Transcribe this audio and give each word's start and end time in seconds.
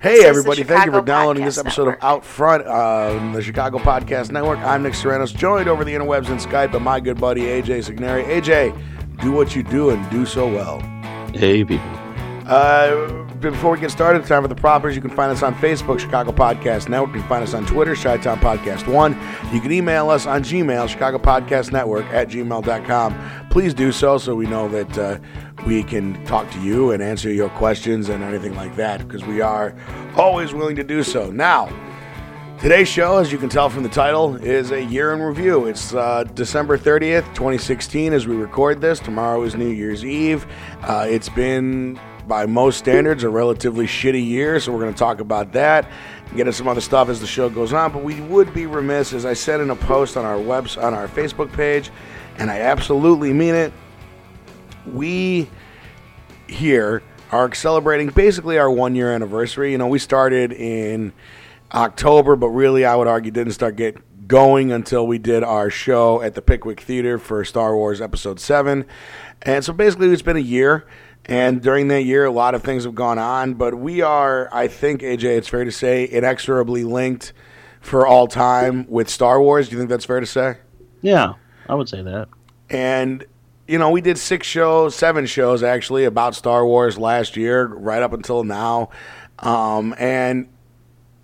Hey, 0.00 0.24
everybody. 0.24 0.62
Thank 0.62 0.86
you 0.86 0.92
for 0.92 1.00
downloading 1.00 1.44
this 1.44 1.58
episode 1.58 1.86
Network. 1.86 2.04
of 2.04 2.08
Out 2.08 2.24
Front 2.24 2.66
on 2.68 3.32
the 3.32 3.42
Chicago 3.42 3.78
Podcast 3.78 4.30
Network. 4.30 4.60
I'm 4.60 4.84
Nick 4.84 4.94
Serranos, 4.94 5.32
joined 5.32 5.68
over 5.68 5.84
the 5.84 5.92
interwebs 5.92 6.28
and 6.28 6.38
Skype 6.38 6.70
by 6.70 6.78
my 6.78 7.00
good 7.00 7.20
buddy, 7.20 7.42
AJ 7.42 7.90
Signeri. 7.90 8.24
AJ, 8.26 9.20
do 9.20 9.32
what 9.32 9.56
you 9.56 9.64
do 9.64 9.90
and 9.90 10.08
do 10.08 10.24
so 10.24 10.46
well. 10.46 10.78
Hey, 11.34 11.64
people. 11.64 11.84
Uh, 12.46 13.24
before 13.40 13.72
we 13.72 13.80
get 13.80 13.90
started, 13.90 14.24
time 14.24 14.42
for 14.42 14.48
the 14.48 14.54
propers. 14.54 14.94
You 14.94 15.02
can 15.02 15.10
find 15.10 15.32
us 15.32 15.42
on 15.42 15.54
Facebook, 15.56 15.98
Chicago 15.98 16.30
Podcast 16.30 16.88
Network. 16.88 17.14
You 17.14 17.20
can 17.20 17.28
find 17.28 17.42
us 17.42 17.52
on 17.52 17.66
Twitter, 17.66 17.94
Chi-Town 17.96 18.38
Podcast 18.38 18.86
1. 18.86 19.12
You 19.52 19.60
can 19.60 19.72
email 19.72 20.10
us 20.10 20.26
on 20.26 20.42
Gmail, 20.44 20.88
Chicago 20.88 21.18
Podcast 21.18 21.72
Network 21.72 22.06
at 22.06 22.28
gmail.com. 22.28 23.48
Please 23.50 23.74
do 23.74 23.90
so 23.92 24.16
so 24.16 24.34
we 24.34 24.46
know 24.46 24.68
that 24.68 24.96
uh, 24.98 25.18
we 25.68 25.82
can 25.82 26.24
talk 26.24 26.50
to 26.50 26.58
you 26.62 26.92
and 26.92 27.02
answer 27.02 27.30
your 27.30 27.50
questions 27.50 28.08
and 28.08 28.24
anything 28.24 28.54
like 28.54 28.74
that 28.74 29.06
because 29.06 29.22
we 29.26 29.42
are 29.42 29.74
always 30.16 30.54
willing 30.54 30.74
to 30.74 30.82
do 30.82 31.02
so. 31.02 31.30
Now, 31.30 31.68
Today's 32.58 32.88
show, 32.88 33.18
as 33.18 33.30
you 33.30 33.38
can 33.38 33.48
tell 33.48 33.70
from 33.70 33.84
the 33.84 33.88
title, 33.88 34.34
is 34.34 34.72
a 34.72 34.82
year 34.82 35.12
in 35.12 35.20
review. 35.20 35.66
It's 35.66 35.94
uh, 35.94 36.24
December 36.34 36.76
30th, 36.76 37.22
2016, 37.26 38.12
as 38.12 38.26
we 38.26 38.34
record 38.34 38.80
this. 38.80 38.98
Tomorrow 38.98 39.44
is 39.44 39.54
New 39.54 39.68
Year's 39.68 40.04
Eve. 40.04 40.44
Uh, 40.82 41.06
it's 41.08 41.28
been 41.28 42.00
by 42.26 42.46
most 42.46 42.78
standards, 42.78 43.22
a 43.22 43.28
relatively 43.28 43.86
shitty 43.86 44.26
year. 44.26 44.58
So 44.58 44.72
we're 44.72 44.80
going 44.80 44.92
to 44.92 44.98
talk 44.98 45.20
about 45.20 45.52
that, 45.52 45.88
get 46.32 46.40
into 46.40 46.52
some 46.52 46.66
other 46.66 46.80
stuff 46.80 47.08
as 47.08 47.20
the 47.20 47.28
show 47.28 47.48
goes 47.48 47.72
on. 47.72 47.92
But 47.92 48.02
we 48.02 48.20
would 48.22 48.52
be 48.52 48.66
remiss, 48.66 49.12
as 49.12 49.24
I 49.24 49.34
said 49.34 49.60
in 49.60 49.70
a 49.70 49.76
post 49.76 50.16
on 50.16 50.24
our 50.24 50.40
webs 50.40 50.76
on 50.76 50.94
our 50.94 51.06
Facebook 51.06 51.52
page, 51.52 51.92
and 52.38 52.50
I 52.50 52.58
absolutely 52.58 53.32
mean 53.32 53.54
it. 53.54 53.72
We 54.94 55.48
here 56.48 57.02
are 57.30 57.52
celebrating 57.54 58.08
basically 58.08 58.58
our 58.58 58.70
one 58.70 58.94
year 58.94 59.12
anniversary. 59.12 59.72
You 59.72 59.78
know, 59.78 59.86
we 59.86 59.98
started 59.98 60.52
in 60.52 61.12
October, 61.72 62.36
but 62.36 62.48
really, 62.48 62.84
I 62.84 62.96
would 62.96 63.06
argue, 63.06 63.30
didn't 63.30 63.52
start 63.52 63.76
get 63.76 63.96
going 64.26 64.72
until 64.72 65.06
we 65.06 65.18
did 65.18 65.42
our 65.42 65.70
show 65.70 66.20
at 66.22 66.34
the 66.34 66.42
Pickwick 66.42 66.80
Theater 66.80 67.18
for 67.18 67.44
Star 67.44 67.74
Wars 67.74 68.00
Episode 68.00 68.40
7. 68.40 68.84
And 69.42 69.64
so 69.64 69.72
basically, 69.72 70.08
it's 70.08 70.22
been 70.22 70.36
a 70.36 70.40
year. 70.40 70.86
And 71.24 71.60
during 71.60 71.88
that 71.88 72.02
year, 72.04 72.24
a 72.24 72.30
lot 72.30 72.54
of 72.54 72.62
things 72.62 72.84
have 72.84 72.94
gone 72.94 73.18
on, 73.18 73.54
but 73.54 73.74
we 73.74 74.00
are, 74.00 74.48
I 74.50 74.66
think, 74.68 75.02
AJ, 75.02 75.24
it's 75.36 75.48
fair 75.48 75.64
to 75.64 75.72
say, 75.72 76.08
inexorably 76.08 76.84
linked 76.84 77.34
for 77.80 78.06
all 78.06 78.26
time 78.26 78.86
with 78.88 79.10
Star 79.10 79.40
Wars. 79.40 79.68
Do 79.68 79.74
you 79.74 79.78
think 79.78 79.90
that's 79.90 80.06
fair 80.06 80.20
to 80.20 80.26
say? 80.26 80.56
Yeah, 81.02 81.34
I 81.68 81.74
would 81.74 81.88
say 81.88 82.02
that. 82.02 82.28
And, 82.70 83.26
you 83.68 83.78
know, 83.78 83.90
we 83.90 84.00
did 84.00 84.16
six 84.18 84.46
shows, 84.46 84.96
seven 84.96 85.26
shows 85.26 85.62
actually, 85.62 86.06
about 86.06 86.34
Star 86.34 86.66
Wars 86.66 86.96
last 86.98 87.36
year, 87.36 87.66
right 87.66 88.02
up 88.02 88.14
until 88.14 88.42
now. 88.42 88.88
Um, 89.38 89.94
and 89.98 90.48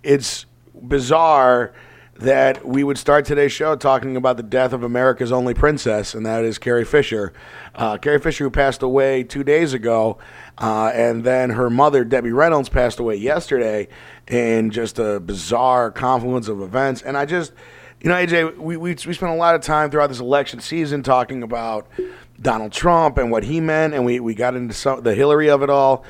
it's 0.03 0.45
bizarre 0.79 1.73
that 2.17 2.65
we 2.65 2.83
would 2.83 2.97
start 2.97 3.25
today's 3.25 3.51
show 3.51 3.75
talking 3.75 4.15
about 4.15 4.37
the 4.37 4.43
death 4.43 4.71
of 4.71 4.83
America's 4.83 5.31
only 5.31 5.53
princess, 5.53 6.13
and 6.13 6.25
that 6.25 6.45
is 6.45 6.57
Carrie 6.57 6.85
Fisher. 6.85 7.33
Uh, 7.73 7.97
Carrie 7.97 8.19
Fisher, 8.19 8.45
who 8.45 8.51
passed 8.51 8.83
away 8.83 9.23
two 9.23 9.43
days 9.43 9.73
ago, 9.73 10.19
uh, 10.59 10.91
and 10.93 11.23
then 11.23 11.49
her 11.49 11.69
mother, 11.69 12.05
Debbie 12.05 12.31
Reynolds, 12.31 12.69
passed 12.69 12.99
away 12.99 13.15
yesterday 13.15 13.87
in 14.27 14.69
just 14.69 14.99
a 14.99 15.19
bizarre 15.19 15.91
confluence 15.91 16.47
of 16.47 16.61
events. 16.61 17.01
And 17.01 17.17
I 17.17 17.25
just, 17.25 17.51
you 17.99 18.09
know, 18.09 18.15
AJ, 18.15 18.57
we, 18.57 18.77
we, 18.77 18.91
we 18.91 19.13
spent 19.13 19.31
a 19.31 19.35
lot 19.35 19.55
of 19.55 19.61
time 19.61 19.89
throughout 19.89 20.07
this 20.07 20.19
election 20.19 20.61
season 20.61 21.03
talking 21.03 21.43
about 21.43 21.87
Donald 22.41 22.71
Trump 22.71 23.17
and 23.17 23.31
what 23.31 23.43
he 23.43 23.59
meant, 23.59 23.93
and 23.93 24.05
we, 24.05 24.19
we 24.19 24.35
got 24.35 24.55
into 24.55 24.73
some, 24.73 25.01
the 25.01 25.15
Hillary 25.15 25.49
of 25.49 25.61
it 25.63 25.69
all. 25.69 26.03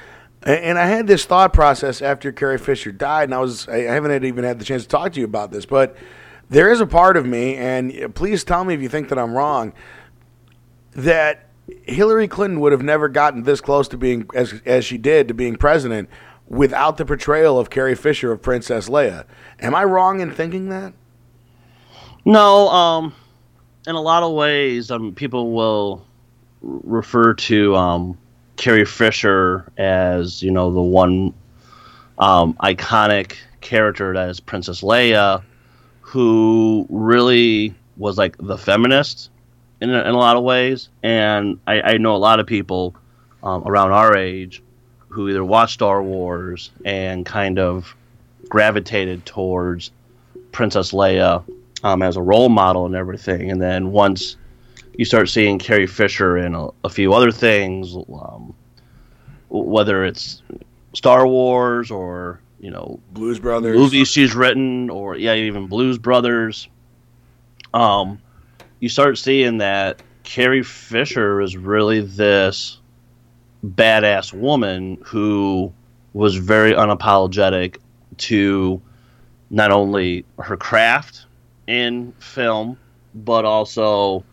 And 0.44 0.78
I 0.78 0.86
had 0.86 1.08
this 1.08 1.26
thought 1.26 1.54
process 1.54 2.02
after 2.04 2.32
Carrie 2.32 2.60
Fisher 2.60 2.92
died, 2.92 3.24
and 3.26 3.34
I 3.34 3.40
was 3.40 3.68
I 3.68 3.80
haven't 3.80 4.24
even 4.24 4.44
had 4.44 4.60
the 4.60 4.66
chance 4.66 4.84
to 4.84 4.90
talk 4.90 5.14
to 5.14 5.20
you 5.20 5.26
about 5.26 5.52
this, 5.52 5.66
but 5.66 5.96
there 6.50 6.72
is 6.72 6.80
a 6.82 6.86
part 6.86 7.18
of 7.18 7.26
me, 7.26 7.56
and 7.56 8.14
please 8.14 8.44
tell 8.44 8.64
me 8.64 8.76
if 8.76 8.82
you 8.82 8.90
think 8.90 9.10
that 9.10 9.18
I'm 9.18 9.34
wrong, 9.34 9.74
that 10.92 11.50
Hillary 11.84 12.28
Clinton 12.28 12.60
would 12.60 12.74
have 12.74 12.84
never 12.84 13.10
gotten 13.10 13.42
this 13.42 13.60
close 13.60 13.88
to 13.88 13.98
being 13.98 14.30
as 14.36 14.62
as 14.66 14.86
she 14.86 15.00
did 15.00 15.28
to 15.30 15.34
being 15.34 15.56
president 15.56 16.10
without 16.48 16.98
the 16.98 17.06
portrayal 17.06 17.58
of 17.58 17.72
Carrie 17.72 17.96
Fisher 17.96 18.32
of 18.32 18.44
Princess 18.44 18.88
Leia. 18.88 19.26
Am 19.60 19.74
I 19.74 19.84
wrong 19.84 20.20
in 20.20 20.32
thinking 20.32 20.70
that? 20.70 20.94
No, 22.24 22.70
um, 22.70 23.16
in 23.88 23.96
a 23.96 24.02
lot 24.02 24.22
of 24.22 24.34
ways, 24.34 24.92
um, 24.92 25.16
people 25.16 25.54
will 25.54 26.06
refer 26.66 27.34
to 27.34 27.76
um, 27.76 28.18
Carrie 28.58 28.86
Fisher 28.86 29.72
as 29.78 30.42
you 30.42 30.52
know 30.52 30.72
the 30.72 30.82
one 30.82 31.34
um, 32.18 32.54
iconic 32.56 33.36
character 33.62 34.14
that 34.14 34.30
is 34.30 34.40
Princess 34.40 34.82
Leia, 34.82 35.44
who 36.02 36.86
really 36.90 37.74
was 37.98 38.18
like 38.18 38.36
the 38.38 38.58
feminist 38.58 39.30
in 39.82 39.90
a, 39.90 40.00
in 40.02 40.10
a 40.10 40.18
lot 40.18 40.36
of 40.36 40.44
ways. 40.44 40.90
And 41.04 41.60
I, 41.68 41.82
I 41.82 41.98
know 41.98 42.16
a 42.16 42.18
lot 42.18 42.40
of 42.40 42.48
people 42.48 42.96
um, 43.44 43.64
around 43.66 43.92
our 43.92 44.16
age 44.16 44.62
who 45.08 45.30
either 45.30 45.44
watched 45.44 45.74
Star 45.74 46.04
Wars 46.04 46.72
and 46.84 47.26
kind 47.26 47.60
of 47.60 47.96
gravitated 48.50 49.26
towards 49.26 49.92
Princess 50.52 50.92
Leia 50.92 51.44
um, 51.84 52.02
as 52.02 52.18
a 52.18 52.22
role 52.22 52.50
model 52.50 52.86
and 52.86 52.96
everything. 52.96 53.52
And 53.52 53.62
then 53.62 53.92
once 53.92 54.38
you 54.98 55.06
start 55.06 55.30
seeing 55.30 55.60
Carrie 55.60 55.88
Fisher 55.88 56.38
in 56.38 56.56
a, 56.56 56.70
a 56.84 56.90
few 56.90 57.14
other 57.14 57.32
things, 57.32 57.96
um, 57.96 58.54
whether 59.50 60.06
it's 60.06 60.42
Star 60.94 61.28
Wars 61.28 61.92
or 61.92 62.40
you 62.60 62.72
know 62.72 63.00
Blues 63.12 63.40
Brothers 63.40 63.78
movies 63.78 64.08
she's 64.08 64.34
written, 64.36 64.90
or 64.90 65.16
yeah, 65.18 65.34
even 65.34 65.68
Blues 65.68 65.98
Brothers. 65.98 66.68
Um, 67.74 68.22
you 68.80 68.90
start 68.90 69.18
seeing 69.18 69.58
that 69.58 70.02
Carrie 70.24 70.64
Fisher 70.64 71.42
is 71.42 71.58
really 71.58 72.02
this 72.02 72.80
badass 73.66 74.34
woman 74.34 74.98
who 75.04 75.74
was 76.14 76.36
very 76.36 76.74
unapologetic 76.74 77.78
to 78.18 78.82
not 79.50 79.72
only 79.72 80.26
her 80.40 80.58
craft 80.58 81.26
in 81.68 82.14
film, 82.20 82.78
but 83.14 83.46
also, 83.46 84.24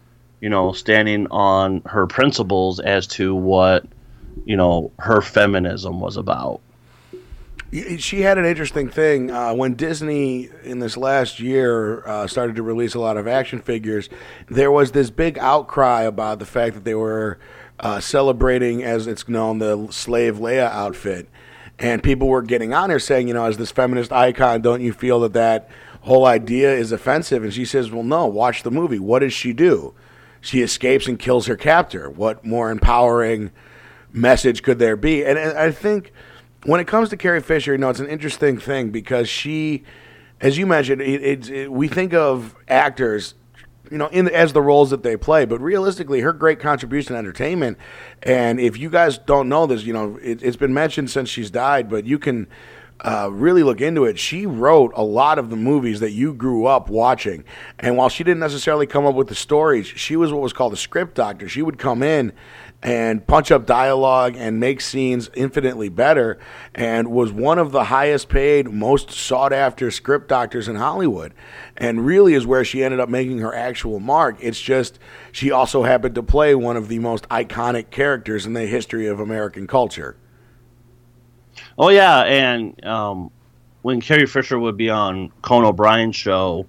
you 0.42 0.48
know, 0.48 0.72
standing 0.72 1.28
on 1.30 1.80
her 1.86 2.06
principles 2.06 2.80
as 2.80 3.06
to 3.06 3.32
what, 3.32 3.86
you 4.44 4.56
know, 4.56 4.90
her 4.98 5.22
feminism 5.22 6.00
was 6.00 6.16
about. 6.16 6.60
She 7.98 8.20
had 8.20 8.36
an 8.36 8.44
interesting 8.44 8.90
thing 8.90 9.30
uh, 9.30 9.54
when 9.54 9.74
Disney 9.74 10.50
in 10.64 10.80
this 10.80 10.96
last 10.96 11.38
year 11.38 12.06
uh, 12.06 12.26
started 12.26 12.56
to 12.56 12.62
release 12.62 12.94
a 12.94 12.98
lot 12.98 13.16
of 13.16 13.28
action 13.28 13.60
figures. 13.60 14.10
There 14.48 14.70
was 14.70 14.90
this 14.92 15.10
big 15.10 15.38
outcry 15.38 16.02
about 16.02 16.40
the 16.40 16.44
fact 16.44 16.74
that 16.74 16.84
they 16.84 16.96
were 16.96 17.38
uh, 17.78 18.00
celebrating, 18.00 18.82
as 18.82 19.06
it's 19.06 19.28
known, 19.28 19.58
the 19.58 19.88
slave 19.90 20.36
Leia 20.36 20.70
outfit, 20.70 21.28
and 21.78 22.02
people 22.02 22.26
were 22.26 22.42
getting 22.42 22.74
on 22.74 22.90
her 22.90 22.98
saying, 22.98 23.28
you 23.28 23.34
know, 23.34 23.46
as 23.46 23.58
this 23.58 23.70
feminist 23.70 24.12
icon, 24.12 24.60
don't 24.60 24.82
you 24.82 24.92
feel 24.92 25.20
that 25.20 25.32
that 25.34 25.70
whole 26.02 26.26
idea 26.26 26.74
is 26.74 26.90
offensive? 26.90 27.44
And 27.44 27.54
she 27.54 27.64
says, 27.64 27.92
well, 27.92 28.02
no. 28.02 28.26
Watch 28.26 28.64
the 28.64 28.70
movie. 28.72 28.98
What 28.98 29.20
does 29.20 29.32
she 29.32 29.52
do? 29.52 29.94
She 30.42 30.60
escapes 30.60 31.06
and 31.06 31.18
kills 31.18 31.46
her 31.46 31.56
captor. 31.56 32.10
What 32.10 32.44
more 32.44 32.70
empowering 32.70 33.52
message 34.12 34.62
could 34.62 34.78
there 34.78 34.96
be? 34.96 35.24
And 35.24 35.38
I 35.38 35.70
think 35.70 36.12
when 36.64 36.80
it 36.80 36.86
comes 36.86 37.08
to 37.10 37.16
Carrie 37.16 37.40
Fisher, 37.40 37.72
you 37.72 37.78
know, 37.78 37.88
it's 37.88 38.00
an 38.00 38.08
interesting 38.08 38.58
thing 38.58 38.90
because 38.90 39.28
she, 39.28 39.84
as 40.40 40.58
you 40.58 40.66
mentioned, 40.66 41.00
it, 41.00 41.48
it, 41.48 41.72
we 41.72 41.86
think 41.86 42.12
of 42.12 42.56
actors, 42.68 43.34
you 43.88 43.98
know, 43.98 44.08
in 44.08 44.28
as 44.28 44.52
the 44.52 44.60
roles 44.60 44.90
that 44.90 45.04
they 45.04 45.16
play, 45.16 45.44
but 45.44 45.60
realistically, 45.60 46.20
her 46.20 46.32
great 46.32 46.58
contribution 46.58 47.14
to 47.14 47.18
entertainment. 47.18 47.78
And 48.24 48.58
if 48.58 48.76
you 48.76 48.90
guys 48.90 49.18
don't 49.18 49.48
know 49.48 49.66
this, 49.66 49.84
you 49.84 49.92
know, 49.92 50.18
it, 50.22 50.40
has 50.40 50.56
been 50.56 50.74
mentioned 50.74 51.08
since 51.08 51.28
she's 51.28 51.50
died, 51.50 51.88
but 51.88 52.04
you 52.04 52.18
can. 52.18 52.48
Uh, 53.02 53.28
really 53.32 53.64
look 53.64 53.80
into 53.80 54.04
it. 54.04 54.16
She 54.16 54.46
wrote 54.46 54.92
a 54.94 55.02
lot 55.02 55.38
of 55.38 55.50
the 55.50 55.56
movies 55.56 55.98
that 56.00 56.12
you 56.12 56.32
grew 56.32 56.66
up 56.66 56.88
watching. 56.88 57.44
And 57.80 57.96
while 57.96 58.08
she 58.08 58.22
didn't 58.22 58.38
necessarily 58.38 58.86
come 58.86 59.04
up 59.06 59.16
with 59.16 59.26
the 59.26 59.34
stories, 59.34 59.88
she 59.88 60.14
was 60.14 60.32
what 60.32 60.40
was 60.40 60.52
called 60.52 60.72
a 60.72 60.76
script 60.76 61.16
doctor. 61.16 61.48
She 61.48 61.62
would 61.62 61.80
come 61.80 62.04
in 62.04 62.32
and 62.82 63.24
punch 63.26 63.52
up 63.52 63.64
dialogue 63.64 64.34
and 64.36 64.58
make 64.58 64.80
scenes 64.80 65.30
infinitely 65.34 65.88
better 65.88 66.38
and 66.74 67.08
was 67.08 67.32
one 67.32 67.58
of 67.58 67.70
the 67.70 67.84
highest 67.84 68.28
paid 68.28 68.68
most 68.68 69.10
sought 69.10 69.52
after 69.52 69.90
script 69.90 70.28
doctors 70.28 70.66
in 70.66 70.74
Hollywood 70.74 71.32
and 71.76 72.04
really 72.04 72.34
is 72.34 72.44
where 72.44 72.64
she 72.64 72.82
ended 72.82 72.98
up 72.98 73.08
making 73.08 73.38
her 73.38 73.54
actual 73.54 74.00
mark 74.00 74.36
it's 74.40 74.60
just 74.60 74.98
she 75.30 75.52
also 75.52 75.84
happened 75.84 76.16
to 76.16 76.22
play 76.22 76.54
one 76.56 76.76
of 76.76 76.88
the 76.88 76.98
most 76.98 77.28
iconic 77.28 77.90
characters 77.90 78.46
in 78.46 78.52
the 78.52 78.66
history 78.66 79.06
of 79.06 79.20
American 79.20 79.68
culture 79.68 80.16
oh 81.78 81.88
yeah 81.88 82.20
and 82.22 82.84
um, 82.84 83.30
when 83.82 84.00
Carrie 84.00 84.26
Fisher 84.26 84.58
would 84.58 84.76
be 84.76 84.90
on 84.90 85.30
Conan 85.42 85.68
O'Brien's 85.68 86.16
show 86.16 86.66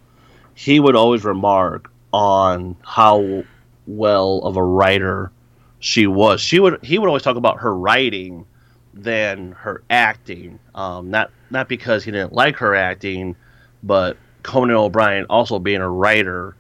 he 0.56 0.80
would 0.80 0.96
always 0.96 1.24
remark 1.24 1.92
on 2.12 2.76
how 2.84 3.44
well 3.88 4.40
of 4.44 4.58
a 4.58 4.64
writer 4.64 5.32
she 5.80 6.08
was. 6.08 6.42
She 6.42 6.60
would 6.60 6.84
he 6.84 6.98
would 6.98 7.08
always 7.08 7.24
talk 7.24 7.36
about 7.36 7.60
her 7.60 7.76
writing 7.76 8.46
than 8.94 9.52
her 9.54 9.84
acting. 9.90 10.60
Um, 10.76 11.10
not 11.10 11.32
not 11.50 11.68
because 11.68 12.04
he 12.04 12.12
didn't 12.12 12.34
like 12.34 12.56
her 12.58 12.76
acting, 12.76 13.36
but 13.82 14.18
Conan 14.44 14.76
O'Brien, 14.76 15.26
also 15.30 15.60
being 15.60 15.82
a 15.82 15.90
writer, 15.90 16.56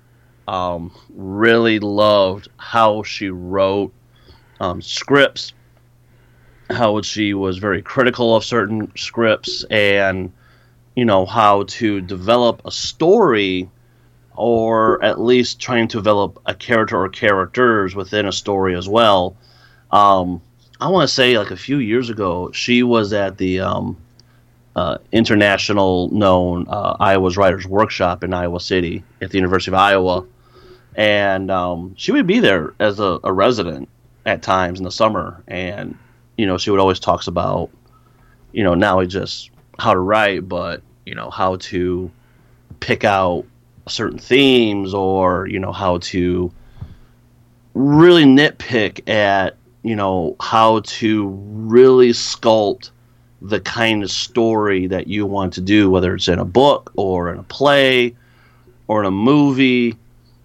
um, 0.47 0.91
really 1.15 1.79
loved 1.79 2.49
how 2.57 3.03
she 3.03 3.29
wrote 3.29 3.93
um, 4.59 4.81
scripts, 4.81 5.53
how 6.69 7.01
she 7.01 7.33
was 7.33 7.57
very 7.57 7.81
critical 7.81 8.35
of 8.35 8.43
certain 8.43 8.91
scripts, 8.95 9.63
and 9.69 10.31
you 10.95 11.05
know 11.05 11.25
how 11.25 11.63
to 11.63 12.01
develop 12.01 12.61
a 12.65 12.71
story 12.71 13.69
or 14.35 15.03
at 15.03 15.19
least 15.19 15.59
trying 15.59 15.87
to 15.87 15.97
develop 15.97 16.39
a 16.45 16.55
character 16.55 16.97
or 16.97 17.09
characters 17.09 17.95
within 17.95 18.27
a 18.27 18.31
story 18.31 18.75
as 18.75 18.89
well. 18.89 19.35
Um, 19.91 20.41
I 20.79 20.87
want 20.89 21.07
to 21.07 21.13
say 21.13 21.37
like 21.37 21.51
a 21.51 21.57
few 21.57 21.77
years 21.77 22.09
ago, 22.09 22.51
she 22.51 22.83
was 22.83 23.13
at 23.13 23.37
the 23.37 23.59
um, 23.61 23.97
uh, 24.75 24.97
international 25.11 26.09
known 26.09 26.67
uh, 26.67 26.97
Iowa's 26.99 27.37
Writers 27.37 27.67
Workshop 27.67 28.23
in 28.23 28.33
Iowa 28.33 28.59
City 28.59 29.03
at 29.21 29.29
the 29.29 29.37
University 29.37 29.69
of 29.71 29.75
Iowa, 29.75 30.25
and 30.95 31.51
um, 31.51 31.93
she 31.95 32.11
would 32.11 32.27
be 32.27 32.39
there 32.39 32.73
as 32.79 32.99
a, 32.99 33.19
a, 33.23 33.31
resident 33.31 33.87
at 34.25 34.41
times 34.41 34.79
in 34.79 34.83
the 34.83 34.91
summer, 34.91 35.43
and 35.47 35.97
you 36.37 36.45
know 36.45 36.57
she 36.57 36.71
would 36.71 36.79
always 36.79 36.99
talks 36.99 37.27
about 37.27 37.69
you 38.51 38.63
know 38.63 38.73
not 38.73 38.93
only 38.93 39.07
just 39.07 39.49
how 39.79 39.93
to 39.93 39.99
write, 39.99 40.47
but 40.47 40.81
you 41.05 41.15
know 41.15 41.29
how 41.29 41.57
to 41.57 42.11
pick 42.79 43.03
out 43.03 43.45
certain 43.87 44.17
themes 44.17 44.93
or 44.93 45.47
you 45.47 45.59
know 45.59 45.71
how 45.71 45.97
to 45.99 46.51
really 47.73 48.23
nitpick 48.23 49.07
at 49.09 49.57
you 49.83 49.95
know 49.95 50.35
how 50.39 50.79
to 50.81 51.27
really 51.27 52.11
sculpt 52.11 52.91
the 53.41 53.59
kind 53.59 54.03
of 54.03 54.11
story 54.11 54.87
that 54.87 55.07
you 55.07 55.25
want 55.25 55.53
to 55.53 55.61
do 55.61 55.89
whether 55.89 56.15
it's 56.15 56.27
in 56.27 56.39
a 56.39 56.45
book 56.45 56.91
or 56.95 57.31
in 57.31 57.39
a 57.39 57.43
play 57.43 58.15
or 58.87 59.01
in 59.01 59.05
a 59.05 59.11
movie. 59.11 59.97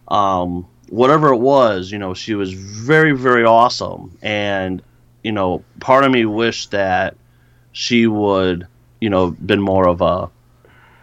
Um, 0.08 0.66
whatever 0.88 1.34
it 1.34 1.36
was 1.36 1.92
you 1.92 1.98
know 1.98 2.14
she 2.14 2.34
was 2.34 2.52
very 2.52 3.12
very 3.12 3.44
awesome. 3.44 4.16
And 4.22 4.82
you 5.22 5.32
know 5.32 5.62
part 5.80 6.04
of 6.04 6.10
me 6.10 6.24
wished 6.24 6.70
that 6.70 7.16
she 7.72 8.06
would 8.06 8.66
you 9.00 9.10
know 9.10 9.30
been 9.30 9.60
more 9.60 9.88
of 9.88 10.00
a 10.00 10.30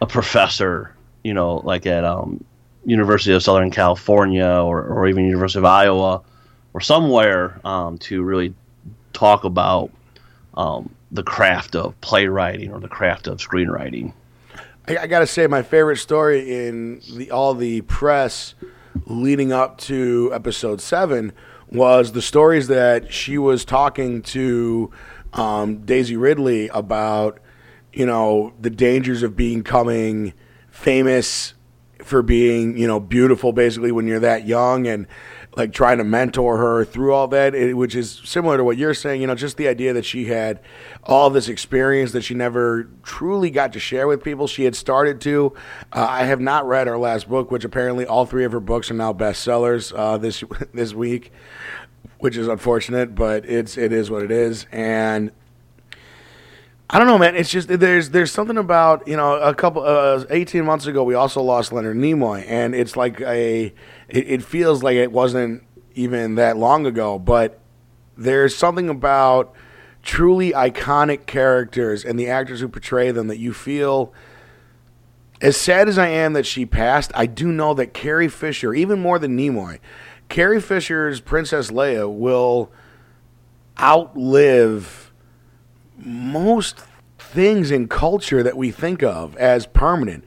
a 0.01 0.07
professor 0.07 0.95
you 1.25 1.33
know, 1.33 1.56
like 1.63 1.88
at 1.88 2.06
um, 2.06 2.44
University 2.85 3.33
of 3.33 3.41
Southern 3.41 3.71
California 3.71 4.45
or, 4.45 4.83
or 4.83 5.07
even 5.07 5.25
University 5.25 5.57
of 5.57 5.65
Iowa 5.65 6.21
or 6.73 6.81
somewhere 6.81 7.59
um, 7.65 7.97
to 7.97 8.21
really 8.21 8.53
talk 9.12 9.44
about 9.44 9.89
um, 10.53 10.94
the 11.12 11.23
craft 11.23 11.75
of 11.75 12.00
playwriting 12.01 12.71
or 12.71 12.79
the 12.79 12.88
craft 12.88 13.25
of 13.25 13.39
screenwriting. 13.39 14.13
I, 14.88 14.97
I 15.00 15.07
got 15.07 15.19
to 15.19 15.27
say, 15.27 15.47
my 15.47 15.63
favorite 15.63 15.97
story 15.97 16.67
in 16.67 17.01
the, 17.12 17.31
all 17.31 17.56
the 17.56 17.81
press 17.81 18.53
leading 19.07 19.51
up 19.51 19.79
to 19.79 20.29
episode 20.31 20.79
seven 20.79 21.33
was 21.71 22.12
the 22.12 22.21
stories 22.21 22.67
that 22.67 23.12
she 23.12 23.38
was 23.38 23.65
talking 23.65 24.21
to 24.21 24.91
um, 25.33 25.85
Daisy 25.85 26.15
Ridley 26.15 26.69
about, 26.69 27.39
you 27.94 28.06
know, 28.06 28.53
the 28.59 28.69
dangers 28.69 29.23
of 29.23 29.35
becoming 29.35 30.33
famous 30.69 31.53
for 32.03 32.21
being, 32.21 32.77
you 32.77 32.88
know, 32.88 33.00
beautiful 33.00 33.51
basically 33.51 33.91
when 33.91 34.06
you're 34.07 34.19
that 34.19 34.45
young. 34.45 34.88
And 34.88 35.07
like 35.55 35.71
trying 35.71 35.97
to 35.97 36.03
mentor 36.03 36.57
her 36.57 36.83
through 36.83 37.13
all 37.13 37.27
that, 37.29 37.55
it, 37.55 37.75
which 37.75 37.95
is 37.95 38.21
similar 38.25 38.57
to 38.57 38.63
what 38.63 38.77
you're 38.77 38.93
saying, 38.93 39.21
you 39.21 39.27
know, 39.27 39.35
just 39.35 39.57
the 39.57 39.67
idea 39.67 39.93
that 39.93 40.05
she 40.05 40.25
had 40.25 40.59
all 41.03 41.29
this 41.29 41.47
experience 41.47 42.11
that 42.11 42.21
she 42.23 42.33
never 42.33 42.89
truly 43.03 43.49
got 43.49 43.71
to 43.73 43.79
share 43.79 44.07
with 44.07 44.23
people. 44.23 44.47
She 44.47 44.65
had 44.65 44.75
started 44.75 45.21
to. 45.21 45.53
Uh, 45.93 46.05
I 46.09 46.23
have 46.23 46.41
not 46.41 46.67
read 46.67 46.87
her 46.87 46.97
last 46.97 47.29
book, 47.29 47.51
which 47.51 47.63
apparently 47.63 48.05
all 48.05 48.25
three 48.25 48.43
of 48.43 48.51
her 48.51 48.59
books 48.59 48.91
are 48.91 48.95
now 48.95 49.13
bestsellers 49.13 49.93
uh, 49.97 50.17
this 50.17 50.43
this 50.73 50.93
week, 50.93 51.31
which 52.19 52.35
is 52.35 52.47
unfortunate, 52.47 53.15
but 53.15 53.45
it's 53.45 53.77
it 53.77 53.93
is 53.93 54.11
what 54.11 54.23
it 54.23 54.31
is. 54.31 54.65
And 54.71 55.31
I 56.89 56.99
don't 56.99 57.07
know, 57.07 57.17
man. 57.17 57.35
It's 57.35 57.49
just 57.49 57.67
there's 57.67 58.09
there's 58.09 58.31
something 58.31 58.57
about 58.57 59.07
you 59.07 59.17
know 59.17 59.35
a 59.37 59.55
couple 59.55 59.83
uh, 59.83 60.25
eighteen 60.29 60.65
months 60.65 60.85
ago 60.85 61.03
we 61.03 61.13
also 61.13 61.41
lost 61.41 61.71
Leonard 61.71 61.97
Nimoy, 61.97 62.45
and 62.47 62.75
it's 62.75 62.95
like 62.95 63.21
a 63.21 63.73
it, 64.09 64.27
it, 64.27 64.43
feels 64.43 64.83
like 64.83 64.95
it 64.95 65.11
wasn't 65.11 65.63
even 65.93 66.35
that 66.35 66.57
long 66.57 66.85
ago, 66.85 67.17
but 67.19 67.59
there's 68.17 68.55
something 68.55 68.89
about 68.89 69.53
truly 70.03 70.51
iconic 70.51 71.25
characters 71.25 72.05
and 72.05 72.19
the 72.19 72.29
actors 72.29 72.59
who 72.59 72.67
portray 72.67 73.11
them 73.11 73.27
that 73.27 73.39
you 73.39 73.53
feel. 73.53 74.13
As 75.41 75.57
sad 75.57 75.89
as 75.89 75.97
I 75.97 76.07
am 76.07 76.33
that 76.33 76.45
she 76.45 76.65
passed, 76.65 77.11
I 77.13 77.25
do 77.25 77.51
know 77.51 77.73
that 77.73 77.93
Carrie 77.93 78.29
Fisher, 78.29 78.73
even 78.73 78.99
more 78.99 79.19
than 79.19 79.37
Nimoy, 79.37 79.79
Carrie 80.29 80.61
Fisher's 80.61 81.19
Princess 81.19 81.71
Leia 81.71 82.11
will 82.11 82.71
outlive 83.79 85.11
most 85.97 86.79
things 87.17 87.71
in 87.71 87.87
culture 87.87 88.43
that 88.43 88.57
we 88.57 88.71
think 88.71 89.03
of 89.03 89.35
as 89.37 89.65
permanent. 89.67 90.23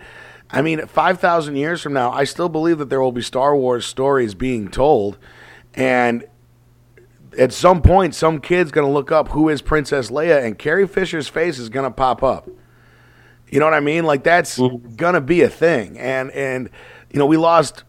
I 0.50 0.62
mean, 0.62 0.86
5,000 0.86 1.56
years 1.56 1.82
from 1.82 1.92
now, 1.92 2.10
I 2.10 2.24
still 2.24 2.48
believe 2.48 2.78
that 2.78 2.88
there 2.88 3.00
will 3.00 3.12
be 3.12 3.22
Star 3.22 3.54
Wars 3.54 3.84
stories 3.84 4.34
being 4.34 4.68
told. 4.68 5.18
And 5.74 6.24
at 7.38 7.52
some 7.52 7.82
point, 7.82 8.14
some 8.14 8.40
kid's 8.40 8.70
going 8.70 8.86
to 8.86 8.92
look 8.92 9.12
up 9.12 9.28
who 9.28 9.48
is 9.48 9.60
Princess 9.60 10.10
Leia, 10.10 10.42
and 10.42 10.58
Carrie 10.58 10.88
Fisher's 10.88 11.28
face 11.28 11.58
is 11.58 11.68
going 11.68 11.84
to 11.84 11.90
pop 11.90 12.22
up. 12.22 12.48
You 13.50 13.60
know 13.60 13.66
what 13.66 13.74
I 13.74 13.80
mean? 13.80 14.04
Like, 14.04 14.24
that's 14.24 14.58
mm-hmm. 14.58 14.94
going 14.96 15.14
to 15.14 15.20
be 15.20 15.42
a 15.42 15.48
thing. 15.48 15.98
And, 15.98 16.30
and, 16.30 16.70
you 17.10 17.18
know, 17.18 17.26
we 17.26 17.36
lost 17.36 17.84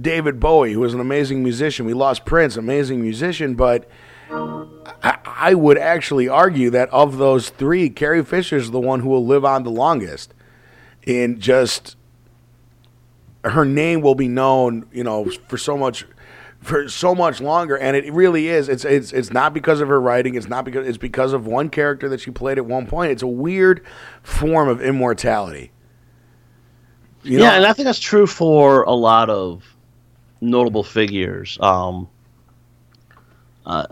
David 0.00 0.38
Bowie, 0.40 0.72
who 0.72 0.80
was 0.80 0.94
an 0.94 1.00
amazing 1.00 1.42
musician. 1.42 1.86
We 1.86 1.94
lost 1.94 2.24
Prince, 2.24 2.56
amazing 2.56 3.00
musician, 3.00 3.54
but 3.54 3.88
I, 4.30 5.18
I 5.24 5.54
would 5.54 5.78
actually 5.78 6.28
argue 6.28 6.70
that 6.70 6.88
of 6.90 7.18
those 7.18 7.50
three, 7.50 7.90
Carrie 7.90 8.24
Fisher 8.24 8.56
is 8.56 8.70
the 8.70 8.80
one 8.80 9.00
who 9.00 9.08
will 9.08 9.24
live 9.24 9.44
on 9.44 9.62
the 9.62 9.70
longest. 9.70 10.34
And 11.06 11.38
just 11.38 11.96
her 13.44 13.64
name 13.64 14.00
will 14.00 14.14
be 14.14 14.28
known, 14.28 14.86
you 14.92 15.04
know, 15.04 15.30
for 15.48 15.58
so 15.58 15.76
much 15.76 16.04
for 16.60 16.88
so 16.88 17.14
much 17.14 17.42
longer 17.42 17.76
and 17.76 17.94
it 17.94 18.10
really 18.10 18.48
is 18.48 18.70
it's 18.70 18.86
it's 18.86 19.12
it's 19.12 19.30
not 19.30 19.52
because 19.52 19.82
of 19.82 19.88
her 19.88 20.00
writing 20.00 20.34
it's 20.34 20.48
not 20.48 20.64
because 20.64 20.88
it's 20.88 20.96
because 20.96 21.34
of 21.34 21.46
one 21.46 21.68
character 21.68 22.08
that 22.08 22.18
she 22.22 22.30
played 22.30 22.56
at 22.56 22.64
one 22.64 22.86
point 22.86 23.12
it's 23.12 23.22
a 23.22 23.26
weird 23.26 23.84
form 24.22 24.66
of 24.66 24.80
immortality 24.80 25.70
you 27.22 27.36
know? 27.36 27.44
yeah 27.44 27.52
and 27.52 27.66
i 27.66 27.72
think 27.74 27.84
that's 27.84 27.98
true 27.98 28.26
for 28.26 28.82
a 28.84 28.94
lot 28.94 29.28
of 29.28 29.62
notable 30.40 30.82
figures 30.82 31.58
um 31.60 32.08
uh, 33.66 33.86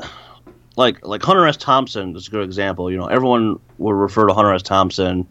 like 0.76 1.06
like 1.06 1.22
Hunter 1.22 1.46
S. 1.46 1.56
Thompson 1.56 2.16
is 2.16 2.28
a 2.28 2.30
good 2.30 2.44
example. 2.44 2.90
You 2.90 2.98
know, 2.98 3.06
everyone 3.06 3.58
would 3.78 3.94
refer 3.94 4.26
to 4.26 4.34
Hunter 4.34 4.52
S. 4.54 4.62
Thompson 4.62 5.26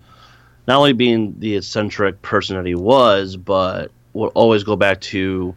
not 0.68 0.78
only 0.78 0.94
being 0.94 1.36
the 1.40 1.56
eccentric 1.56 2.22
person 2.22 2.56
that 2.56 2.66
he 2.66 2.76
was, 2.76 3.36
but 3.36 3.92
would 4.14 4.32
always 4.34 4.64
go 4.64 4.76
back 4.76 5.02
to 5.02 5.56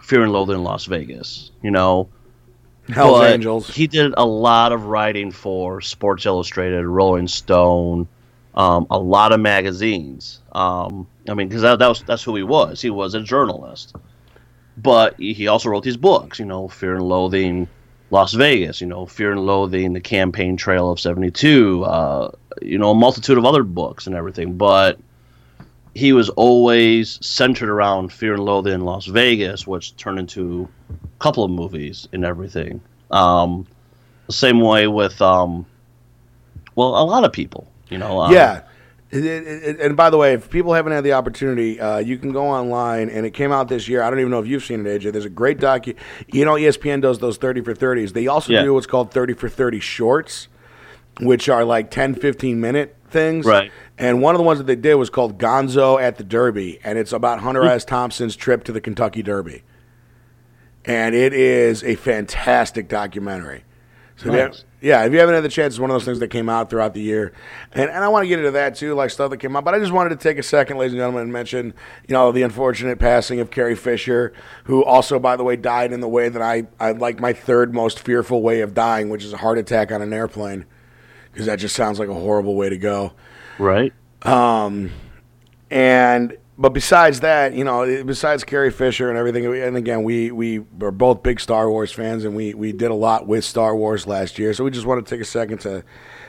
Fear 0.00 0.24
and 0.24 0.32
Loathing 0.32 0.56
in 0.56 0.64
Las 0.64 0.86
Vegas. 0.86 1.50
You 1.62 1.70
know, 1.70 2.08
Hell's 2.88 3.20
but 3.20 3.32
Angels. 3.32 3.74
He 3.74 3.86
did 3.86 4.14
a 4.16 4.26
lot 4.26 4.72
of 4.72 4.86
writing 4.86 5.30
for 5.30 5.80
Sports 5.80 6.26
Illustrated, 6.26 6.86
Rolling 6.86 7.28
Stone, 7.28 8.08
um, 8.54 8.86
a 8.90 8.98
lot 8.98 9.32
of 9.32 9.40
magazines. 9.40 10.40
Um, 10.52 11.06
I 11.28 11.34
mean, 11.34 11.48
because 11.48 11.62
that, 11.62 11.78
that 11.78 11.88
was 11.88 12.02
that's 12.02 12.22
who 12.22 12.34
he 12.36 12.42
was. 12.42 12.80
He 12.80 12.90
was 12.90 13.14
a 13.14 13.20
journalist, 13.20 13.94
but 14.76 15.18
he 15.18 15.46
also 15.46 15.68
wrote 15.70 15.84
these 15.84 15.96
books. 15.96 16.38
You 16.38 16.46
know, 16.46 16.68
Fear 16.68 16.96
and 16.96 17.04
Loathing 17.04 17.68
Las 18.12 18.34
Vegas, 18.34 18.80
you 18.82 18.86
know, 18.86 19.06
Fear 19.06 19.32
and 19.32 19.46
Loathing, 19.46 19.94
The 19.94 20.00
Campaign 20.00 20.58
Trail 20.58 20.90
of 20.90 21.00
72, 21.00 21.82
uh, 21.82 22.30
you 22.60 22.76
know, 22.76 22.90
a 22.90 22.94
multitude 22.94 23.38
of 23.38 23.46
other 23.46 23.62
books 23.62 24.06
and 24.06 24.14
everything. 24.14 24.58
But 24.58 24.98
he 25.94 26.12
was 26.12 26.30
always 26.30 27.18
centered 27.24 27.68
around 27.68 28.12
Fear 28.12 28.34
and 28.34 28.44
Loathing 28.44 28.72
in 28.74 28.80
Las 28.84 29.06
Vegas, 29.06 29.66
which 29.66 29.96
turned 29.96 30.18
into 30.18 30.68
a 30.90 31.18
couple 31.18 31.44
of 31.44 31.50
movies 31.50 32.08
and 32.12 32.24
everything. 32.24 32.80
Um, 33.10 33.66
the 34.26 34.32
same 34.32 34.60
way 34.60 34.86
with, 34.86 35.20
um, 35.20 35.66
well, 36.74 36.88
a 36.96 37.04
lot 37.04 37.24
of 37.24 37.32
people, 37.32 37.70
you 37.90 37.98
know. 37.98 38.20
Um, 38.20 38.32
yeah. 38.32 38.62
It, 39.10 39.26
it, 39.26 39.80
and 39.80 39.94
by 39.94 40.08
the 40.08 40.16
way, 40.16 40.32
if 40.32 40.48
people 40.48 40.72
haven't 40.72 40.92
had 40.92 41.04
the 41.04 41.12
opportunity, 41.12 41.78
uh, 41.78 41.98
you 41.98 42.16
can 42.16 42.32
go 42.32 42.46
online, 42.46 43.10
and 43.10 43.26
it 43.26 43.32
came 43.34 43.52
out 43.52 43.68
this 43.68 43.86
year. 43.86 44.02
I 44.02 44.08
don't 44.08 44.20
even 44.20 44.30
know 44.30 44.40
if 44.40 44.46
you've 44.46 44.64
seen 44.64 44.86
it, 44.86 45.02
AJ. 45.02 45.12
There's 45.12 45.26
a 45.26 45.30
great 45.30 45.58
docu. 45.58 45.94
You 46.32 46.46
know, 46.46 46.54
ESPN 46.54 47.02
does 47.02 47.18
those 47.18 47.36
30 47.36 47.60
for 47.60 47.74
30s. 47.74 48.14
They 48.14 48.26
also 48.26 48.54
yeah. 48.54 48.62
do 48.62 48.72
what's 48.72 48.86
called 48.86 49.10
30 49.10 49.34
for 49.34 49.50
30 49.50 49.80
shorts, 49.80 50.48
which 51.20 51.50
are 51.50 51.62
like 51.62 51.90
10, 51.90 52.14
15 52.14 52.58
minute 52.58 52.96
things. 53.12 53.46
Right. 53.46 53.70
And 53.98 54.20
one 54.20 54.34
of 54.34 54.38
the 54.38 54.44
ones 54.44 54.58
that 54.58 54.66
they 54.66 54.76
did 54.76 54.94
was 54.94 55.10
called 55.10 55.38
Gonzo 55.38 56.00
at 56.00 56.16
the 56.16 56.24
Derby, 56.24 56.80
and 56.82 56.98
it's 56.98 57.12
about 57.12 57.40
Hunter 57.40 57.60
mm-hmm. 57.60 57.70
S. 57.70 57.84
Thompson's 57.84 58.36
trip 58.36 58.64
to 58.64 58.72
the 58.72 58.80
Kentucky 58.80 59.22
Derby. 59.22 59.62
And 60.84 61.14
it 61.14 61.32
is 61.32 61.84
a 61.84 61.94
fantastic 61.94 62.88
documentary. 62.88 63.64
So 64.16 64.32
if 64.32 64.34
have- 64.34 64.56
yeah, 64.82 65.04
if 65.04 65.12
you 65.12 65.20
haven't 65.20 65.36
had 65.36 65.44
the 65.44 65.48
chance, 65.48 65.74
it's 65.74 65.80
one 65.80 65.90
of 65.90 65.94
those 65.94 66.04
things 66.04 66.18
that 66.18 66.28
came 66.28 66.48
out 66.48 66.68
throughout 66.68 66.92
the 66.92 67.00
year, 67.00 67.32
and 67.70 67.88
and 67.88 68.02
I 68.02 68.08
want 68.08 68.24
to 68.24 68.28
get 68.28 68.40
into 68.40 68.50
that 68.50 68.74
too, 68.74 68.94
like 68.94 69.10
stuff 69.10 69.30
that 69.30 69.36
came 69.36 69.54
out. 69.54 69.64
But 69.64 69.74
I 69.74 69.78
just 69.78 69.92
wanted 69.92 70.10
to 70.10 70.16
take 70.16 70.38
a 70.38 70.42
second, 70.42 70.76
ladies 70.76 70.92
and 70.92 70.98
gentlemen, 70.98 71.22
and 71.22 71.32
mention 71.32 71.72
you 72.08 72.12
know 72.12 72.32
the 72.32 72.42
unfortunate 72.42 72.98
passing 72.98 73.38
of 73.38 73.52
Carrie 73.52 73.76
Fisher, 73.76 74.32
who 74.64 74.84
also, 74.84 75.20
by 75.20 75.36
the 75.36 75.44
way, 75.44 75.54
died 75.54 75.92
in 75.92 76.00
the 76.00 76.08
way 76.08 76.28
that 76.28 76.42
I 76.42 76.66
I 76.80 76.92
like 76.92 77.20
my 77.20 77.32
third 77.32 77.72
most 77.72 78.00
fearful 78.00 78.42
way 78.42 78.60
of 78.60 78.74
dying, 78.74 79.08
which 79.08 79.24
is 79.24 79.32
a 79.32 79.36
heart 79.36 79.56
attack 79.56 79.92
on 79.92 80.02
an 80.02 80.12
airplane, 80.12 80.66
because 81.32 81.46
that 81.46 81.58
just 81.58 81.74
sounds 81.74 81.98
like 81.98 82.08
a 82.08 82.14
horrible 82.14 82.54
way 82.54 82.68
to 82.68 82.78
go. 82.78 83.12
Right. 83.58 83.92
Um, 84.22 84.90
And 85.70 86.36
but 86.58 86.74
besides 86.74 87.20
that, 87.20 87.54
you 87.54 87.64
know, 87.64 88.04
besides 88.04 88.44
Carrie 88.44 88.70
Fisher 88.70 89.08
and 89.08 89.18
everything, 89.18 89.46
and 89.46 89.76
again, 89.76 90.02
we 90.04 90.30
we 90.30 90.58
were 90.78 90.90
both 90.92 91.22
big 91.22 91.40
Star 91.40 91.68
Wars 91.70 91.90
fans, 91.90 92.24
and 92.24 92.36
we 92.36 92.52
we 92.54 92.72
did 92.72 92.90
a 92.90 92.94
lot 92.94 93.26
with 93.26 93.44
Star 93.44 93.74
Wars 93.74 94.06
last 94.06 94.38
year. 94.38 94.52
So 94.52 94.62
we 94.62 94.70
just 94.70 94.86
want 94.86 95.04
to 95.04 95.10
take 95.14 95.20
a 95.22 95.24
second 95.24 95.58
to. 95.60 95.80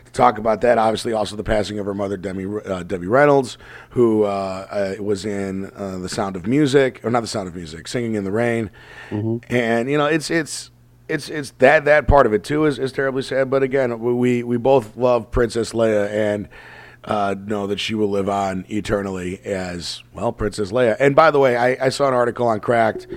to 0.06 0.12
Talk 0.14 0.38
about 0.38 0.62
that. 0.62 0.78
Obviously, 0.78 1.12
also 1.12 1.36
the 1.36 1.44
passing 1.44 1.80
of 1.80 1.88
her 1.88 1.94
mother, 1.96 2.18
Debbie, 2.18 2.46
uh, 2.46 2.84
Debbie 2.84 3.08
Reynolds, 3.08 3.58
who 3.90 4.24
uh, 4.24 4.96
uh, 5.00 5.04
was 5.04 5.26
in 5.26 5.72
uh, 5.76 5.98
The 5.98 6.08
Sound 6.10 6.36
of 6.36 6.46
Music, 6.46 7.00
or 7.04 7.10
not 7.10 7.22
The 7.22 7.28
Sound 7.28 7.48
of 7.48 7.56
Music, 7.56 7.88
Singing 7.88 8.14
in 8.14 8.24
the 8.24 8.32
Rain, 8.32 8.70
and 9.50 9.90
you 9.90 9.98
know, 9.98 10.06
it's 10.06 10.30
it's 10.30 10.70
it's 11.08 11.30
it's 11.30 11.52
that 11.60 11.86
that 11.86 12.08
part 12.08 12.26
of 12.26 12.34
it 12.34 12.44
too 12.44 12.66
is, 12.66 12.80
is 12.80 12.92
terribly 12.92 13.22
sad. 13.22 13.50
But 13.50 13.64
again, 13.64 14.00
we 14.00 14.44
we 14.44 14.58
both 14.58 14.96
love 14.96 15.32
Princess 15.32 15.74
Leia 15.74 16.10
and 16.10 16.50
uh, 17.06 17.36
know 17.46 17.68
that 17.68 17.80
she 17.80 17.96
will 17.96 18.10
live 18.10 18.30
on 18.30 18.66
eternally 18.70 19.40
as 19.46 20.04
well, 20.14 20.32
Princess 20.32 20.72
Leia. 20.72 20.96
And 21.00 21.16
by 21.16 21.32
the 21.32 21.40
way, 21.40 21.58
I, 21.58 21.86
I 21.86 21.90
saw 21.90 22.08
an 22.08 22.14
article 22.14 22.48
on 22.48 22.60
Cracked, 22.60 23.08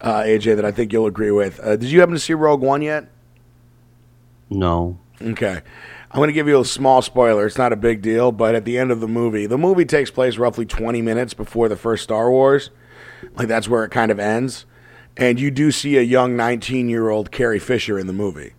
uh, 0.00 0.22
AJ, 0.22 0.56
that 0.56 0.64
I 0.64 0.72
think 0.72 0.92
you'll 0.92 1.06
agree 1.06 1.30
with. 1.30 1.60
Uh, 1.60 1.76
did 1.76 1.90
you 1.90 2.00
happen 2.00 2.14
to 2.14 2.20
see 2.20 2.34
Rogue 2.34 2.60
One 2.60 2.82
yet? 2.82 3.08
No. 4.50 4.98
Okay. 5.20 5.62
I'm 6.10 6.18
going 6.18 6.28
to 6.28 6.32
give 6.32 6.48
you 6.48 6.60
a 6.60 6.64
small 6.64 7.02
spoiler. 7.02 7.46
It's 7.46 7.58
not 7.58 7.72
a 7.72 7.76
big 7.76 8.00
deal, 8.00 8.32
but 8.32 8.54
at 8.54 8.64
the 8.64 8.78
end 8.78 8.90
of 8.90 9.00
the 9.00 9.08
movie, 9.08 9.46
the 9.46 9.58
movie 9.58 9.84
takes 9.84 10.10
place 10.10 10.38
roughly 10.38 10.64
20 10.64 11.02
minutes 11.02 11.34
before 11.34 11.68
the 11.68 11.76
first 11.76 12.04
Star 12.04 12.30
Wars. 12.30 12.70
Like 13.34 13.48
that's 13.48 13.68
where 13.68 13.84
it 13.84 13.90
kind 13.90 14.10
of 14.10 14.18
ends. 14.18 14.66
And 15.16 15.40
you 15.40 15.50
do 15.50 15.70
see 15.70 15.96
a 15.96 16.02
young 16.02 16.36
19 16.36 16.88
year 16.88 17.08
old 17.08 17.30
Carrie 17.30 17.58
Fisher 17.58 17.98
in 17.98 18.06
the 18.06 18.12
movie. 18.12 18.52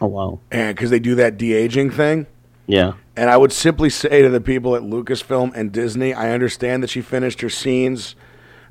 Oh 0.00 0.06
wow. 0.06 0.40
And 0.50 0.76
because 0.76 0.90
they 0.90 0.98
do 0.98 1.14
that 1.16 1.36
de 1.36 1.52
aging 1.52 1.90
thing. 1.90 2.26
Yeah. 2.66 2.94
And 3.16 3.30
I 3.30 3.36
would 3.36 3.52
simply 3.52 3.90
say 3.90 4.22
to 4.22 4.28
the 4.28 4.40
people 4.40 4.76
at 4.76 4.82
Lucasfilm 4.82 5.52
and 5.54 5.72
Disney, 5.72 6.12
I 6.12 6.32
understand 6.32 6.82
that 6.82 6.90
she 6.90 7.00
finished 7.00 7.40
her 7.40 7.48
scenes 7.48 8.14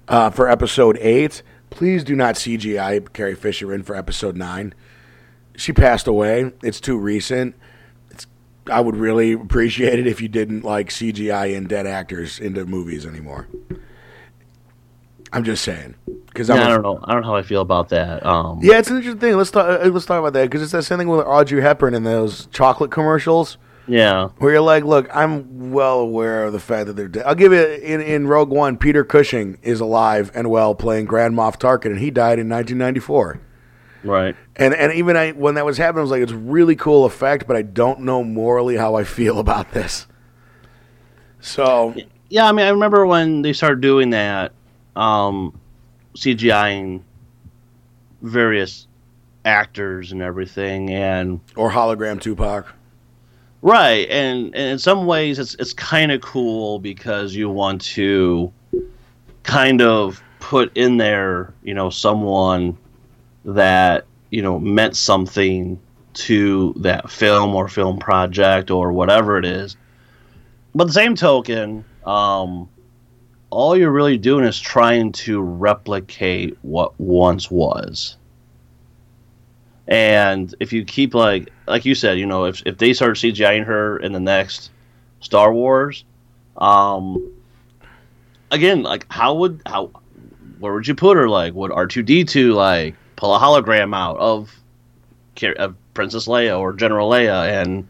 uh, 0.07 0.29
for 0.29 0.49
episode 0.49 0.97
eight. 0.99 1.41
Please 1.69 2.03
do 2.03 2.15
not 2.15 2.35
CGI 2.35 3.11
Carrie 3.13 3.35
Fisher 3.35 3.73
in 3.73 3.83
for 3.83 3.95
episode 3.95 4.35
nine. 4.35 4.73
She 5.55 5.73
passed 5.73 6.07
away. 6.07 6.51
It's 6.61 6.79
too 6.79 6.97
recent. 6.97 7.55
It's, 8.11 8.27
I 8.67 8.81
would 8.81 8.97
really 8.97 9.31
appreciate 9.33 9.97
it 9.97 10.05
if 10.05 10.21
you 10.21 10.27
didn't 10.27 10.63
like 10.63 10.89
CGI 10.89 11.55
in 11.55 11.67
dead 11.67 11.87
actors 11.87 12.39
into 12.39 12.65
movies 12.65 13.05
anymore. 13.05 13.47
I'm 15.35 15.43
just 15.43 15.65
saying 15.65 15.95
because 16.27 16.47
Yeah, 16.47 16.55
I 16.55 16.69
don't 16.69 16.81
know. 16.81 16.99
I 17.03 17.11
don't 17.11 17.21
know 17.21 17.27
how 17.27 17.35
I 17.35 17.41
feel 17.41 17.59
about 17.59 17.89
that. 17.89 18.25
Um, 18.25 18.59
yeah, 18.63 18.79
it's 18.79 18.89
an 18.89 18.95
interesting 18.95 19.19
thing. 19.19 19.35
Let's 19.35 19.51
talk. 19.51 19.67
Uh, 19.67 19.89
let's 19.89 20.05
talk 20.05 20.19
about 20.19 20.31
that 20.31 20.43
because 20.43 20.61
it's 20.61 20.71
that 20.71 20.83
same 20.83 20.97
thing 20.97 21.09
with 21.09 21.25
Audrey 21.25 21.61
Hepburn 21.61 21.93
in 21.93 22.03
those 22.03 22.45
chocolate 22.47 22.89
commercials. 22.89 23.57
yeah. 23.85 24.29
Where 24.37 24.53
you're 24.53 24.61
like, 24.61 24.85
look, 24.85 25.13
I'm 25.13 25.71
well 25.71 25.99
aware 25.99 26.45
of 26.45 26.53
the 26.53 26.59
fact 26.61 26.87
that 26.87 26.93
they're 26.93 27.09
dead. 27.09 27.25
I'll 27.25 27.35
give 27.35 27.51
you 27.51 27.65
in, 27.65 27.99
in 27.99 28.27
Rogue 28.27 28.49
One, 28.49 28.77
Peter 28.77 29.03
Cushing 29.03 29.57
is 29.61 29.81
alive 29.81 30.31
and 30.33 30.49
well 30.49 30.73
playing 30.73 31.05
Grand 31.05 31.35
Moff 31.35 31.59
Tarkin, 31.59 31.87
and 31.87 31.99
he 31.99 32.11
died 32.11 32.39
in 32.39 32.47
1994. 32.47 33.41
Right. 34.05 34.37
And 34.55 34.73
and 34.73 34.93
even 34.93 35.17
I, 35.17 35.31
when 35.31 35.55
that 35.55 35.65
was 35.65 35.77
happening, 35.77 35.99
I 35.99 36.03
was 36.03 36.11
like, 36.11 36.21
it's 36.21 36.31
really 36.31 36.77
cool 36.77 37.03
effect, 37.03 37.45
but 37.45 37.57
I 37.57 37.61
don't 37.61 37.99
know 38.01 38.23
morally 38.23 38.77
how 38.77 38.95
I 38.95 39.03
feel 39.03 39.37
about 39.45 39.73
this. 39.73 40.07
So 41.41 41.93
Yeah, 42.29 42.47
I 42.47 42.53
mean, 42.53 42.65
I 42.65 42.69
remember 42.69 43.05
when 43.05 43.41
they 43.41 43.51
started 43.51 43.81
doing 43.81 44.11
that, 44.11 44.53
um, 44.95 45.59
CGIing 46.15 47.01
various 48.21 48.87
actors 49.43 50.11
and 50.11 50.21
everything, 50.21 50.89
and 50.91 51.39
or 51.55 51.69
hologram 51.69 52.19
Tupac. 52.19 52.73
right, 53.61 54.09
and, 54.09 54.47
and 54.55 54.71
in 54.71 54.79
some 54.79 55.05
ways, 55.05 55.39
it's 55.39 55.55
it's 55.55 55.73
kind 55.73 56.11
of 56.11 56.21
cool 56.21 56.79
because 56.79 57.35
you 57.35 57.49
want 57.49 57.81
to 57.81 58.51
kind 59.43 59.81
of 59.81 60.21
put 60.39 60.75
in 60.75 60.97
there, 60.97 61.53
you 61.63 61.73
know, 61.73 61.89
someone 61.89 62.77
that 63.45 64.05
you 64.31 64.41
know 64.41 64.59
meant 64.59 64.95
something 64.95 65.79
to 66.13 66.73
that 66.77 67.11
film 67.11 67.53
or 67.55 67.67
film 67.67 67.99
project 67.99 68.71
or 68.71 68.91
whatever 68.91 69.37
it 69.37 69.45
is. 69.45 69.75
But 70.73 70.85
the 70.87 70.93
same 70.93 71.15
token, 71.15 71.85
um, 72.05 72.69
all 73.49 73.77
you're 73.77 73.91
really 73.91 74.17
doing 74.17 74.45
is 74.45 74.59
trying 74.59 75.11
to 75.11 75.41
replicate 75.41 76.57
what 76.61 76.99
once 76.99 77.49
was. 77.49 78.17
And 79.87 80.53
if 80.59 80.73
you 80.73 80.83
keep 80.83 81.13
like 81.13 81.51
like 81.67 81.85
you 81.85 81.95
said, 81.95 82.17
you 82.17 82.25
know, 82.25 82.45
if 82.45 82.63
if 82.65 82.77
they 82.77 82.93
start 82.93 83.17
CGIing 83.17 83.65
her 83.65 83.97
in 83.97 84.13
the 84.13 84.19
next 84.19 84.71
Star 85.19 85.53
Wars, 85.53 86.03
um, 86.57 87.31
again, 88.51 88.83
like 88.83 89.05
how 89.09 89.35
would 89.35 89.61
how 89.65 89.91
where 90.59 90.73
would 90.73 90.87
you 90.87 90.95
put 90.95 91.17
her? 91.17 91.29
Like, 91.29 91.53
would 91.53 91.71
R 91.71 91.85
two 91.87 92.01
D 92.01 92.23
two 92.23 92.53
like 92.53 92.95
pull 93.15 93.35
a 93.35 93.39
hologram 93.39 93.95
out 93.95 94.17
of 94.17 94.51
of 95.57 95.75
Princess 95.93 96.27
Leia 96.27 96.59
or 96.59 96.73
General 96.73 97.09
Leia 97.09 97.61
and 97.61 97.87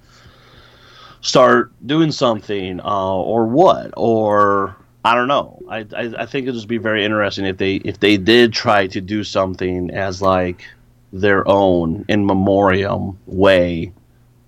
start 1.22 1.72
doing 1.86 2.12
something, 2.12 2.80
uh, 2.82 3.16
or 3.16 3.46
what, 3.48 3.94
or 3.96 4.76
I 5.06 5.14
don't 5.14 5.28
know. 5.28 5.62
I, 5.70 5.86
I 5.96 6.14
I 6.18 6.26
think 6.26 6.44
it'd 6.44 6.56
just 6.56 6.68
be 6.68 6.80
very 6.80 7.06
interesting 7.06 7.46
if 7.46 7.58
they 7.58 7.76
if 7.76 8.00
they 8.00 8.18
did 8.18 8.54
try 8.54 8.88
to 8.88 9.00
do 9.00 9.24
something 9.24 9.92
as 9.92 10.20
like 10.20 10.66
their 11.14 11.48
own 11.48 12.06
in 12.10 12.26
memoriam 12.26 13.18
way 13.28 13.94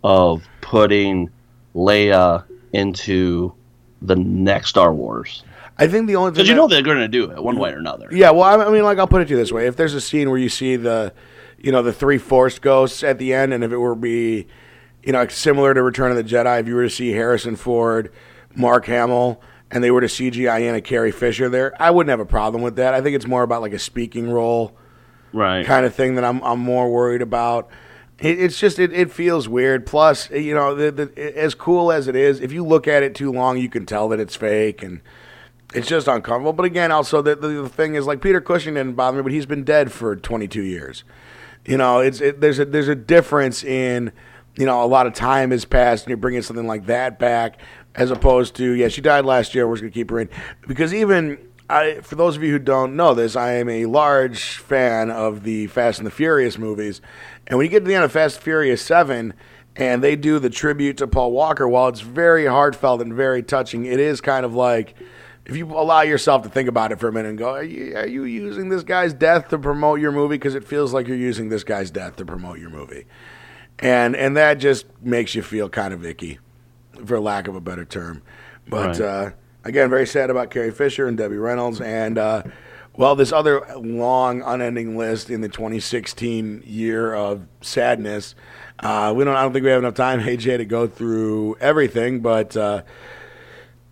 of 0.04 0.48
putting 0.62 1.30
Leia 1.76 2.44
into 2.74 3.54
the 4.02 4.16
next 4.16 4.70
Star 4.70 4.92
Wars. 4.94 5.44
I 5.78 5.88
think 5.88 6.08
the 6.08 6.16
only 6.16 6.32
Because 6.32 6.50
you 6.50 6.56
know 6.56 6.68
they're 6.68 6.82
going 6.82 6.98
to 6.98 7.08
do 7.08 7.30
it 7.32 7.44
one 7.44 7.60
way 7.60 7.72
or 7.72 7.78
another. 7.78 8.10
Yeah, 8.12 8.32
well, 8.32 8.44
I 8.44 8.66
I 8.66 8.72
mean, 8.72 8.84
like 8.84 8.98
I'll 8.98 9.08
put 9.08 9.22
it 9.22 9.26
to 9.26 9.32
you 9.32 9.38
this 9.38 9.52
way: 9.52 9.68
if 9.68 9.76
there's 9.76 9.94
a 9.94 10.02
scene 10.02 10.28
where 10.30 10.40
you 10.40 10.50
see 10.50 10.76
the, 10.76 11.14
you 11.60 11.72
know, 11.72 11.84
the 11.84 11.94
three 11.94 12.18
Force 12.18 12.58
ghosts 12.58 13.04
at 13.04 13.20
the 13.20 13.32
end, 13.32 13.54
and 13.54 13.64
if 13.64 13.72
it 13.72 13.78
were 13.78 13.94
be, 13.94 14.48
you 15.04 15.14
know, 15.14 15.28
similar 15.28 15.76
to 15.76 15.84
Return 15.84 16.10
of 16.10 16.18
the 16.18 16.24
Jedi, 16.24 16.60
if 16.60 16.68
you 16.68 16.74
were 16.74 16.84
to 16.84 16.90
see 16.90 17.12
Harrison 17.12 17.56
Ford, 17.56 18.12
Mark 18.56 18.88
Hamill, 18.88 19.40
and 19.72 19.84
they 19.84 19.92
were 19.92 20.02
to 20.02 20.08
CGI 20.08 20.62
in 20.62 20.76
a 20.76 20.82
Carrie 20.82 21.12
Fisher 21.12 21.50
there, 21.50 21.74
I 21.82 21.92
wouldn't 21.92 22.10
have 22.10 22.20
a 22.20 22.26
problem 22.26 22.62
with 22.64 22.76
that. 22.78 22.94
I 22.94 23.02
think 23.02 23.16
it's 23.16 23.28
more 23.28 23.44
about 23.44 23.62
like 23.62 23.74
a 23.74 23.80
speaking 23.80 24.30
role 24.30 24.76
Right. 25.34 25.66
kind 25.66 25.86
of 25.86 25.94
thing 25.94 26.16
that 26.16 26.24
I'm 26.24 26.42
I'm 26.44 26.60
more 26.60 26.90
worried 26.92 27.22
about. 27.22 27.70
It, 28.20 28.40
it's 28.40 28.60
just 28.60 28.80
it, 28.80 28.94
it 28.94 29.12
feels 29.12 29.48
weird. 29.50 29.86
Plus, 29.86 30.30
you 30.32 30.56
know, 30.56 30.74
the, 30.74 30.92
the, 30.92 31.38
as 31.38 31.54
cool 31.54 31.92
as 31.92 32.08
it 32.08 32.16
is, 32.16 32.40
if 32.40 32.52
you 32.52 32.66
look 32.66 32.88
at 32.88 33.04
it 33.04 33.14
too 33.14 33.32
long, 33.32 33.58
you 33.58 33.70
can 33.70 33.86
tell 33.86 34.10
that 34.10 34.20
it's 34.20 34.36
fake 34.36 34.82
and. 34.84 35.02
It's 35.74 35.86
just 35.90 36.08
uncomfortable. 36.08 36.54
But 36.54 36.64
again, 36.64 36.94
also 36.94 37.22
the, 37.22 37.36
the 37.36 37.50
the 37.50 37.70
thing 37.70 37.96
is 37.96 38.08
like 38.08 38.22
Peter 38.22 38.40
Cushing 38.40 38.76
didn't 38.76 38.94
bother 38.94 39.18
me, 39.18 39.24
but 39.24 39.34
he's 39.34 39.46
been 39.46 39.66
dead 39.66 39.92
for 39.92 40.16
22 40.16 40.62
years. 40.64 41.04
You 41.66 41.76
know, 41.76 42.00
it's 42.00 42.22
it, 42.22 42.40
there's 42.40 42.58
a 42.58 42.64
there's 42.64 42.88
a 42.88 42.96
difference 42.96 43.66
in 43.66 44.14
you 44.56 44.66
know 44.66 44.82
a 44.82 44.88
lot 44.88 45.08
of 45.08 45.14
time 45.14 45.52
has 45.52 45.66
passed 45.66 46.06
and 46.06 46.10
you're 46.10 46.18
bringing 46.18 46.42
something 46.42 46.66
like 46.68 46.86
that 46.86 47.20
back 47.20 47.60
as 47.98 48.12
opposed 48.12 48.56
to 48.56 48.72
yeah 48.72 48.88
she 48.88 49.02
died 49.02 49.26
last 49.26 49.54
year 49.54 49.68
we're 49.68 49.76
just 49.76 49.82
gonna 49.82 49.92
keep 49.92 50.10
her 50.10 50.20
in. 50.20 50.30
Because 50.68 50.94
even 50.94 51.38
I 51.70 52.00
for 52.02 52.16
those 52.16 52.38
of 52.38 52.44
you 52.44 52.52
who 52.52 52.60
don't 52.60 52.96
know 52.96 53.14
this 53.14 53.36
I 53.36 53.54
am 53.54 53.68
a 53.68 53.86
large 53.86 54.58
fan 54.58 55.12
of 55.12 55.44
the 55.44 55.68
Fast 55.68 56.00
and 56.00 56.08
the 56.08 56.12
Furious 56.12 56.58
movies. 56.58 57.02
And 57.48 57.58
when 57.58 57.66
you 57.66 57.72
get 57.72 57.80
to 57.80 57.86
the 57.86 57.96
end 57.96 58.06
of 58.06 58.12
Fast 58.12 58.38
and 58.38 58.44
Furious 58.44 58.82
seven 58.82 59.34
and 59.76 60.04
they 60.04 60.16
do 60.16 60.40
the 60.40 60.50
tribute 60.50 60.98
to 60.98 61.08
Paul 61.08 61.32
Walker 61.32 61.68
while 61.68 61.88
it's 61.88 62.02
very 62.02 62.46
heartfelt 62.46 63.02
and 63.02 63.14
very 63.14 63.44
touching 63.44 63.86
it 63.86 64.00
is 64.00 64.22
kind 64.22 64.46
of 64.46 64.54
like 64.54 64.96
if 65.48 65.56
you 65.56 65.66
allow 65.66 66.02
yourself 66.02 66.44
to 66.44 66.50
think 66.50 66.68
about 66.68 66.92
it 66.92 67.00
for 67.00 67.08
a 67.08 67.14
minute 67.14 67.30
and 67.30 67.38
go, 67.38 67.52
are 67.52 67.64
you, 67.64 67.96
are 67.96 68.06
you 68.06 68.26
using 68.26 68.68
this 68.68 68.84
guy's 68.84 69.14
death 69.14 69.48
to 69.48 69.58
promote 69.58 70.02
your 70.02 70.12
movie? 70.12 70.36
Because 70.36 70.56
it 70.56 70.66
feels 70.66 70.94
like 70.94 71.08
you're 71.08 71.16
using 71.16 71.48
this 71.48 71.64
guy's 71.64 71.90
death 71.90 72.18
to 72.18 72.26
promote 72.26 72.60
your 72.60 72.70
movie, 72.70 73.06
and 73.80 74.14
and 74.16 74.36
that 74.36 74.56
just 74.56 74.86
makes 75.02 75.36
you 75.36 75.42
feel 75.42 75.70
kind 75.70 75.94
of 75.94 76.06
icky, 76.06 76.40
for 77.06 77.20
lack 77.20 77.48
of 77.48 77.56
a 77.56 77.62
better 77.62 77.86
term. 77.86 78.22
But 78.70 79.00
Right. 79.00 79.02
uh, 79.02 79.30
again, 79.64 79.90
very 79.90 80.08
sad 80.08 80.30
about 80.30 80.50
Carrie 80.50 80.72
Fisher 80.72 81.08
and 81.08 81.18
Debbie 81.18 81.38
Reynolds, 81.38 81.80
and 81.82 82.18
uh, 82.18 82.44
well, 82.96 83.16
this 83.16 83.32
other 83.32 83.62
long, 83.78 84.42
unending 84.42 84.98
list 84.98 85.30
in 85.30 85.42
the 85.42 85.50
2016 85.50 86.64
year 86.66 87.14
of 87.14 87.46
sadness. 87.62 88.34
Uh, 88.80 89.14
we 89.16 89.24
don't. 89.24 89.36
I 89.36 89.42
don't 89.44 89.54
think 89.54 89.64
we 89.66 89.72
have 89.72 89.80
enough 89.84 89.94
time, 89.96 90.20
AJ, 90.22 90.58
to 90.58 90.66
go 90.66 90.88
through 90.88 91.58
everything, 91.60 92.20
but. 92.22 92.56
Uh, 92.58 92.82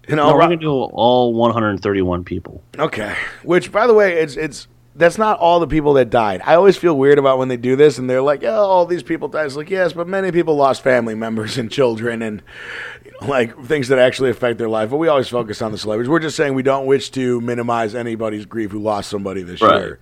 you 0.08 0.16
know, 0.16 0.30
No, 0.30 0.36
we're 0.36 0.48
to 0.52 0.56
do 0.58 0.72
all 0.72 1.34
131 1.34 2.24
people. 2.26 2.62
Okay. 2.78 3.16
Which, 3.42 3.72
by 3.72 3.88
the 3.88 3.94
way, 3.96 4.20
it's 4.20 4.36
it's 4.38 4.68
that's 4.98 5.18
not 5.18 5.40
all 5.40 5.60
the 5.60 5.68
people 5.68 5.94
that 5.96 6.10
died. 6.10 6.42
I 6.46 6.56
always 6.56 6.78
feel 6.78 6.98
weird 6.98 7.20
about 7.20 7.38
when 7.38 7.50
they 7.50 7.58
do 7.58 7.76
this 7.76 7.98
and 7.98 8.10
they're 8.10 8.22
like, 8.22 8.44
"Oh, 8.44 8.48
all 8.66 8.86
these 8.86 9.04
people 9.04 9.28
died." 9.28 9.46
It's 9.46 9.56
like, 9.56 9.70
yes, 9.70 9.92
but 9.94 10.08
many 10.08 10.32
people 10.32 10.56
lost 10.56 10.82
family 10.82 11.16
members 11.16 11.58
and 11.58 11.70
children 11.72 12.22
and 12.22 12.42
you 13.04 13.12
know, 13.22 13.28
like 13.28 13.58
things 13.66 13.90
that 13.90 14.00
actually 14.00 14.30
affect 14.30 14.58
their 14.58 14.70
life. 14.70 14.90
But 14.90 14.98
we 14.98 15.08
always 15.10 15.28
focus 15.28 15.62
on 15.62 15.72
the 15.74 15.78
celebrities. 15.78 16.10
We're 16.10 16.20
just 16.20 16.38
saying 16.38 16.54
we 16.54 16.64
don't 16.64 16.86
wish 16.86 17.10
to 17.12 17.42
minimize 17.42 17.94
anybody's 17.94 18.46
grief 18.46 18.72
who 18.72 18.80
lost 18.80 19.10
somebody 19.10 19.44
this 19.44 19.62
Right. 19.62 19.78
year. 19.80 20.00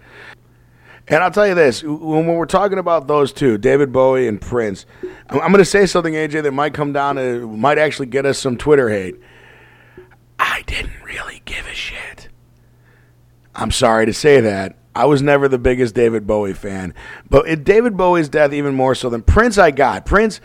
And 1.07 1.21
I'll 1.23 1.31
tell 1.31 1.47
you 1.47 1.55
this: 1.55 1.83
when 1.83 2.27
we're 2.27 2.45
talking 2.45 2.77
about 2.77 3.07
those 3.07 3.33
two, 3.33 3.57
David 3.57 3.91
Bowie 3.91 4.27
and 4.27 4.39
Prince, 4.39 4.85
I'm, 5.29 5.41
I'm 5.41 5.51
going 5.51 5.57
to 5.57 5.65
say 5.65 5.85
something, 5.85 6.13
AJ, 6.13 6.43
that 6.43 6.51
might 6.53 6.73
come 6.73 6.93
down 6.93 7.15
to 7.17 7.47
might 7.47 7.77
actually 7.77 8.05
get 8.05 8.25
us 8.25 8.37
some 8.37 8.57
Twitter 8.57 8.89
hate. 8.89 9.15
I 10.39 10.61
didn't 10.67 11.01
really 11.03 11.41
give 11.45 11.65
a 11.67 11.73
shit. 11.73 12.29
I'm 13.55 13.71
sorry 13.71 14.05
to 14.05 14.13
say 14.13 14.39
that. 14.41 14.77
I 14.95 15.05
was 15.05 15.21
never 15.21 15.47
the 15.47 15.57
biggest 15.57 15.95
David 15.95 16.27
Bowie 16.27 16.53
fan, 16.53 16.93
but 17.29 17.47
it, 17.47 17.63
David 17.63 17.97
Bowie's 17.97 18.29
death 18.29 18.53
even 18.53 18.75
more 18.75 18.93
so 18.93 19.09
than 19.09 19.21
Prince. 19.23 19.57
I 19.57 19.71
got 19.71 20.05
Prince. 20.05 20.39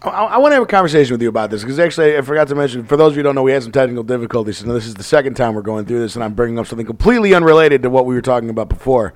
I, 0.00 0.08
I 0.08 0.38
want 0.38 0.52
to 0.52 0.54
have 0.54 0.62
a 0.62 0.66
conversation 0.66 1.12
with 1.12 1.22
you 1.22 1.28
about 1.28 1.50
this 1.50 1.62
because 1.62 1.78
actually 1.78 2.16
I 2.16 2.22
forgot 2.22 2.48
to 2.48 2.54
mention. 2.54 2.84
For 2.84 2.96
those 2.96 3.12
of 3.12 3.16
you 3.16 3.20
who 3.20 3.24
don't 3.24 3.34
know, 3.34 3.42
we 3.42 3.52
had 3.52 3.62
some 3.62 3.72
technical 3.72 4.04
difficulties, 4.04 4.62
and 4.62 4.70
this 4.70 4.86
is 4.86 4.94
the 4.94 5.02
second 5.02 5.34
time 5.34 5.54
we're 5.54 5.62
going 5.62 5.86
through 5.86 6.00
this, 6.00 6.14
and 6.14 6.24
I'm 6.24 6.34
bringing 6.34 6.58
up 6.58 6.66
something 6.66 6.86
completely 6.86 7.34
unrelated 7.34 7.82
to 7.82 7.90
what 7.90 8.06
we 8.06 8.14
were 8.14 8.22
talking 8.22 8.50
about 8.50 8.68
before. 8.68 9.12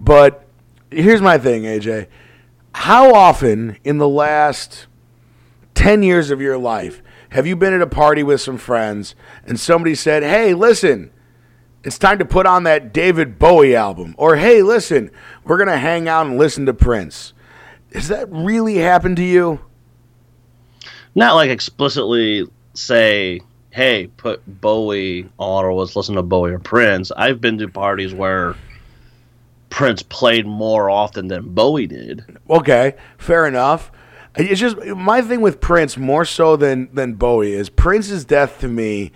But 0.00 0.46
here's 0.90 1.20
my 1.20 1.36
thing, 1.38 1.62
AJ. 1.64 2.06
How 2.74 3.14
often 3.14 3.76
in 3.84 3.98
the 3.98 4.08
last 4.08 4.86
10 5.74 6.02
years 6.02 6.30
of 6.30 6.40
your 6.40 6.56
life 6.56 7.02
have 7.30 7.46
you 7.46 7.56
been 7.56 7.72
at 7.72 7.80
a 7.80 7.86
party 7.86 8.22
with 8.22 8.40
some 8.40 8.58
friends 8.58 9.14
and 9.44 9.58
somebody 9.58 9.94
said, 9.94 10.22
Hey, 10.22 10.54
listen, 10.54 11.10
it's 11.82 11.98
time 11.98 12.18
to 12.18 12.24
put 12.24 12.46
on 12.46 12.64
that 12.64 12.92
David 12.92 13.38
Bowie 13.38 13.74
album? 13.74 14.14
Or, 14.18 14.36
Hey, 14.36 14.62
listen, 14.62 15.10
we're 15.44 15.56
going 15.56 15.68
to 15.68 15.78
hang 15.78 16.08
out 16.08 16.26
and 16.26 16.38
listen 16.38 16.66
to 16.66 16.74
Prince. 16.74 17.32
Has 17.92 18.08
that 18.08 18.30
really 18.30 18.76
happened 18.76 19.16
to 19.16 19.24
you? 19.24 19.60
Not 21.14 21.34
like 21.34 21.50
explicitly 21.50 22.46
say, 22.74 23.40
"Hey, 23.70 24.06
put 24.16 24.42
Bowie 24.46 25.28
on," 25.38 25.64
or 25.64 25.74
let's 25.74 25.96
listen 25.96 26.14
to 26.14 26.22
Bowie 26.22 26.52
or 26.52 26.60
Prince. 26.60 27.10
I've 27.16 27.40
been 27.40 27.58
to 27.58 27.68
parties 27.68 28.14
where 28.14 28.54
Prince 29.70 30.02
played 30.02 30.46
more 30.46 30.88
often 30.88 31.26
than 31.26 31.48
Bowie 31.48 31.88
did. 31.88 32.24
Okay, 32.48 32.94
fair 33.18 33.46
enough. 33.46 33.90
It's 34.36 34.60
just 34.60 34.76
my 34.76 35.20
thing 35.20 35.40
with 35.40 35.60
Prince 35.60 35.96
more 35.96 36.24
so 36.24 36.56
than 36.56 36.88
than 36.94 37.14
Bowie 37.14 37.54
is 37.54 37.68
Prince's 37.68 38.24
death 38.24 38.60
to 38.60 38.68
me 38.68 39.10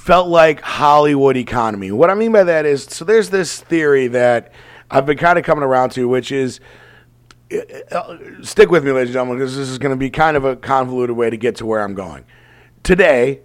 felt 0.00 0.28
like 0.28 0.62
Hollywood 0.62 1.36
economy. 1.36 1.92
What 1.92 2.08
I 2.08 2.14
mean 2.14 2.32
by 2.32 2.44
that 2.44 2.64
is 2.64 2.84
so 2.84 3.04
there's 3.04 3.28
this 3.28 3.60
theory 3.60 4.06
that 4.08 4.50
I've 4.90 5.04
been 5.04 5.18
kind 5.18 5.38
of 5.38 5.44
coming 5.44 5.62
around 5.62 5.90
to, 5.90 6.08
which 6.08 6.32
is 6.32 6.58
uh, 7.92 8.16
stick 8.40 8.70
with 8.70 8.82
me, 8.82 8.92
ladies 8.92 9.10
and 9.10 9.14
gentlemen, 9.14 9.38
because 9.38 9.56
this 9.56 9.68
is 9.68 9.76
going 9.76 9.90
to 9.90 9.98
be 9.98 10.08
kind 10.08 10.38
of 10.38 10.44
a 10.44 10.56
convoluted 10.56 11.14
way 11.14 11.28
to 11.28 11.36
get 11.36 11.56
to 11.56 11.66
where 11.66 11.82
I'm 11.82 11.94
going. 11.94 12.24
Today, 12.82 13.40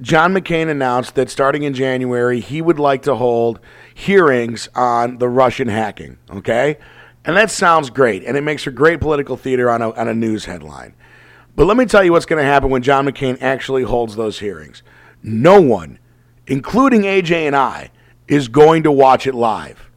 John 0.00 0.32
McCain 0.32 0.68
announced 0.70 1.16
that 1.16 1.30
starting 1.30 1.64
in 1.64 1.74
January, 1.74 2.38
he 2.38 2.62
would 2.62 2.78
like 2.78 3.02
to 3.02 3.16
hold 3.16 3.58
hearings 3.92 4.68
on 4.76 5.18
the 5.18 5.28
Russian 5.28 5.66
hacking. 5.66 6.18
Okay? 6.30 6.78
And 7.24 7.36
that 7.36 7.50
sounds 7.50 7.90
great, 7.90 8.22
and 8.22 8.36
it 8.36 8.42
makes 8.42 8.62
for 8.62 8.70
great 8.70 9.00
political 9.00 9.36
theater 9.36 9.68
on 9.68 9.82
a, 9.82 9.90
on 9.90 10.06
a 10.06 10.14
news 10.14 10.44
headline. 10.44 10.94
But 11.56 11.66
let 11.66 11.76
me 11.76 11.86
tell 11.86 12.04
you 12.04 12.12
what's 12.12 12.26
going 12.26 12.40
to 12.40 12.48
happen 12.48 12.70
when 12.70 12.82
John 12.82 13.04
McCain 13.04 13.42
actually 13.42 13.82
holds 13.82 14.14
those 14.14 14.38
hearings. 14.38 14.84
No 15.22 15.60
one, 15.60 15.98
including 16.46 17.02
AJ 17.02 17.46
and 17.46 17.56
I, 17.56 17.90
is 18.26 18.48
going 18.48 18.82
to 18.84 18.92
watch 18.92 19.26
it 19.26 19.34
live. 19.34 19.90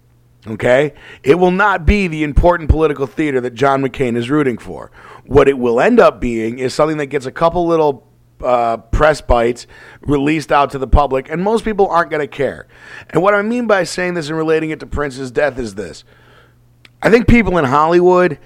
Okay? 0.48 0.94
It 1.24 1.36
will 1.36 1.52
not 1.52 1.86
be 1.86 2.08
the 2.08 2.24
important 2.24 2.70
political 2.70 3.06
theater 3.06 3.42
that 3.42 3.54
John 3.54 3.82
McCain 3.82 4.16
is 4.16 4.30
rooting 4.30 4.58
for. 4.58 4.92
What 5.26 5.48
it 5.48 5.58
will 5.58 5.80
end 5.80 6.00
up 6.00 6.20
being 6.20 6.60
is 6.60 6.74
something 6.74 6.98
that 6.98 7.08
gets 7.08 7.26
a 7.26 7.32
couple 7.32 7.68
little 7.68 8.08
uh, 8.44 8.78
press 8.78 9.22
bites 9.22 9.68
released 10.02 10.52
out 10.52 10.72
to 10.72 10.80
the 10.80 10.88
public, 10.88 11.30
and 11.30 11.44
most 11.44 11.64
people 11.64 11.88
aren't 11.88 12.10
going 12.10 12.22
to 12.22 12.28
care. 12.28 12.68
And 13.12 13.22
what 13.22 13.34
I 13.34 13.42
mean 13.44 13.68
by 13.68 13.84
saying 13.84 14.16
this 14.16 14.30
and 14.30 14.38
relating 14.38 14.72
it 14.72 14.80
to 14.80 14.88
Prince's 14.88 15.32
death 15.32 15.60
is 15.60 15.76
this 15.76 16.04
I 17.02 17.10
think 17.10 17.28
people 17.28 17.58
in 17.58 17.66
Hollywood 17.66 18.40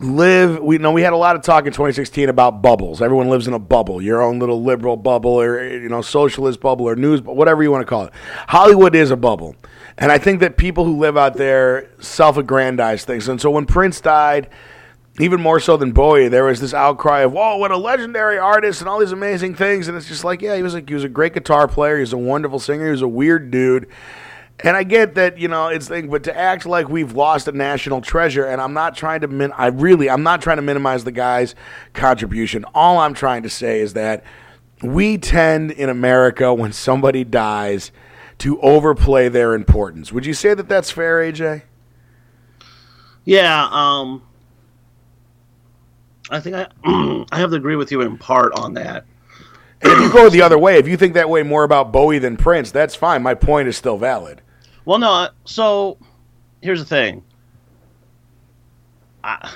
live 0.00 0.60
we 0.60 0.78
know 0.78 0.92
we 0.92 1.02
had 1.02 1.12
a 1.12 1.16
lot 1.16 1.34
of 1.34 1.42
talk 1.42 1.66
in 1.66 1.72
2016 1.72 2.28
about 2.28 2.62
bubbles 2.62 3.02
everyone 3.02 3.28
lives 3.28 3.48
in 3.48 3.54
a 3.54 3.58
bubble 3.58 4.00
your 4.00 4.22
own 4.22 4.38
little 4.38 4.62
liberal 4.62 4.96
bubble 4.96 5.32
or 5.32 5.66
you 5.66 5.88
know 5.88 6.00
socialist 6.00 6.60
bubble 6.60 6.88
or 6.88 6.94
news 6.94 7.20
whatever 7.20 7.64
you 7.64 7.70
want 7.72 7.82
to 7.82 7.86
call 7.86 8.04
it 8.04 8.12
hollywood 8.46 8.94
is 8.94 9.10
a 9.10 9.16
bubble 9.16 9.56
and 9.96 10.12
i 10.12 10.16
think 10.18 10.38
that 10.38 10.56
people 10.56 10.84
who 10.84 10.96
live 10.96 11.16
out 11.16 11.34
there 11.34 11.90
self-aggrandize 11.98 13.04
things 13.04 13.26
and 13.26 13.40
so 13.40 13.50
when 13.50 13.66
prince 13.66 14.00
died 14.00 14.48
even 15.20 15.40
more 15.40 15.58
so 15.58 15.76
than 15.76 15.90
Bowie, 15.90 16.28
there 16.28 16.44
was 16.44 16.60
this 16.60 16.72
outcry 16.72 17.22
of 17.22 17.32
"Whoa, 17.32 17.56
what 17.56 17.72
a 17.72 17.76
legendary 17.76 18.38
artist!" 18.38 18.80
and 18.80 18.88
all 18.88 19.00
these 19.00 19.10
amazing 19.10 19.56
things. 19.56 19.88
And 19.88 19.96
it's 19.96 20.06
just 20.06 20.22
like, 20.22 20.40
yeah, 20.40 20.54
he 20.54 20.62
was 20.62 20.74
like 20.74 20.88
he 20.88 20.94
was 20.94 21.02
a 21.02 21.08
great 21.08 21.34
guitar 21.34 21.66
player. 21.66 21.96
He 21.96 22.02
was 22.02 22.12
a 22.12 22.18
wonderful 22.18 22.60
singer. 22.60 22.84
He 22.84 22.92
was 22.92 23.02
a 23.02 23.08
weird 23.08 23.50
dude. 23.50 23.88
And 24.64 24.76
I 24.76 24.82
get 24.82 25.14
that, 25.14 25.38
you 25.38 25.46
know, 25.46 25.68
it's 25.68 25.86
thing, 25.86 26.08
but 26.08 26.24
to 26.24 26.36
act 26.36 26.66
like 26.66 26.88
we've 26.88 27.12
lost 27.12 27.46
a 27.46 27.52
national 27.52 28.00
treasure, 28.00 28.44
and 28.44 28.60
I'm 28.60 28.74
not 28.74 28.96
trying 28.96 29.20
to 29.20 29.28
min, 29.28 29.52
I 29.52 29.68
really, 29.68 30.10
I'm 30.10 30.24
not 30.24 30.42
trying 30.42 30.56
to 30.56 30.62
minimize 30.62 31.04
the 31.04 31.12
guy's 31.12 31.54
contribution. 31.92 32.64
All 32.74 32.98
I'm 32.98 33.14
trying 33.14 33.44
to 33.44 33.50
say 33.50 33.80
is 33.80 33.92
that 33.92 34.24
we 34.82 35.16
tend 35.16 35.70
in 35.70 35.88
America 35.88 36.52
when 36.52 36.72
somebody 36.72 37.22
dies 37.22 37.92
to 38.38 38.60
overplay 38.60 39.28
their 39.28 39.54
importance. 39.54 40.12
Would 40.12 40.26
you 40.26 40.34
say 40.34 40.54
that 40.54 40.68
that's 40.68 40.90
fair, 40.90 41.20
AJ? 41.20 41.62
Yeah, 43.24 43.68
um, 43.70 44.22
I 46.30 46.40
think 46.40 46.56
I 46.56 46.66
I 47.30 47.38
have 47.38 47.50
to 47.50 47.56
agree 47.56 47.76
with 47.76 47.92
you 47.92 48.00
in 48.00 48.18
part 48.18 48.52
on 48.54 48.74
that. 48.74 49.04
And 49.82 49.92
if 49.92 49.98
you 50.00 50.12
go 50.12 50.28
the 50.28 50.42
other 50.42 50.58
way, 50.58 50.78
if 50.78 50.88
you 50.88 50.96
think 50.96 51.14
that 51.14 51.28
way 51.28 51.44
more 51.44 51.62
about 51.62 51.92
Bowie 51.92 52.18
than 52.18 52.36
Prince, 52.36 52.72
that's 52.72 52.96
fine. 52.96 53.22
My 53.22 53.34
point 53.34 53.68
is 53.68 53.76
still 53.76 53.96
valid. 53.96 54.42
Well, 54.88 54.98
no. 54.98 55.28
So 55.44 55.98
here's 56.62 56.78
the 56.78 56.86
thing. 56.86 57.22
I, 59.22 59.52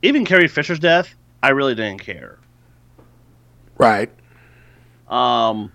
even 0.00 0.24
Carrie 0.24 0.48
Fisher's 0.48 0.78
death, 0.78 1.14
I 1.42 1.50
really 1.50 1.74
didn't 1.74 2.00
care. 2.00 2.38
Right. 3.76 4.08
Um, 5.08 5.70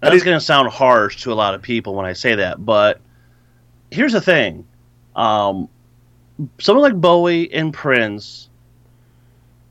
That 0.00 0.10
that's 0.10 0.24
going 0.24 0.36
to 0.36 0.44
sound 0.44 0.70
harsh 0.70 1.22
to 1.22 1.32
a 1.32 1.34
lot 1.34 1.54
of 1.54 1.62
people 1.62 1.94
when 1.94 2.06
I 2.06 2.14
say 2.14 2.34
that, 2.34 2.64
but 2.66 3.00
here's 3.92 4.14
the 4.14 4.20
thing. 4.20 4.66
Um, 5.14 5.68
someone 6.58 6.82
like 6.82 7.00
Bowie 7.00 7.52
and 7.52 7.72
Prince 7.72 8.48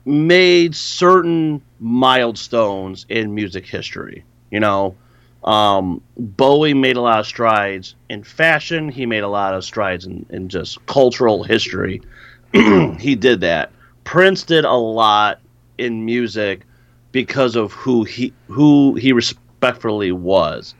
made 0.06 0.74
certain 0.74 1.62
milestones 1.82 3.06
in 3.10 3.36
music 3.36 3.66
history. 3.66 4.24
You 4.52 4.62
know, 4.62 4.96
um, 5.44 6.02
Bowie 6.18 6.74
made 6.74 6.98
a 6.98 7.02
lot 7.02 7.20
of 7.20 7.28
strides 7.28 7.96
in 8.10 8.24
fashion. 8.24 8.90
He 8.90 9.06
made 9.06 9.24
a 9.24 9.28
lot 9.30 9.54
of 9.54 9.64
strides 9.64 10.06
in, 10.06 10.26
in 10.30 10.50
just 10.50 10.84
cultural 10.88 11.44
history. 11.44 12.02
he 12.54 13.16
did 13.16 13.42
that. 13.42 13.72
Prince 14.04 14.44
did 14.44 14.66
a 14.66 14.74
lot 14.74 15.40
in 15.78 16.06
music 16.06 16.66
because 17.12 17.56
of 17.56 17.72
who 17.74 18.04
he 18.04 18.34
who 18.48 18.96
he 18.96 19.14
respectfully 19.14 20.12
was. 20.12 20.76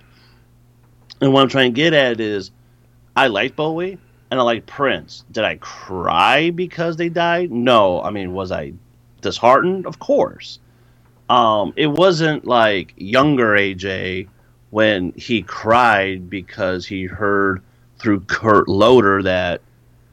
And 1.22 1.34
what 1.34 1.42
I'm 1.42 1.50
trying 1.50 1.74
to 1.74 1.76
get 1.76 1.94
at 1.94 2.20
is, 2.20 2.52
I 3.16 3.28
like 3.28 3.56
Bowie 3.56 3.98
and 4.30 4.40
I 4.40 4.44
like 4.44 4.66
Prince. 4.66 5.24
Did 5.32 5.44
I 5.44 5.56
cry 5.58 6.52
because 6.52 6.98
they 6.98 7.10
died? 7.10 7.52
No. 7.52 8.02
I 8.02 8.12
mean, 8.12 8.34
was 8.34 8.52
I 8.52 8.74
disheartened? 9.22 9.86
Of 9.88 10.00
course. 10.00 10.60
Um, 11.30 11.74
it 11.76 11.88
wasn't 11.88 12.46
like 12.46 12.94
younger 12.98 13.50
AJ 13.50 14.28
when 14.70 15.14
he 15.16 15.42
cried 15.42 16.30
because 16.30 16.86
he 16.86 17.06
heard 17.06 17.62
through 18.00 18.20
Kurt 18.22 18.68
Loder 18.68 19.24
that 19.24 19.62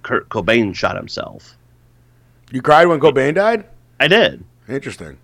Kurt 0.03 0.29
Cobain 0.29 0.75
shot 0.75 0.97
himself. 0.97 1.57
You 2.53 2.63
cried 2.63 2.87
when 2.87 3.01
Cobain 3.01 3.35
died? 3.35 3.65
I 4.01 4.09
did 4.09 4.45
Interesting. 4.69 5.19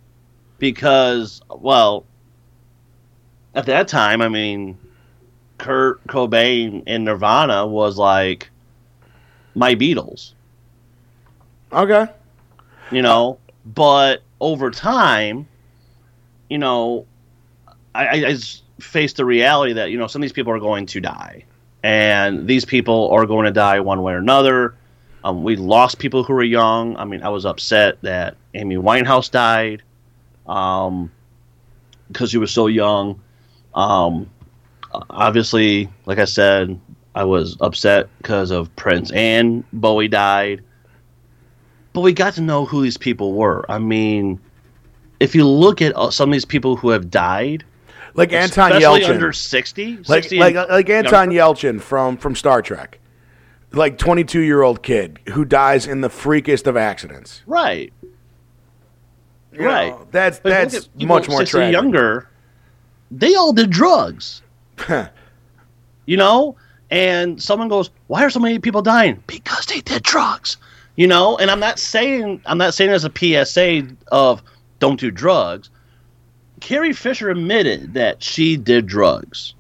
because, 0.59 1.41
well, 1.49 2.05
at 3.55 3.67
that 3.67 3.89
time, 3.89 4.21
I 4.23 4.29
mean, 4.29 4.79
Kurt 5.59 6.05
Cobain 6.07 6.83
in 6.87 7.05
Nirvana 7.05 7.67
was 7.67 7.99
like 7.99 8.51
my 9.55 9.75
Beatles, 9.75 10.33
Okay. 11.73 12.07
you 12.91 13.03
know. 13.03 13.39
But 13.67 14.23
over 14.41 14.71
time, 14.71 15.47
you 16.49 16.59
know, 16.59 17.07
I, 17.95 18.07
I 18.07 18.27
I 18.29 18.37
faced 18.81 19.17
the 19.17 19.25
reality 19.25 19.75
that 19.75 19.91
you 19.91 19.99
know 19.99 20.07
some 20.07 20.21
of 20.21 20.25
these 20.25 20.33
people 20.33 20.53
are 20.53 20.59
going 20.59 20.87
to 20.87 21.01
die, 21.01 21.45
and 21.83 22.47
these 22.47 22.65
people 22.65 23.11
are 23.11 23.27
going 23.27 23.47
to 23.47 23.53
die 23.53 23.81
one 23.81 24.03
way 24.03 24.13
or 24.13 24.19
another. 24.19 24.75
Um, 25.23 25.43
we 25.43 25.57
lost 25.57 25.99
people 25.99 26.25
who 26.25 26.33
were 26.33 26.43
young. 26.43 26.97
I 26.97 27.05
mean, 27.05 27.23
I 27.23 27.29
was 27.29 27.45
upset 27.45 28.01
that 28.03 28.37
Amy 28.55 28.77
Winehouse 28.77 29.31
died, 29.31 29.83
um, 30.47 31.11
because 32.09 32.31
she 32.31 32.39
was 32.39 32.51
so 32.51 32.67
young. 32.67 33.21
Um, 33.75 34.31
obviously, 34.93 35.89
like 36.07 36.19
I 36.19 36.25
said, 36.25 36.81
I 37.15 37.25
was 37.25 37.57
upset 37.61 38.09
because 38.19 38.51
of 38.51 38.75
Prince 38.77 39.11
and 39.13 39.65
Bowie 39.73 40.09
died. 40.09 40.63
But 41.93 42.03
we 42.03 42.13
got 42.13 42.35
to 42.35 42.41
know 42.41 42.65
who 42.65 42.83
these 42.83 42.97
people 42.97 43.33
were. 43.33 43.65
I 43.69 43.79
mean, 43.79 44.41
if 45.19 45.35
you 45.35 45.47
look 45.47 45.83
at 45.83 45.97
uh, 45.97 46.11
some 46.11 46.31
of 46.31 46.33
these 46.33 46.45
people 46.45 46.77
who 46.77 46.91
have 46.91 47.11
died, 47.11 47.65
like 48.15 48.33
Anton 48.33 48.73
especially 48.73 49.01
Yelchin, 49.03 49.11
under 49.15 49.33
60, 49.33 49.97
like 49.97 50.07
60 50.25 50.39
like 50.39 50.55
like 50.55 50.89
Anton 50.91 51.31
younger. 51.31 51.55
Yelchin 51.69 51.81
from 51.81 52.17
from 52.17 52.35
Star 52.35 52.63
Trek, 52.63 52.99
like 53.73 53.99
twenty 53.99 54.25
two 54.25 54.41
year 54.41 54.63
old 54.63 54.83
kid 54.83 55.19
who 55.33 55.45
dies 55.45 55.87
in 55.87 56.01
the 56.01 56.09
freakest 56.09 56.67
of 56.67 56.77
accidents. 56.77 57.43
Right. 57.47 57.93
You 59.53 59.67
Right. 59.67 59.89
know, 59.91 60.07
that's 60.11 60.39
But 60.39 60.51
that's 60.51 60.75
at 60.75 60.89
much 60.97 61.29
more 61.29 61.39
60 61.41 61.51
tragic. 61.51 61.73
younger. 61.73 62.29
They 63.11 63.35
all 63.35 63.53
did 63.53 63.71
drugs. 63.71 64.43
you 66.07 66.17
know? 66.17 66.57
And 66.93 67.41
someone 67.43 67.69
goes, 67.69 67.91
Why 68.07 68.25
are 68.25 68.31
so 68.31 68.41
many 68.41 68.59
people 68.59 68.83
dying? 68.83 69.23
Because 69.27 69.67
they 69.67 69.81
did 69.81 70.03
drugs. 70.03 70.57
You 70.97 71.07
know, 71.07 71.37
and 71.39 71.51
I'm 71.51 71.61
not 71.61 71.79
saying 71.79 72.43
I'm 72.47 72.59
not 72.59 72.75
saying 72.75 72.91
as 72.91 73.05
a 73.05 73.11
PSA 73.15 73.89
of 74.13 74.43
don't 74.81 74.99
do 75.01 75.11
drugs. 75.11 75.71
Carrie 76.61 76.93
Fisher 76.93 77.31
admitted 77.31 77.95
that 77.95 78.23
she 78.23 78.57
did 78.57 78.87
drugs. 78.87 79.55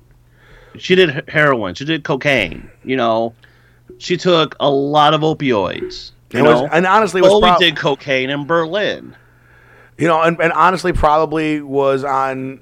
She 0.79 0.95
did 0.95 1.29
heroin, 1.29 1.75
she 1.75 1.85
did 1.85 2.05
cocaine, 2.05 2.71
you 2.85 2.97
know. 2.97 3.35
She 3.99 4.17
took 4.17 4.57
a 4.61 4.71
lot 4.71 5.15
of 5.15 5.23
opioids. 5.23 6.13
You 6.33 6.45
was- 6.45 6.63
know, 6.63 6.69
and 6.71 6.87
honestly, 6.87 7.21
was 7.21 7.31
Bowie 7.31 7.43
prob- 7.43 7.61
did 7.61 7.77
cocaine 7.77 8.31
in 8.31 8.47
Berlin. 8.47 9.17
You 9.99 10.07
know, 10.07 10.23
and, 10.23 10.41
and 10.41 10.53
honestly, 10.53 10.93
probably 10.93 11.61
was 11.61 12.05
on 12.05 12.61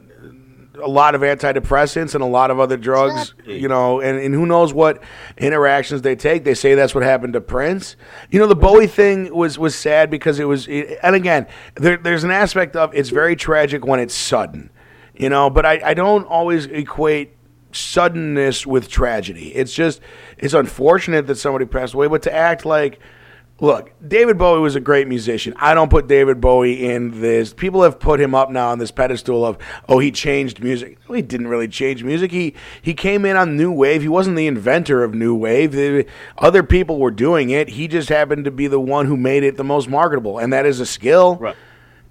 a 0.78 0.88
lot 0.88 1.14
of 1.14 1.20
antidepressants 1.20 2.14
and 2.14 2.22
a 2.22 2.26
lot 2.26 2.50
of 2.50 2.60
other 2.60 2.76
drugs. 2.76 3.34
You 3.44 3.68
know, 3.68 4.00
and, 4.00 4.18
and 4.18 4.34
who 4.34 4.46
knows 4.46 4.72
what 4.72 5.02
interactions 5.36 6.02
they 6.02 6.16
take. 6.16 6.44
They 6.44 6.54
say 6.54 6.74
that's 6.74 6.94
what 6.94 7.04
happened 7.04 7.34
to 7.34 7.40
Prince. 7.40 7.96
You 8.30 8.38
know, 8.38 8.46
the 8.46 8.56
Bowie 8.56 8.86
thing 8.86 9.34
was 9.34 9.58
was 9.58 9.74
sad 9.74 10.10
because 10.10 10.38
it 10.38 10.44
was. 10.44 10.66
It, 10.68 10.98
and 11.02 11.14
again, 11.14 11.46
there, 11.74 11.96
there's 11.96 12.24
an 12.24 12.30
aspect 12.30 12.76
of 12.76 12.94
it's 12.94 13.10
very 13.10 13.36
tragic 13.36 13.84
when 13.86 14.00
it's 14.00 14.14
sudden. 14.14 14.70
You 15.14 15.28
know, 15.28 15.50
but 15.50 15.66
I, 15.66 15.80
I 15.84 15.94
don't 15.94 16.26
always 16.26 16.66
equate 16.66 17.34
suddenness 17.72 18.66
with 18.66 18.88
tragedy. 18.88 19.54
It's 19.54 19.72
just 19.72 20.00
it's 20.36 20.54
unfortunate 20.54 21.26
that 21.26 21.36
somebody 21.36 21.66
passed 21.66 21.94
away, 21.94 22.06
but 22.06 22.22
to 22.22 22.34
act 22.34 22.64
like 22.64 23.00
Look, 23.60 23.90
David 24.06 24.38
Bowie 24.38 24.60
was 24.60 24.76
a 24.76 24.80
great 24.80 25.08
musician. 25.08 25.52
I 25.56 25.74
don't 25.74 25.90
put 25.90 26.06
David 26.06 26.40
Bowie 26.40 26.84
in 26.84 27.20
this. 27.20 27.52
People 27.52 27.82
have 27.82 27.98
put 27.98 28.20
him 28.20 28.32
up 28.32 28.50
now 28.50 28.68
on 28.68 28.78
this 28.78 28.92
pedestal 28.92 29.44
of, 29.44 29.58
oh, 29.88 29.98
he 29.98 30.12
changed 30.12 30.62
music. 30.62 30.98
No, 31.08 31.16
he 31.16 31.22
didn't 31.22 31.48
really 31.48 31.66
change 31.66 32.04
music. 32.04 32.30
He 32.30 32.54
he 32.80 32.94
came 32.94 33.24
in 33.24 33.36
on 33.36 33.56
new 33.56 33.72
wave. 33.72 34.02
He 34.02 34.08
wasn't 34.08 34.36
the 34.36 34.46
inventor 34.46 35.02
of 35.02 35.12
new 35.12 35.34
wave. 35.34 35.72
The- 35.72 36.06
other 36.38 36.62
people 36.62 36.98
were 37.00 37.10
doing 37.10 37.50
it. 37.50 37.70
He 37.70 37.88
just 37.88 38.08
happened 38.08 38.44
to 38.44 38.52
be 38.52 38.68
the 38.68 38.78
one 38.78 39.06
who 39.06 39.16
made 39.16 39.42
it 39.42 39.56
the 39.56 39.64
most 39.64 39.88
marketable, 39.88 40.38
and 40.38 40.52
that 40.52 40.64
is 40.64 40.78
a 40.78 40.86
skill. 40.86 41.36
Right. 41.36 41.56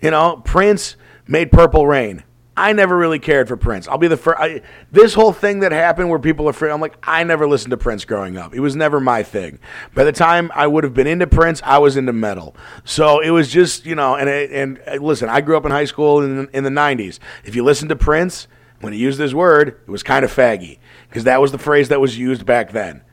You 0.03 0.11
know, 0.11 0.41
Prince 0.43 0.97
made 1.27 1.51
Purple 1.51 1.87
Rain. 1.87 2.23
I 2.57 2.73
never 2.73 2.97
really 2.97 3.19
cared 3.19 3.47
for 3.47 3.55
Prince. 3.55 3.87
I'll 3.87 3.99
be 3.99 4.07
the 4.07 4.17
first. 4.17 4.63
This 4.91 5.13
whole 5.13 5.31
thing 5.31 5.59
that 5.59 5.71
happened 5.71 6.09
where 6.09 6.17
people 6.17 6.49
are 6.49 6.53
free, 6.53 6.71
I'm 6.71 6.81
like, 6.81 6.97
I 7.03 7.23
never 7.23 7.47
listened 7.47 7.69
to 7.69 7.77
Prince 7.77 8.03
growing 8.03 8.35
up. 8.35 8.55
It 8.55 8.61
was 8.61 8.75
never 8.75 8.99
my 8.99 9.21
thing. 9.21 9.59
By 9.93 10.03
the 10.03 10.11
time 10.11 10.51
I 10.55 10.65
would 10.65 10.83
have 10.83 10.95
been 10.95 11.05
into 11.05 11.27
Prince, 11.27 11.61
I 11.63 11.77
was 11.77 11.97
into 11.97 12.13
metal. 12.13 12.55
So 12.83 13.19
it 13.19 13.29
was 13.29 13.51
just, 13.51 13.85
you 13.85 13.93
know, 13.93 14.15
and 14.15 14.27
and, 14.27 14.79
and 14.87 14.99
uh, 14.99 15.05
listen, 15.05 15.29
I 15.29 15.41
grew 15.41 15.55
up 15.55 15.65
in 15.65 15.71
high 15.71 15.85
school 15.85 16.23
in, 16.23 16.49
in 16.51 16.63
the 16.63 16.71
90s. 16.71 17.19
If 17.45 17.55
you 17.55 17.63
listen 17.63 17.89
to 17.89 17.95
Prince, 17.95 18.47
when 18.81 18.91
he 18.91 18.97
used 18.97 19.19
this 19.19 19.35
word, 19.35 19.79
it 19.87 19.91
was 19.91 20.01
kind 20.01 20.25
of 20.25 20.33
faggy 20.33 20.79
because 21.09 21.25
that 21.25 21.39
was 21.39 21.51
the 21.51 21.59
phrase 21.59 21.89
that 21.89 22.01
was 22.01 22.17
used 22.17 22.43
back 22.43 22.71
then. 22.71 23.03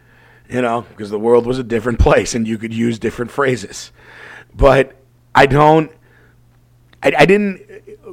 You 0.49 0.63
know, 0.63 0.87
because 0.89 1.11
the 1.11 1.19
world 1.19 1.45
was 1.45 1.59
a 1.59 1.63
different 1.63 1.99
place 1.99 2.35
and 2.35 2.49
you 2.49 2.57
could 2.57 2.73
use 2.73 2.99
different 2.99 3.31
phrases. 3.31 3.93
But 4.55 4.97
I 5.35 5.45
don't. 5.45 5.91
I, 7.03 7.13
I 7.19 7.27
didn't 7.27 7.61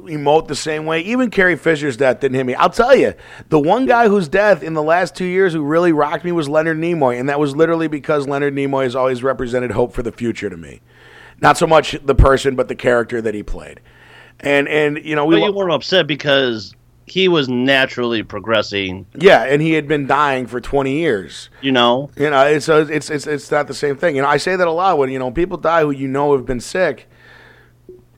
emote 0.02 0.48
the 0.48 0.54
same 0.54 0.86
way. 0.86 1.00
Even 1.00 1.30
Carrie 1.30 1.56
Fisher's 1.56 1.96
death 1.96 2.20
didn't 2.20 2.36
hit 2.36 2.44
me. 2.46 2.54
I'll 2.54 2.70
tell 2.70 2.94
you, 2.94 3.14
the 3.48 3.58
one 3.60 3.86
guy 3.86 4.08
whose 4.08 4.28
death 4.28 4.62
in 4.62 4.74
the 4.74 4.82
last 4.82 5.14
two 5.14 5.24
years 5.24 5.52
who 5.52 5.62
really 5.62 5.92
rocked 5.92 6.24
me 6.24 6.32
was 6.32 6.48
Leonard 6.48 6.78
Nimoy, 6.78 7.18
and 7.18 7.28
that 7.28 7.40
was 7.40 7.56
literally 7.56 7.88
because 7.88 8.26
Leonard 8.28 8.54
Nimoy 8.54 8.84
has 8.84 8.96
always 8.96 9.22
represented 9.22 9.70
hope 9.72 9.92
for 9.92 10.02
the 10.02 10.12
future 10.12 10.50
to 10.50 10.56
me. 10.56 10.80
Not 11.40 11.58
so 11.58 11.66
much 11.66 11.96
the 12.04 12.14
person, 12.14 12.54
but 12.54 12.68
the 12.68 12.74
character 12.76 13.20
that 13.22 13.34
he 13.34 13.42
played. 13.42 13.80
And 14.40 14.68
and 14.68 15.04
you 15.04 15.14
know 15.16 15.24
we 15.26 15.36
But 15.40 15.46
you 15.46 15.52
weren't 15.52 15.72
upset 15.72 16.06
because 16.06 16.74
he 17.06 17.28
was 17.28 17.48
naturally 17.48 18.22
progressing. 18.22 19.06
yeah, 19.18 19.42
and 19.42 19.60
he 19.60 19.72
had 19.72 19.86
been 19.88 20.06
dying 20.06 20.46
for 20.46 20.60
twenty 20.60 20.98
years. 20.98 21.50
You 21.60 21.72
know, 21.72 22.10
You 22.16 22.30
know, 22.30 22.46
it's 22.46 22.64
so 22.66 22.82
it's 22.82 23.10
it's 23.10 23.26
it's 23.26 23.50
not 23.50 23.66
the 23.66 23.74
same 23.74 23.96
thing. 23.96 24.16
You 24.16 24.22
know, 24.22 24.28
I 24.28 24.36
say 24.36 24.56
that 24.56 24.66
a 24.66 24.72
lot 24.72 24.98
when 24.98 25.10
you 25.10 25.18
know 25.18 25.30
people 25.30 25.58
die 25.58 25.82
who 25.82 25.90
you 25.90 26.08
know 26.08 26.36
have 26.36 26.46
been 26.46 26.60
sick. 26.60 27.08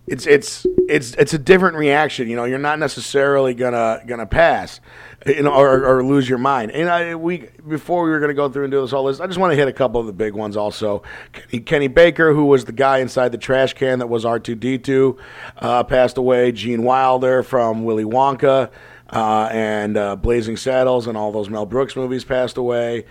It's 0.07 0.27
it's 0.27 0.67
it's 0.88 1.14
it's 1.14 1.33
a 1.33 1.38
different 1.38 1.77
reaction. 1.77 2.29
You 2.29 2.37
know, 2.37 2.45
you're 2.45 2.59
not 2.59 2.79
necessarily 2.79 3.55
gonna 3.55 4.03
gonna 4.07 4.27
pass, 4.27 4.81
you 5.25 5.43
know, 5.43 5.53
or, 5.55 5.85
or 5.85 6.05
lose 6.05 6.29
your 6.29 6.37
mind. 6.37 6.73
And 6.73 6.90
I, 6.90 7.14
we 7.14 7.49
before 7.67 8.05
we 8.05 8.11
were 8.11 8.21
gonna 8.21 8.35
go 8.35 8.51
through 8.51 8.64
and 8.64 8.71
do 8.71 8.83
this 8.83 8.90
whole 8.90 9.05
list, 9.05 9.23
I 9.23 9.27
just 9.27 9.38
want 9.38 9.53
to 9.53 9.57
hit 9.57 9.67
a 9.67 9.73
couple 9.73 9.99
of 10.01 10.07
the 10.07 10.12
big 10.12 10.35
ones. 10.35 10.59
Also, 10.59 11.03
Kenny, 11.33 11.62
Kenny 11.62 11.88
Baker, 11.88 12.35
who 12.35 12.45
was 12.45 12.67
the 12.67 12.73
guy 12.73 12.99
inside 12.99 13.33
the 13.33 13.38
trash 13.38 13.73
can 13.73 13.99
that 14.01 14.09
was 14.09 14.25
R2D2, 14.25 15.17
uh, 15.59 15.85
passed 15.85 16.19
away. 16.19 16.53
Gene 16.53 16.83
Wilder 16.83 17.43
from 17.43 17.85
Willy 17.85 18.05
Wonka. 18.05 18.71
Uh, 19.11 19.49
and 19.53 19.97
uh, 19.97 20.17
Blazing 20.17 20.57
Saddles 20.57 21.07
and 21.07 21.17
all 21.17 21.31
those 21.31 21.49
Mel 21.49 21.67
Brooks 21.67 21.95
movies 21.95 22.25
passed 22.25 22.57
away. 22.57 23.05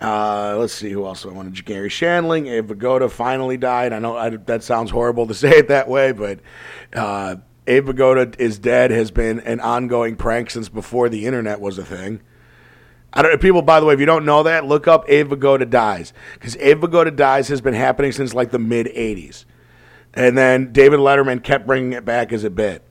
Uh, 0.00 0.56
let's 0.58 0.72
see 0.72 0.90
who 0.90 1.04
else 1.04 1.26
I 1.26 1.28
wanted. 1.28 1.62
Garry 1.64 1.90
Shandling, 1.90 2.48
Abe 2.48 2.70
Vigoda 2.70 3.10
finally 3.10 3.58
died. 3.58 3.92
I 3.92 3.98
know 3.98 4.16
I, 4.16 4.30
that 4.30 4.62
sounds 4.62 4.90
horrible 4.90 5.26
to 5.26 5.34
say 5.34 5.58
it 5.58 5.68
that 5.68 5.88
way, 5.88 6.12
but 6.12 6.40
uh, 6.94 7.36
Abe 7.66 7.88
Vigoda 7.88 8.38
is 8.38 8.58
dead. 8.58 8.90
Has 8.90 9.10
been 9.10 9.40
an 9.40 9.60
ongoing 9.60 10.16
prank 10.16 10.50
since 10.50 10.68
before 10.68 11.08
the 11.08 11.26
internet 11.26 11.60
was 11.60 11.78
a 11.78 11.84
thing. 11.84 12.22
I 13.12 13.22
don't. 13.22 13.40
People, 13.40 13.62
by 13.62 13.80
the 13.80 13.86
way, 13.86 13.94
if 13.94 14.00
you 14.00 14.06
don't 14.06 14.24
know 14.24 14.44
that, 14.44 14.64
look 14.64 14.88
up 14.88 15.04
Abe 15.08 15.32
Vigoda 15.32 15.68
dies 15.68 16.12
because 16.34 16.56
Abe 16.56 16.80
Vigoda 16.80 17.14
dies 17.14 17.48
has 17.48 17.60
been 17.60 17.74
happening 17.74 18.12
since 18.12 18.32
like 18.32 18.50
the 18.50 18.58
mid 18.58 18.86
'80s, 18.86 19.44
and 20.14 20.38
then 20.38 20.72
David 20.72 21.00
Letterman 21.00 21.42
kept 21.42 21.66
bringing 21.66 21.92
it 21.92 22.04
back 22.06 22.32
as 22.32 22.44
a 22.44 22.50
bit. 22.50 22.82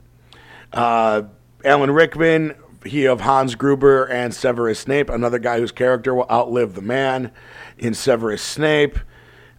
Uh, 0.72 1.24
Alan 1.66 1.90
Rickman, 1.90 2.54
he 2.86 3.06
of 3.06 3.22
Hans 3.22 3.56
Gruber 3.56 4.06
and 4.06 4.34
Severus 4.34 4.80
Snape, 4.80 5.10
another 5.10 5.40
guy 5.40 5.60
whose 5.60 5.72
character 5.72 6.14
will 6.14 6.28
outlive 6.30 6.76
the 6.76 6.82
man 6.82 7.32
in 7.78 7.94
Severus 7.94 8.42
Snape. 8.42 9.00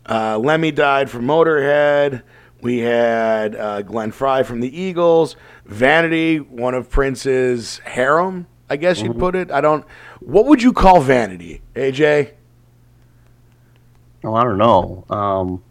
Uh, 0.08 0.38
Lemmy 0.38 0.70
died 0.70 1.10
from 1.10 1.26
Motorhead. 1.26 2.22
We 2.62 2.78
had 2.78 3.56
uh, 3.56 3.82
Glenn 3.82 4.12
Frey 4.12 4.42
from 4.42 4.60
the 4.60 4.80
Eagles. 4.80 5.36
Vanity, 5.64 6.38
one 6.38 6.74
of 6.74 6.90
Prince's 6.90 7.78
harem, 7.80 8.46
I 8.68 8.76
guess 8.76 9.02
you'd 9.02 9.18
put 9.18 9.34
it. 9.34 9.50
I 9.50 9.60
don't. 9.60 9.84
What 10.20 10.46
would 10.46 10.62
you 10.62 10.72
call 10.72 11.00
Vanity, 11.00 11.60
AJ? 11.74 12.34
oh, 14.22 14.34
I 14.34 14.44
don't 14.44 14.58
know. 14.58 15.04
Um, 15.10 15.62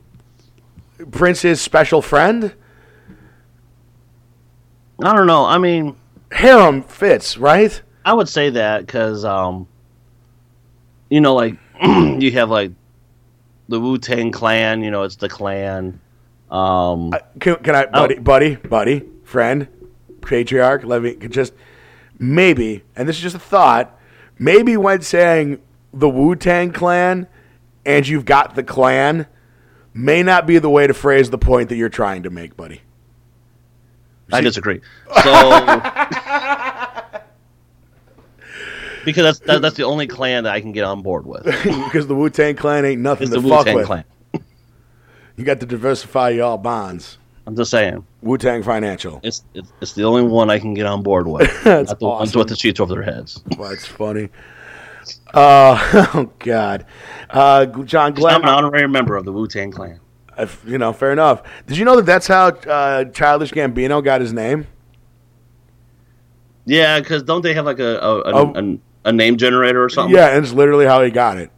Prince's 1.11 1.61
special 1.61 2.01
friend? 2.01 2.53
I 5.01 5.15
don't 5.15 5.27
know. 5.27 5.45
I 5.45 5.57
mean, 5.59 5.95
Harem 6.31 6.83
fits, 6.83 7.37
right? 7.37 7.81
I 8.05 8.13
would 8.13 8.29
say 8.29 8.49
that 8.51 8.85
because, 8.85 9.25
um, 9.25 9.67
you 11.09 11.21
know, 11.21 11.33
like 11.35 11.57
you 11.81 12.31
have 12.33 12.49
like 12.49 12.71
the 13.67 13.79
Wu 13.79 13.97
Tang 13.97 14.31
Clan. 14.31 14.83
You 14.83 14.91
know, 14.91 15.03
it's 15.03 15.15
the 15.17 15.29
clan. 15.29 15.99
Um, 16.49 17.13
I- 17.13 17.21
Can, 17.39 17.55
can 17.57 17.75
I, 17.75 17.85
buddy, 17.87 18.15
buddy, 18.19 18.55
buddy, 18.55 19.03
friend, 19.23 19.67
patriarch? 20.21 20.83
Let 20.83 21.01
me 21.03 21.15
just 21.15 21.53
maybe, 22.17 22.83
and 22.95 23.07
this 23.07 23.17
is 23.17 23.21
just 23.21 23.35
a 23.35 23.39
thought. 23.39 23.95
Maybe 24.37 24.77
when 24.77 25.01
saying 25.01 25.61
the 25.93 26.09
Wu 26.09 26.35
Tang 26.35 26.71
Clan 26.71 27.27
and 27.85 28.07
you've 28.07 28.25
got 28.25 28.55
the 28.55 28.63
clan, 28.63 29.27
may 29.93 30.23
not 30.23 30.47
be 30.47 30.57
the 30.59 30.69
way 30.69 30.87
to 30.87 30.93
phrase 30.93 31.29
the 31.29 31.37
point 31.37 31.69
that 31.69 31.75
you're 31.75 31.89
trying 31.89 32.23
to 32.23 32.29
make, 32.29 32.55
buddy. 32.55 32.81
I 34.31 34.41
disagree. 34.41 34.81
So. 35.23 35.31
Because 39.09 39.37
that's 39.37 39.39
that, 39.47 39.61
that's 39.61 39.75
the 39.75 39.83
only 39.83 40.07
clan 40.07 40.43
that 40.45 40.53
I 40.53 40.61
can 40.61 40.71
get 40.71 40.83
on 40.83 41.01
board 41.01 41.25
with. 41.25 41.43
because 41.63 42.07
the 42.07 42.15
Wu 42.15 42.29
Tang 42.29 42.55
Clan 42.55 42.85
ain't 42.85 43.01
nothing 43.01 43.27
It's 43.27 43.35
to 43.35 43.41
the 43.41 43.47
Wu 43.47 43.53
fuck 43.53 43.65
Tang 43.65 43.75
with. 43.75 43.85
clan. 43.85 44.03
You 45.37 45.45
got 45.45 45.59
to 45.61 45.65
diversify 45.65 46.29
y'all 46.29 46.57
bonds. 46.57 47.17
I'm 47.47 47.55
just 47.55 47.71
saying, 47.71 48.05
Wu 48.21 48.37
Tang 48.37 48.61
Financial. 48.61 49.19
it's, 49.23 49.43
it's 49.53 49.71
it's 49.81 49.93
the 49.93 50.03
only 50.03 50.21
one 50.23 50.49
I 50.49 50.59
can 50.59 50.73
get 50.73 50.85
on 50.85 51.01
board 51.01 51.27
with. 51.27 51.49
That's 51.63 51.89
not 51.91 51.99
the 51.99 52.05
ones 52.07 52.35
with 52.35 52.49
the 52.49 52.55
sheets 52.55 52.79
over 52.79 52.93
their 52.93 53.03
heads. 53.03 53.41
Well, 53.57 53.69
that's 53.69 53.85
funny. 53.85 54.29
Uh, 55.33 56.05
oh 56.13 56.31
God, 56.39 56.85
uh, 57.31 57.65
John 57.65 58.13
I'm 58.23 58.43
an 58.43 58.49
honorary 58.49 58.87
member 58.87 59.15
of 59.15 59.25
the 59.25 59.31
Wu 59.31 59.47
Tang 59.47 59.71
Clan. 59.71 59.99
Uh, 60.37 60.45
you 60.65 60.77
know, 60.77 60.93
fair 60.93 61.11
enough. 61.11 61.41
Did 61.65 61.77
you 61.77 61.85
know 61.85 61.95
that 61.95 62.05
that's 62.05 62.27
how 62.27 62.49
uh, 62.49 63.05
Childish 63.05 63.51
Gambino 63.51 64.03
got 64.03 64.21
his 64.21 64.31
name? 64.33 64.67
Yeah, 66.65 66.99
because 66.99 67.23
don't 67.23 67.41
they 67.41 67.53
have 67.55 67.65
like 67.65 67.79
a, 67.79 67.97
a, 67.97 68.21
an 68.21 68.33
Oh. 68.35 68.79
A 69.05 69.11
name 69.11 69.37
generator 69.37 69.83
or 69.83 69.89
something. 69.89 70.15
Yeah, 70.15 70.27
and 70.29 70.43
it's 70.43 70.53
literally 70.53 70.85
how 70.85 71.01
he 71.03 71.11
got 71.11 71.37
it. 71.37 71.51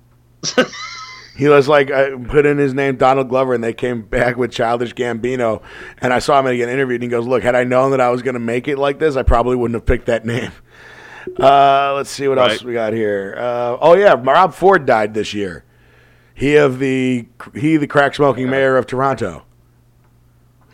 he 1.37 1.47
was 1.47 1.67
like, 1.67 1.91
I 1.91 2.15
put 2.15 2.45
in 2.45 2.57
his 2.57 2.73
name 2.73 2.97
Donald 2.97 3.29
Glover, 3.29 3.53
and 3.53 3.63
they 3.63 3.73
came 3.73 4.01
back 4.03 4.37
with 4.37 4.51
Childish 4.51 4.93
Gambino. 4.93 5.61
And 5.99 6.13
I 6.13 6.19
saw 6.19 6.39
him 6.39 6.45
get 6.55 6.69
interviewed, 6.69 7.01
and 7.01 7.03
he 7.03 7.09
goes, 7.09 7.27
"Look, 7.27 7.43
had 7.43 7.55
I 7.55 7.63
known 7.63 7.91
that 7.91 8.01
I 8.01 8.09
was 8.09 8.21
going 8.21 8.33
to 8.35 8.39
make 8.39 8.67
it 8.67 8.77
like 8.77 8.99
this, 8.99 9.15
I 9.15 9.23
probably 9.23 9.55
wouldn't 9.55 9.75
have 9.75 9.85
picked 9.85 10.05
that 10.07 10.25
name." 10.25 10.51
Uh, 11.39 11.93
let's 11.95 12.09
see 12.09 12.27
what 12.27 12.39
Right. 12.39 12.49
else 12.49 12.63
we 12.63 12.73
got 12.73 12.93
here. 12.93 13.35
Uh, 13.37 13.77
oh 13.79 13.93
yeah, 13.93 14.15
Rob 14.19 14.55
Ford 14.55 14.87
died 14.87 15.13
this 15.13 15.35
year. 15.35 15.63
He 16.33 16.55
of 16.55 16.79
the 16.79 17.27
he 17.53 17.77
the 17.77 17.85
crack 17.85 18.15
smoking 18.15 18.49
mayor 18.49 18.75
of 18.75 18.87
Toronto. 18.87 19.45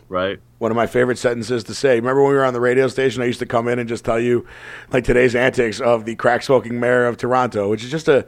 Right. 0.08 0.40
One 0.58 0.72
of 0.72 0.76
my 0.76 0.88
favorite 0.88 1.18
sentences 1.18 1.62
to 1.64 1.74
say. 1.74 1.96
Remember 1.96 2.22
when 2.22 2.32
we 2.32 2.36
were 2.36 2.44
on 2.44 2.52
the 2.52 2.60
radio 2.60 2.88
station? 2.88 3.22
I 3.22 3.26
used 3.26 3.38
to 3.38 3.46
come 3.46 3.68
in 3.68 3.78
and 3.78 3.88
just 3.88 4.04
tell 4.04 4.18
you, 4.18 4.46
like 4.92 5.04
today's 5.04 5.36
antics 5.36 5.80
of 5.80 6.04
the 6.04 6.16
crack 6.16 6.42
smoking 6.42 6.80
mayor 6.80 7.06
of 7.06 7.16
Toronto, 7.16 7.70
which 7.70 7.84
is 7.84 7.90
just 7.90 8.08
a. 8.08 8.26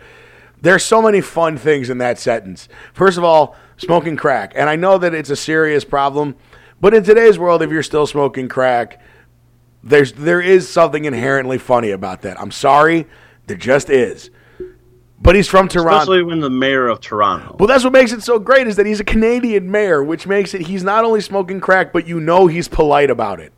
There's 0.62 0.84
so 0.84 1.02
many 1.02 1.20
fun 1.20 1.56
things 1.56 1.90
in 1.90 1.98
that 1.98 2.18
sentence. 2.18 2.68
First 2.92 3.18
of 3.18 3.24
all, 3.24 3.56
smoking 3.78 4.16
crack, 4.16 4.52
and 4.54 4.68
I 4.68 4.76
know 4.76 4.98
that 4.98 5.14
it's 5.14 5.30
a 5.30 5.36
serious 5.36 5.84
problem, 5.84 6.36
but 6.80 6.94
in 6.94 7.02
today's 7.02 7.38
world, 7.38 7.62
if 7.62 7.70
you're 7.70 7.82
still 7.82 8.06
smoking 8.06 8.48
crack, 8.48 9.00
there's 9.82 10.12
there 10.12 10.40
is 10.40 10.68
something 10.68 11.06
inherently 11.06 11.58
funny 11.58 11.90
about 11.90 12.22
that. 12.22 12.40
I'm 12.40 12.52
sorry, 12.52 13.06
there 13.46 13.56
just 13.56 13.90
is. 13.90 14.30
But 15.22 15.34
he's 15.34 15.48
from 15.48 15.68
Toronto. 15.68 15.98
Especially 15.98 16.22
when 16.22 16.40
the 16.40 16.48
mayor 16.48 16.88
of 16.88 17.00
Toronto. 17.00 17.56
Well, 17.58 17.68
that's 17.68 17.84
what 17.84 17.92
makes 17.92 18.12
it 18.12 18.22
so 18.22 18.38
great 18.38 18.66
is 18.66 18.76
that 18.76 18.86
he's 18.86 19.00
a 19.00 19.04
Canadian 19.04 19.70
mayor, 19.70 20.02
which 20.02 20.26
makes 20.26 20.54
it 20.54 20.62
he's 20.62 20.82
not 20.82 21.04
only 21.04 21.20
smoking 21.20 21.60
crack, 21.60 21.92
but 21.92 22.06
you 22.06 22.20
know 22.20 22.46
he's 22.46 22.68
polite 22.68 23.10
about 23.10 23.38
it. 23.38 23.52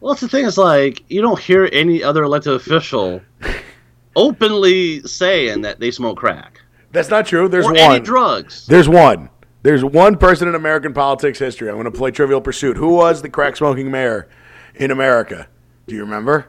Well, 0.00 0.12
that's 0.12 0.20
the 0.20 0.28
thing. 0.28 0.44
Is 0.44 0.58
like 0.58 1.02
you 1.08 1.22
don't 1.22 1.38
hear 1.40 1.68
any 1.72 2.02
other 2.02 2.24
elected 2.24 2.52
official 2.52 3.22
openly 4.16 5.00
saying 5.02 5.62
that 5.62 5.80
they 5.80 5.90
smoke 5.90 6.18
crack 6.18 6.60
That's 6.90 7.08
not 7.08 7.24
true. 7.26 7.48
There's 7.48 7.66
or 7.66 7.72
one. 7.72 8.02
drugs. 8.02 8.66
There's 8.66 8.88
one. 8.88 9.30
There's 9.62 9.84
one 9.84 10.16
person 10.18 10.48
in 10.48 10.54
American 10.56 10.92
politics 10.92 11.38
history. 11.38 11.68
I'm 11.68 11.76
going 11.76 11.84
to 11.84 11.90
play 11.92 12.10
Trivial 12.10 12.40
Pursuit. 12.40 12.76
Who 12.76 12.94
was 12.94 13.22
the 13.22 13.28
crack 13.30 13.56
smoking 13.56 13.90
mayor 13.90 14.28
in 14.74 14.90
America? 14.90 15.46
Do 15.86 15.94
you 15.94 16.02
remember? 16.02 16.48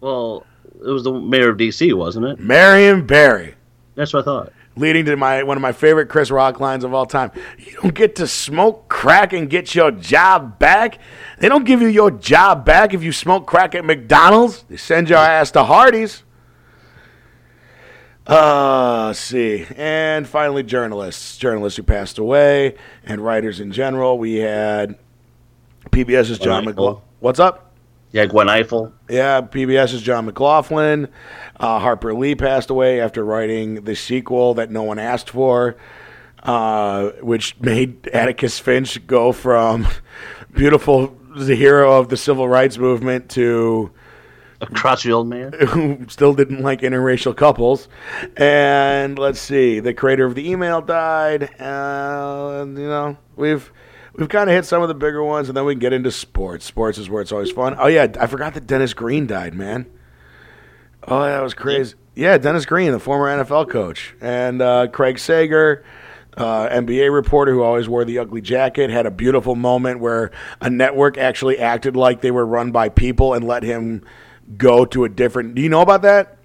Well, 0.00 0.46
it 0.74 0.90
was 0.90 1.04
the 1.04 1.12
mayor 1.12 1.50
of 1.50 1.56
D.C., 1.56 1.92
wasn't 1.92 2.26
it? 2.26 2.38
Marion 2.38 3.06
Barry. 3.06 3.54
That's 3.94 4.12
what 4.12 4.20
I 4.20 4.24
thought. 4.24 4.52
Leading 4.76 5.04
to 5.04 5.16
my 5.16 5.44
one 5.44 5.56
of 5.56 5.60
my 5.60 5.70
favorite 5.70 6.08
Chris 6.08 6.32
Rock 6.32 6.58
lines 6.58 6.82
of 6.82 6.92
all 6.92 7.06
time. 7.06 7.30
You 7.58 7.76
don't 7.80 7.94
get 7.94 8.16
to 8.16 8.26
smoke 8.26 8.88
crack 8.88 9.32
and 9.32 9.48
get 9.48 9.72
your 9.72 9.92
job 9.92 10.58
back. 10.58 10.98
They 11.38 11.48
don't 11.48 11.64
give 11.64 11.80
you 11.80 11.86
your 11.86 12.10
job 12.10 12.64
back 12.64 12.92
if 12.92 13.02
you 13.04 13.12
smoke 13.12 13.46
crack 13.46 13.76
at 13.76 13.84
McDonald's. 13.84 14.64
They 14.64 14.76
send 14.76 15.08
your 15.08 15.18
ass 15.18 15.52
to 15.52 15.62
Hardee's. 15.62 16.24
Uh, 18.26 19.12
see. 19.12 19.66
And 19.76 20.26
finally, 20.26 20.64
journalists. 20.64 21.36
Journalists 21.36 21.76
who 21.76 21.84
passed 21.84 22.18
away 22.18 22.74
and 23.04 23.20
writers 23.20 23.60
in 23.60 23.70
general. 23.70 24.18
We 24.18 24.36
had 24.36 24.98
PBS's 25.90 26.40
John 26.40 26.64
McLaughlin. 26.64 27.02
What's 27.20 27.38
up? 27.38 27.63
Yeah, 28.14 28.26
Gwen 28.26 28.46
Ifill. 28.46 28.92
Yeah, 29.10 29.40
PBS's 29.40 30.00
John 30.00 30.26
McLaughlin. 30.26 31.08
Uh, 31.58 31.80
Harper 31.80 32.14
Lee 32.14 32.36
passed 32.36 32.70
away 32.70 33.00
after 33.00 33.24
writing 33.24 33.82
the 33.82 33.96
sequel 33.96 34.54
that 34.54 34.70
no 34.70 34.84
one 34.84 35.00
asked 35.00 35.30
for, 35.30 35.74
uh, 36.44 37.08
which 37.22 37.58
made 37.58 38.06
Atticus 38.06 38.60
Finch 38.60 39.04
go 39.08 39.32
from 39.32 39.88
beautiful, 40.54 41.08
the 41.34 41.56
hero 41.56 41.98
of 41.98 42.08
the 42.08 42.16
civil 42.16 42.48
rights 42.48 42.78
movement, 42.78 43.30
to 43.30 43.90
A 44.60 44.66
crotchety 44.66 45.10
old 45.10 45.26
man. 45.26 45.52
who 45.70 46.06
still 46.06 46.34
didn't 46.34 46.62
like 46.62 46.82
interracial 46.82 47.36
couples. 47.36 47.88
And 48.36 49.18
let's 49.18 49.40
see, 49.40 49.80
the 49.80 49.92
creator 49.92 50.24
of 50.24 50.36
the 50.36 50.48
email 50.48 50.80
died. 50.80 51.50
Uh, 51.60 52.60
and, 52.62 52.78
you 52.78 52.86
know, 52.86 53.16
we've 53.34 53.72
we've 54.16 54.28
kind 54.28 54.48
of 54.48 54.54
hit 54.54 54.64
some 54.64 54.82
of 54.82 54.88
the 54.88 54.94
bigger 54.94 55.22
ones, 55.22 55.48
and 55.48 55.56
then 55.56 55.64
we 55.64 55.74
can 55.74 55.80
get 55.80 55.92
into 55.92 56.10
sports. 56.10 56.64
Sports 56.64 56.98
is 56.98 57.08
where 57.10 57.22
it's 57.22 57.32
always 57.32 57.50
fun. 57.50 57.76
Oh 57.78 57.86
yeah, 57.86 58.06
I 58.18 58.26
forgot 58.26 58.54
that 58.54 58.66
Dennis 58.66 58.94
Green 58.94 59.26
died, 59.26 59.54
man. 59.54 59.86
Oh, 61.06 61.22
that 61.22 61.42
was 61.42 61.54
crazy. 61.54 61.94
Yeah, 62.14 62.38
Dennis 62.38 62.64
Green, 62.64 62.92
the 62.92 62.98
former 63.00 63.26
NFL 63.26 63.70
coach, 63.70 64.14
and 64.20 64.62
uh, 64.62 64.88
Craig 64.88 65.18
Sager. 65.18 65.84
Uh, 66.36 66.68
NBA 66.68 67.14
reporter 67.14 67.52
who 67.52 67.62
always 67.62 67.88
wore 67.88 68.04
the 68.04 68.18
ugly 68.18 68.40
jacket 68.40 68.90
had 68.90 69.06
a 69.06 69.10
beautiful 69.12 69.54
moment 69.54 70.00
where 70.00 70.32
a 70.60 70.68
network 70.68 71.16
actually 71.16 71.60
acted 71.60 71.94
like 71.94 72.22
they 72.22 72.32
were 72.32 72.44
run 72.44 72.72
by 72.72 72.88
people 72.88 73.34
and 73.34 73.46
let 73.46 73.62
him 73.62 74.04
go 74.56 74.84
to 74.84 75.04
a 75.04 75.08
different. 75.08 75.54
Do 75.54 75.62
you 75.62 75.68
know 75.68 75.80
about 75.80 76.02
that? 76.02 76.38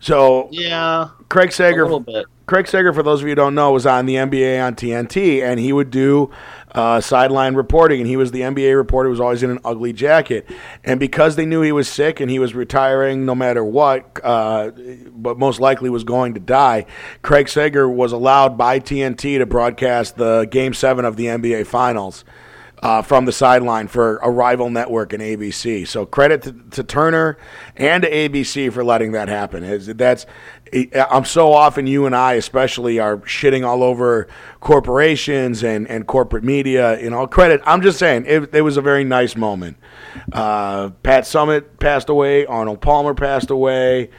So 0.00 0.48
Yeah, 0.50 1.10
Craig 1.28 1.50
a 1.50 1.52
Sager, 1.52 1.84
little 1.84 2.00
bit. 2.00 2.26
Craig 2.46 2.68
Sager, 2.68 2.92
for 2.92 3.02
those 3.02 3.20
of 3.20 3.26
you 3.26 3.30
who 3.30 3.36
don't 3.36 3.54
know, 3.54 3.72
was 3.72 3.86
on 3.86 4.04
the 4.04 4.16
NBA 4.16 4.62
on 4.62 4.74
TNT, 4.74 5.42
and 5.42 5.58
he 5.58 5.72
would 5.72 5.90
do 5.90 6.30
uh, 6.74 7.00
sideline 7.00 7.54
reporting, 7.54 8.00
and 8.00 8.08
he 8.08 8.16
was 8.16 8.32
the 8.32 8.42
NBA 8.42 8.76
reporter 8.76 9.08
who 9.08 9.12
was 9.12 9.20
always 9.20 9.42
in 9.42 9.50
an 9.50 9.60
ugly 9.64 9.94
jacket. 9.94 10.46
And 10.84 11.00
because 11.00 11.36
they 11.36 11.46
knew 11.46 11.62
he 11.62 11.72
was 11.72 11.88
sick 11.88 12.20
and 12.20 12.30
he 12.30 12.38
was 12.38 12.54
retiring 12.54 13.24
no 13.24 13.34
matter 13.34 13.64
what, 13.64 14.20
uh, 14.22 14.72
but 15.12 15.38
most 15.38 15.58
likely 15.58 15.88
was 15.88 16.04
going 16.04 16.34
to 16.34 16.40
die, 16.40 16.84
Craig 17.22 17.48
Sager 17.48 17.88
was 17.88 18.12
allowed 18.12 18.58
by 18.58 18.78
TNT 18.78 19.38
to 19.38 19.46
broadcast 19.46 20.16
the 20.16 20.46
Game 20.50 20.74
7 20.74 21.06
of 21.06 21.16
the 21.16 21.26
NBA 21.26 21.66
Finals 21.66 22.24
uh, 22.84 23.00
from 23.00 23.24
the 23.24 23.32
sideline 23.32 23.88
for 23.88 24.18
a 24.18 24.30
rival 24.30 24.68
network 24.68 25.14
in 25.14 25.20
ABC. 25.22 25.88
So 25.88 26.04
credit 26.04 26.42
to, 26.42 26.52
to 26.72 26.84
Turner 26.84 27.38
and 27.76 28.02
to 28.02 28.10
ABC 28.10 28.70
for 28.70 28.84
letting 28.84 29.12
that 29.12 29.28
happen. 29.28 29.96
That's 29.96 30.26
I'm 31.10 31.24
so 31.24 31.52
often 31.52 31.86
you 31.86 32.04
and 32.04 32.14
I 32.14 32.34
especially 32.34 32.98
are 32.98 33.18
shitting 33.18 33.66
all 33.66 33.82
over 33.82 34.28
corporations 34.60 35.64
and, 35.64 35.88
and 35.88 36.06
corporate 36.06 36.44
media. 36.44 37.00
You 37.00 37.08
know, 37.08 37.26
credit. 37.26 37.62
I'm 37.64 37.80
just 37.80 37.98
saying 37.98 38.26
it, 38.26 38.54
it 38.54 38.60
was 38.60 38.76
a 38.76 38.82
very 38.82 39.02
nice 39.02 39.34
moment. 39.34 39.78
Uh, 40.30 40.90
Pat 41.02 41.24
Summitt 41.24 41.78
passed 41.78 42.10
away. 42.10 42.44
Arnold 42.44 42.82
Palmer 42.82 43.14
passed 43.14 43.50
away. 43.50 44.10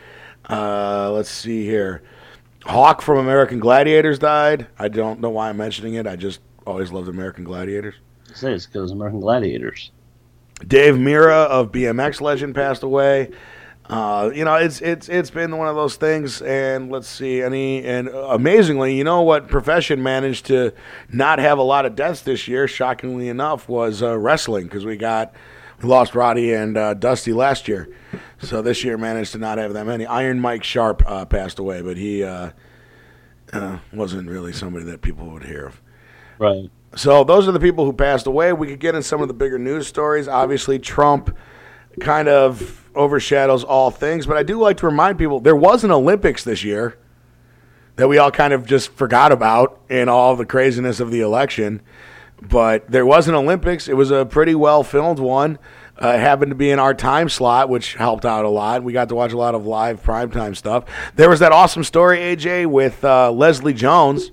Uh, 0.49 1.11
let's 1.11 1.29
see 1.29 1.65
here. 1.65 2.01
Hawk 2.63 3.03
from 3.03 3.19
American 3.19 3.59
Gladiators 3.59 4.17
died. 4.17 4.65
I 4.79 4.87
don't 4.87 5.19
know 5.19 5.29
why 5.29 5.49
I'm 5.49 5.57
mentioning 5.57 5.93
it. 5.95 6.07
I 6.07 6.15
just 6.15 6.39
always 6.65 6.91
loved 6.91 7.09
American 7.09 7.43
Gladiators. 7.43 7.93
I 8.35 8.37
say 8.37 8.53
it's 8.53 8.65
because 8.65 8.91
American 8.91 9.21
Gladiators. 9.21 9.91
Dave 10.67 10.95
Mirra 10.95 11.47
of 11.47 11.71
BMX 11.71 12.19
Legend 12.19 12.53
passed 12.53 12.83
away. 12.83 13.31
Uh, 13.85 14.29
you 14.33 14.43
know, 14.43 14.55
it's 14.55 14.81
it's 14.81 15.07
it's 15.07 15.29
been 15.29 15.55
one 15.57 15.67
of 15.67 15.75
those 15.75 15.95
things, 15.95 16.41
and 16.41 16.91
let's 16.91 17.07
see, 17.07 17.41
any 17.41 17.85
and 17.85 18.09
amazingly, 18.09 18.97
you 18.97 19.03
know 19.05 19.21
what 19.21 19.47
profession 19.47 20.03
managed 20.03 20.47
to 20.47 20.73
not 21.09 21.39
have 21.39 21.59
a 21.59 21.63
lot 21.63 21.85
of 21.85 21.95
deaths 21.95 22.21
this 22.21 22.47
year. 22.47 22.67
Shockingly 22.67 23.29
enough, 23.29 23.69
was 23.69 24.03
uh, 24.03 24.17
wrestling 24.17 24.65
because 24.65 24.85
we 24.85 24.97
got 24.97 25.33
we 25.81 25.87
lost 25.87 26.13
Roddy 26.13 26.51
and 26.51 26.75
uh, 26.75 26.93
Dusty 26.95 27.31
last 27.31 27.67
year, 27.69 27.87
so 28.39 28.61
this 28.61 28.83
year 28.83 28.97
managed 28.97 29.33
to 29.33 29.37
not 29.37 29.59
have 29.59 29.73
that 29.73 29.85
many. 29.85 30.05
Iron 30.05 30.41
Mike 30.41 30.63
Sharpe 30.63 31.03
uh, 31.05 31.23
passed 31.23 31.59
away, 31.59 31.81
but 31.81 31.95
he 31.95 32.23
uh, 32.23 32.49
uh, 33.53 33.77
wasn't 33.93 34.27
really 34.27 34.51
somebody 34.51 34.83
that 34.85 35.01
people 35.01 35.27
would 35.27 35.43
hear 35.43 35.67
of. 35.67 35.81
Right. 36.39 36.69
So 36.95 37.23
those 37.23 37.47
are 37.47 37.51
the 37.51 37.59
people 37.59 37.85
who 37.85 37.93
passed 37.93 38.25
away. 38.25 38.53
We 38.53 38.67
could 38.67 38.79
get 38.79 38.95
in 38.95 39.03
some 39.03 39.21
of 39.21 39.27
the 39.27 39.33
bigger 39.33 39.59
news 39.59 39.87
stories. 39.87 40.27
Obviously, 40.27 40.79
Trump 40.79 41.35
kind 41.99 42.27
of 42.27 42.89
overshadows 42.95 43.63
all 43.63 43.91
things, 43.91 44.25
but 44.25 44.37
I 44.37 44.43
do 44.43 44.59
like 44.59 44.77
to 44.77 44.85
remind 44.85 45.17
people 45.17 45.39
there 45.39 45.55
was 45.55 45.83
an 45.83 45.91
Olympics 45.91 46.43
this 46.43 46.63
year 46.63 46.97
that 47.97 48.07
we 48.07 48.17
all 48.17 48.31
kind 48.31 48.53
of 48.53 48.65
just 48.65 48.91
forgot 48.91 49.31
about 49.31 49.81
in 49.89 50.09
all 50.09 50.35
the 50.35 50.45
craziness 50.45 50.99
of 50.99 51.11
the 51.11 51.21
election. 51.21 51.81
But 52.41 52.89
there 52.91 53.05
was 53.05 53.27
an 53.27 53.35
Olympics. 53.35 53.87
It 53.87 53.93
was 53.95 54.11
a 54.11 54.25
pretty 54.25 54.55
well 54.55 54.83
filmed 54.83 55.19
one. 55.19 55.57
Uh, 56.01 56.09
it 56.09 56.19
happened 56.19 56.51
to 56.51 56.55
be 56.55 56.71
in 56.71 56.79
our 56.79 56.93
time 56.93 57.29
slot, 57.29 57.69
which 57.69 57.95
helped 57.95 58.25
out 58.25 58.43
a 58.43 58.49
lot. 58.49 58.83
We 58.83 58.91
got 58.91 59.07
to 59.09 59.15
watch 59.15 59.31
a 59.31 59.37
lot 59.37 59.55
of 59.55 59.65
live 59.65 60.03
primetime 60.03 60.55
stuff. 60.55 60.83
There 61.15 61.29
was 61.29 61.39
that 61.39 61.53
awesome 61.53 61.85
story, 61.85 62.17
AJ, 62.17 62.65
with 62.65 63.03
uh, 63.05 63.31
Leslie 63.31 63.73
Jones. 63.73 64.31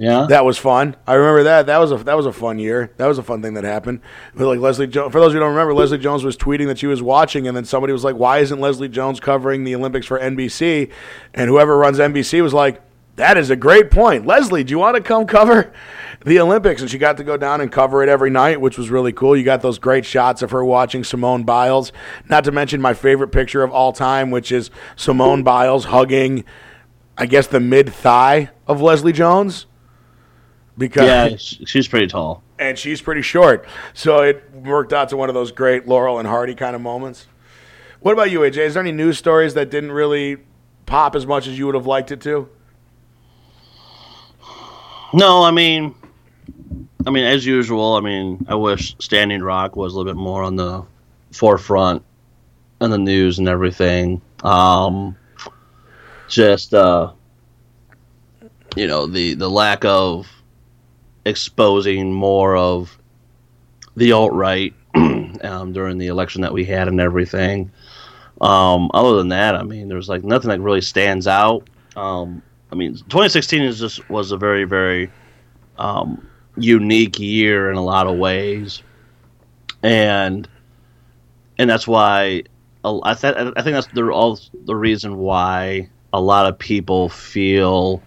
Yeah. 0.00 0.24
That 0.30 0.46
was 0.46 0.56
fun. 0.56 0.96
I 1.06 1.12
remember 1.12 1.42
that. 1.42 1.66
That 1.66 1.76
was 1.76 1.92
a 1.92 1.98
that 1.98 2.16
was 2.16 2.24
a 2.24 2.32
fun 2.32 2.58
year. 2.58 2.90
That 2.96 3.06
was 3.06 3.18
a 3.18 3.22
fun 3.22 3.42
thing 3.42 3.52
that 3.52 3.64
happened. 3.64 4.00
But 4.34 4.46
like 4.46 4.58
Leslie 4.58 4.86
Jones. 4.86 5.12
For 5.12 5.20
those 5.20 5.34
who 5.34 5.38
don't 5.38 5.50
remember, 5.50 5.74
Leslie 5.74 5.98
Jones 5.98 6.24
was 6.24 6.38
tweeting 6.38 6.68
that 6.68 6.78
she 6.78 6.86
was 6.86 7.02
watching, 7.02 7.46
and 7.46 7.54
then 7.54 7.66
somebody 7.66 7.92
was 7.92 8.02
like, 8.02 8.16
"Why 8.16 8.38
isn't 8.38 8.58
Leslie 8.58 8.88
Jones 8.88 9.20
covering 9.20 9.64
the 9.64 9.74
Olympics 9.74 10.06
for 10.06 10.18
NBC?" 10.18 10.90
And 11.34 11.50
whoever 11.50 11.76
runs 11.76 11.98
NBC 11.98 12.40
was 12.40 12.54
like, 12.54 12.80
"That 13.16 13.36
is 13.36 13.50
a 13.50 13.56
great 13.56 13.90
point, 13.90 14.26
Leslie. 14.26 14.64
Do 14.64 14.70
you 14.70 14.78
want 14.78 14.96
to 14.96 15.02
come 15.02 15.26
cover 15.26 15.70
the 16.24 16.40
Olympics?" 16.40 16.80
And 16.80 16.90
she 16.90 16.96
got 16.96 17.18
to 17.18 17.22
go 17.24 17.36
down 17.36 17.60
and 17.60 17.70
cover 17.70 18.02
it 18.02 18.08
every 18.08 18.30
night, 18.30 18.58
which 18.58 18.78
was 18.78 18.88
really 18.88 19.12
cool. 19.12 19.36
You 19.36 19.44
got 19.44 19.60
those 19.60 19.78
great 19.78 20.06
shots 20.06 20.40
of 20.40 20.50
her 20.50 20.64
watching 20.64 21.04
Simone 21.04 21.42
Biles. 21.42 21.92
Not 22.26 22.44
to 22.44 22.52
mention 22.52 22.80
my 22.80 22.94
favorite 22.94 23.32
picture 23.32 23.62
of 23.62 23.70
all 23.70 23.92
time, 23.92 24.30
which 24.30 24.50
is 24.50 24.70
Simone 24.96 25.42
Biles 25.42 25.84
hugging, 25.84 26.44
I 27.18 27.26
guess, 27.26 27.46
the 27.46 27.60
mid 27.60 27.92
thigh 27.92 28.48
of 28.66 28.80
Leslie 28.80 29.12
Jones 29.12 29.66
because 30.80 31.58
yeah, 31.60 31.64
she's 31.66 31.86
pretty 31.86 32.06
tall. 32.08 32.42
and 32.58 32.76
she's 32.76 33.00
pretty 33.00 33.22
short. 33.22 33.68
So 33.94 34.22
it 34.22 34.50
worked 34.52 34.92
out 34.92 35.10
to 35.10 35.16
one 35.16 35.28
of 35.28 35.34
those 35.34 35.52
great 35.52 35.86
Laurel 35.86 36.18
and 36.18 36.26
Hardy 36.26 36.54
kind 36.54 36.74
of 36.74 36.82
moments. 36.82 37.26
What 38.00 38.12
about 38.12 38.30
you, 38.30 38.40
AJ? 38.40 38.56
Is 38.56 38.74
there 38.74 38.82
any 38.82 38.92
news 38.92 39.18
stories 39.18 39.54
that 39.54 39.70
didn't 39.70 39.92
really 39.92 40.38
pop 40.86 41.14
as 41.14 41.26
much 41.26 41.46
as 41.46 41.58
you 41.58 41.66
would 41.66 41.74
have 41.74 41.86
liked 41.86 42.10
it 42.10 42.22
to? 42.22 42.48
No, 45.12 45.42
I 45.42 45.50
mean, 45.50 45.94
I 47.06 47.10
mean, 47.10 47.24
as 47.24 47.44
usual. 47.44 47.94
I 47.94 48.00
mean, 48.00 48.46
I 48.48 48.54
wish 48.54 48.96
Standing 49.00 49.42
Rock 49.42 49.76
was 49.76 49.92
a 49.92 49.96
little 49.98 50.10
bit 50.10 50.18
more 50.18 50.42
on 50.42 50.56
the 50.56 50.84
forefront 51.30 52.02
in 52.80 52.90
the 52.90 52.98
news 52.98 53.38
and 53.38 53.48
everything. 53.48 54.22
Um, 54.42 55.14
just 56.28 56.72
uh, 56.72 57.12
you 58.76 58.86
know, 58.86 59.06
the 59.06 59.34
the 59.34 59.50
lack 59.50 59.84
of 59.84 60.26
exposing 61.24 62.12
more 62.12 62.56
of 62.56 62.98
the 63.96 64.12
alt 64.12 64.32
right 64.32 64.74
um, 64.94 65.72
during 65.72 65.98
the 65.98 66.06
election 66.06 66.42
that 66.42 66.52
we 66.52 66.64
had 66.64 66.88
and 66.88 67.00
everything. 67.00 67.70
Um, 68.40 68.90
other 68.94 69.16
than 69.16 69.28
that, 69.28 69.54
I 69.54 69.62
mean, 69.62 69.88
there's 69.88 70.08
like 70.08 70.24
nothing 70.24 70.48
that 70.50 70.60
really 70.60 70.80
stands 70.80 71.26
out. 71.26 71.68
Um, 71.96 72.42
I 72.72 72.74
mean, 72.74 72.94
2016 72.94 73.62
is 73.62 73.78
just 73.78 74.08
was 74.08 74.32
a 74.32 74.36
very 74.36 74.64
very 74.64 75.10
um, 75.78 76.26
unique 76.56 77.18
year 77.18 77.70
in 77.70 77.76
a 77.76 77.84
lot 77.84 78.06
of 78.06 78.16
ways, 78.16 78.82
and 79.82 80.48
and 81.58 81.68
that's 81.68 81.86
why 81.86 82.44
I, 82.84 83.14
th- 83.14 83.34
I 83.36 83.62
think 83.62 83.74
that's 83.74 83.88
the 83.88 84.10
all 84.10 84.38
the 84.64 84.76
reason 84.76 85.18
why 85.18 85.90
a 86.12 86.20
lot 86.20 86.46
of 86.46 86.58
people 86.58 87.08
feel 87.08 88.02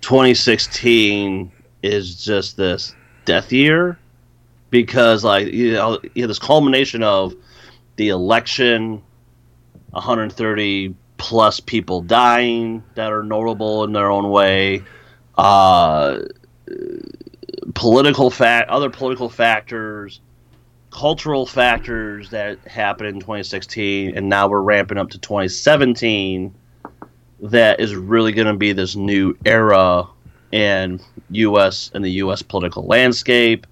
2016 0.00 1.52
is 1.82 2.24
just 2.24 2.56
this 2.56 2.94
death 3.24 3.52
year 3.52 3.98
because 4.70 5.24
like 5.24 5.48
you 5.48 5.72
know, 5.72 6.00
you 6.14 6.22
have 6.22 6.28
this 6.28 6.38
culmination 6.38 7.02
of 7.02 7.34
the 7.96 8.08
election 8.08 9.02
130 9.90 10.94
plus 11.18 11.60
people 11.60 12.00
dying 12.00 12.82
that 12.94 13.12
are 13.12 13.22
notable 13.22 13.84
in 13.84 13.92
their 13.92 14.10
own 14.10 14.30
way 14.30 14.82
uh, 15.36 16.18
political 17.74 18.30
fact 18.30 18.68
other 18.70 18.90
political 18.90 19.28
factors 19.28 20.20
cultural 20.90 21.46
factors 21.46 22.30
that 22.30 22.58
happened 22.66 23.08
in 23.08 23.14
2016 23.14 24.16
and 24.16 24.28
now 24.28 24.48
we're 24.48 24.60
ramping 24.60 24.98
up 24.98 25.10
to 25.10 25.18
2017 25.18 26.54
that 27.40 27.80
is 27.80 27.94
really 27.94 28.32
going 28.32 28.46
to 28.46 28.56
be 28.56 28.72
this 28.72 28.94
new 28.94 29.36
era 29.44 30.06
in 30.52 31.00
U.S. 31.30 31.90
and 31.94 32.04
the 32.04 32.10
U.S. 32.10 32.42
political 32.42 32.84
landscape. 32.86 33.66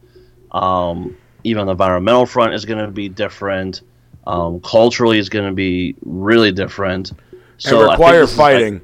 Um, 0.50 1.16
even 1.44 1.60
on 1.60 1.66
the 1.66 1.72
environmental 1.72 2.26
front 2.26 2.54
is 2.54 2.64
going 2.64 2.84
to 2.84 2.90
be 2.90 3.08
different. 3.08 3.82
Um, 4.26 4.60
culturally 4.60 5.18
is 5.18 5.28
going 5.28 5.46
to 5.46 5.54
be 5.54 5.94
really 6.02 6.52
different. 6.52 7.12
So 7.58 7.80
and 7.80 7.90
require 7.90 8.26
fighting. 8.26 8.74
Like, 8.74 8.82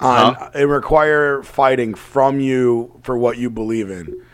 on, 0.00 0.34
huh? 0.34 0.50
It 0.54 0.64
require 0.64 1.42
fighting 1.42 1.94
from 1.94 2.40
you 2.40 3.00
for 3.02 3.16
what 3.16 3.38
you 3.38 3.50
believe 3.50 3.90
in. 3.90 4.24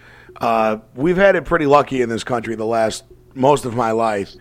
Uh, 0.40 0.78
we've 0.94 1.16
had 1.16 1.36
it 1.36 1.44
pretty 1.44 1.66
lucky 1.66 2.00
in 2.00 2.08
this 2.08 2.24
country 2.24 2.54
the 2.54 2.64
last 2.64 3.04
most 3.34 3.64
of 3.64 3.74
my 3.74 3.90
life, 3.90 4.34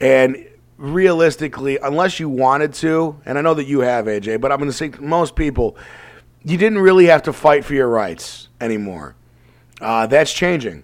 and 0.00 0.48
realistically, 0.76 1.78
unless 1.82 2.20
you 2.20 2.28
wanted 2.28 2.72
to, 2.72 3.20
and 3.24 3.38
I 3.38 3.40
know 3.40 3.54
that 3.54 3.66
you 3.66 3.80
have, 3.80 4.06
AJ, 4.06 4.40
but 4.40 4.52
I'm 4.52 4.58
going 4.58 4.70
to 4.70 4.76
say 4.76 4.90
most 5.00 5.36
people, 5.36 5.76
you 6.44 6.56
didn't 6.56 6.78
really 6.78 7.06
have 7.06 7.22
to 7.24 7.32
fight 7.32 7.64
for 7.64 7.74
your 7.74 7.88
rights 7.88 8.48
anymore. 8.60 9.14
Uh, 9.80 10.06
that's 10.06 10.32
changing. 10.32 10.82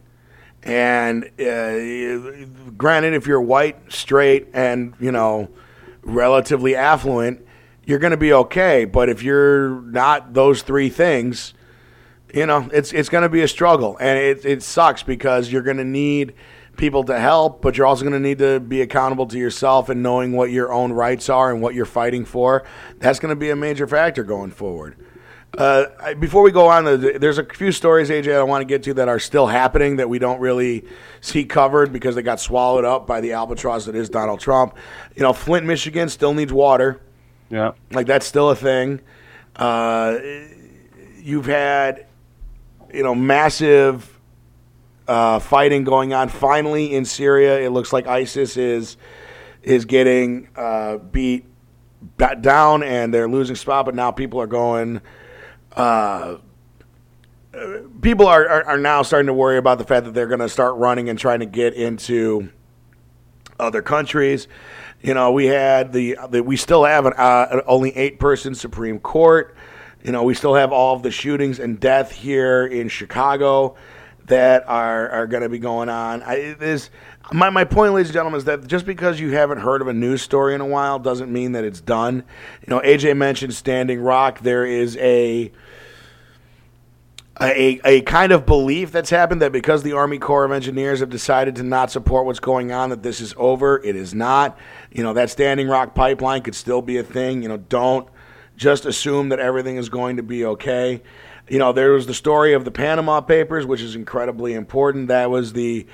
And 0.63 1.25
uh, 1.39 2.47
granted, 2.77 3.15
if 3.15 3.27
you're 3.27 3.41
white, 3.41 3.93
straight, 3.93 4.49
and, 4.55 4.95
you 4.99 5.13
know, 5.13 5.51
relatively 6.03 6.75
affluent, 6.75 7.47
you're 7.85 7.99
going 7.99 8.13
to 8.13 8.17
be 8.17 8.33
okay. 8.33 8.85
But 8.85 9.09
if 9.09 9.23
you're 9.23 9.81
not 9.83 10.33
those 10.33 10.63
three 10.63 10.89
things, 10.89 11.55
you 12.33 12.47
know, 12.47 12.69
it's, 12.73 12.93
it's 12.93 13.09
going 13.09 13.23
to 13.23 13.29
be 13.29 13.43
a 13.43 13.49
struggle. 13.49 13.97
And 14.01 14.19
it, 14.19 14.45
it 14.45 14.63
sucks 14.63 15.03
because 15.03 15.53
you're 15.53 15.63
going 15.63 15.77
to 15.79 15.85
need– 15.85 16.35
people 16.77 17.05
to 17.05 17.19
help, 17.19 17.63
but 17.63 17.77
you're 17.77 17.87
also 17.87 18.03
going 18.03 18.15
to 18.15 18.21
need 18.21 18.39
to 18.39 18.61
be 18.61 18.81
accountable 18.83 19.27
to 19.27 19.39
yourself 19.39 19.89
and 19.89 20.03
knowing 20.03 20.33
what 20.33 20.51
your 20.51 20.73
own 20.73 20.93
rights 20.93 21.29
are 21.29 21.53
and 21.53 21.63
what 21.63 21.75
you're 21.75 21.85
fighting 21.85 22.25
for. 22.25 22.65
That's 22.99 23.19
going 23.19 23.31
to 23.31 23.37
be 23.39 23.51
a 23.51 23.57
major 23.57 23.87
factor 23.87 24.25
going 24.25 24.51
forward. 24.51 24.97
Uh, 25.57 26.15
before 26.15 26.43
we 26.43 26.51
go 26.51 26.67
on, 26.69 26.85
there's 26.85 27.39
a 27.39 27.45
few 27.45 27.71
stories, 27.71 28.11
AJ, 28.11 28.35
I 28.35 28.43
want 28.43 28.63
to 28.63 28.65
get 28.65 28.83
to 28.85 28.95
that 28.95 29.09
are 29.09 29.21
still 29.21 29.47
happening 29.47 29.97
that 29.97 30.09
we 30.09 30.19
don't 30.19 30.41
really 30.41 30.85
see 31.21 31.45
covered 31.45 31.93
because 31.93 32.17
they 32.17 32.23
got 32.23 32.41
swallowed 32.41 32.85
up 32.85 33.07
by 33.07 33.21
the 33.21 33.33
albatross 33.33 33.87
that 33.87 33.95
is 33.95 34.11
Donald 34.11 34.41
Trump. 34.41 34.77
You 35.15 35.23
know, 35.23 35.33
Flint, 35.33 35.65
Michigan 35.65 36.09
still 36.09 36.35
needs 36.35 36.53
water. 36.53 37.01
Yeah. 37.51 37.73
Like, 37.93 38.07
that's 38.07 38.27
still 38.27 38.51
a 38.51 38.57
thing. 38.57 39.01
Uh, 39.55 40.19
you've 41.19 41.47
had, 41.47 42.07
you 42.93 43.05
know, 43.05 43.15
massive 43.15 44.19
uh, 45.07 45.39
fighting 45.39 45.85
going 45.85 46.13
on. 46.13 46.29
Finally, 46.29 46.95
in 46.95 47.05
Syria, 47.05 47.61
it 47.61 47.71
looks 47.71 47.93
like 47.93 48.07
ISIS 48.07 48.57
is 48.57 48.97
is 49.63 49.87
getting 49.87 50.49
uh, 50.57 50.99
beat 50.99 51.47
down, 52.41 52.83
and 52.83 53.15
they're 53.15 53.29
losing 53.29 53.57
spot. 53.57 53.87
But 53.87 53.95
now 53.95 54.11
people 54.11 54.41
are 54.41 54.47
going. 54.47 55.01
Uh, 55.75 56.39
people 58.01 58.27
are, 58.27 58.49
are, 58.49 58.65
are 58.65 58.79
now 58.79 59.03
starting 59.03 59.27
to 59.27 59.35
worry 59.35 59.59
about 59.59 59.79
the 59.79 59.85
fact 59.85 60.07
that 60.07 60.15
they're 60.15 60.27
going 60.27 60.41
to 60.41 60.49
start 60.49 60.77
running 60.77 61.09
and 61.09 61.19
trying 61.19 61.41
to 61.41 61.47
get 61.47 61.75
into 61.75 62.51
other 63.59 63.83
countries. 63.83 64.49
You 65.03 65.15
know, 65.15 65.33
we 65.33 65.47
had 65.47 65.93
the, 65.93 66.17
the 66.31 66.43
we 66.43 66.57
still 66.57 66.85
have 66.85 67.07
an 67.07 67.13
uh, 67.17 67.63
only 67.67 67.95
eight 67.97 68.19
person 68.19 68.55
Supreme 68.55 68.99
Court. 68.99 69.55
You 70.03 70.13
know, 70.13 70.23
we 70.23 70.35
still 70.35 70.55
have 70.55 70.73
all 70.73 70.97
of 70.97 71.03
the 71.03 71.11
shootings 71.11 71.59
and 71.59 71.81
death 71.81 72.13
here 72.13 72.67
in 72.67 72.89
Chicago 72.89 73.77
that 74.27 74.69
are, 74.69 75.09
are 75.11 75.27
going 75.27 75.43
to 75.43 75.49
be 75.49 75.59
going 75.59 75.89
on. 75.89 76.23
I, 76.23 76.55
this, 76.59 76.91
my, 77.33 77.51
my 77.51 77.65
point, 77.65 77.95
ladies 77.95 78.09
and 78.09 78.15
gentlemen, 78.15 78.39
is 78.39 78.45
that 78.45 78.67
just 78.67 78.85
because 78.87 79.19
you 79.19 79.33
haven't 79.33 79.59
heard 79.59 79.81
of 79.81 79.89
a 79.89 79.93
news 79.93 80.23
story 80.23 80.55
in 80.55 80.61
a 80.61 80.67
while 80.67 80.99
doesn't 80.99 81.33
mean 81.33 81.53
that 81.53 81.65
it's 81.65 81.81
done. 81.81 82.25
You 82.67 82.69
know, 82.69 82.81
AJ 82.81 83.17
mentioned 83.17 83.55
Standing 83.55 84.01
Rock. 84.01 84.41
There 84.41 84.67
is 84.67 84.97
a 84.99 85.51
a, 87.41 87.81
a 87.85 88.01
kind 88.03 88.31
of 88.31 88.47
belief 88.47 88.93
that's 88.93 89.11
happened 89.11 89.43
that 89.43 89.51
because 89.51 89.83
the 89.83 89.93
Army 89.93 90.19
Corps 90.19 90.45
of 90.45 90.53
Engineers 90.53 91.01
have 91.01 91.11
decided 91.11 91.57
to 91.57 91.65
not 91.65 91.91
support 91.91 92.27
what's 92.27 92.39
going 92.39 92.71
on, 92.71 92.91
that 92.91 93.03
this 93.03 93.21
is 93.21 93.35
over. 93.37 93.83
It 93.83 93.97
is 93.97 94.15
not. 94.15 94.57
You 94.93 95.03
know, 95.03 95.15
that 95.15 95.31
Standing 95.31 95.67
Rock 95.67 95.95
pipeline 95.95 96.43
could 96.43 96.55
still 96.55 96.81
be 96.81 96.99
a 96.99 97.03
thing. 97.03 97.43
You 97.43 97.49
know, 97.49 97.57
don't 97.57 98.09
just 98.57 98.87
assume 98.87 99.31
that 99.31 99.41
everything 99.41 99.79
is 99.79 99.89
going 99.89 100.17
to 100.19 100.23
be 100.23 100.45
okay 100.45 101.03
you 101.49 101.59
know, 101.59 101.73
there 101.73 101.93
was 101.93 102.07
the 102.07 102.15
story 102.15 102.55
of 102.55 102.65
the 102.65 102.71
Panama 102.71 103.21
Papers, 103.21 103.67
which 103.67 103.83
is 103.83 103.95
incredibly 103.97 104.55
important. 104.55 105.09
That 105.09 105.31
was 105.31 105.53
the, 105.53 105.87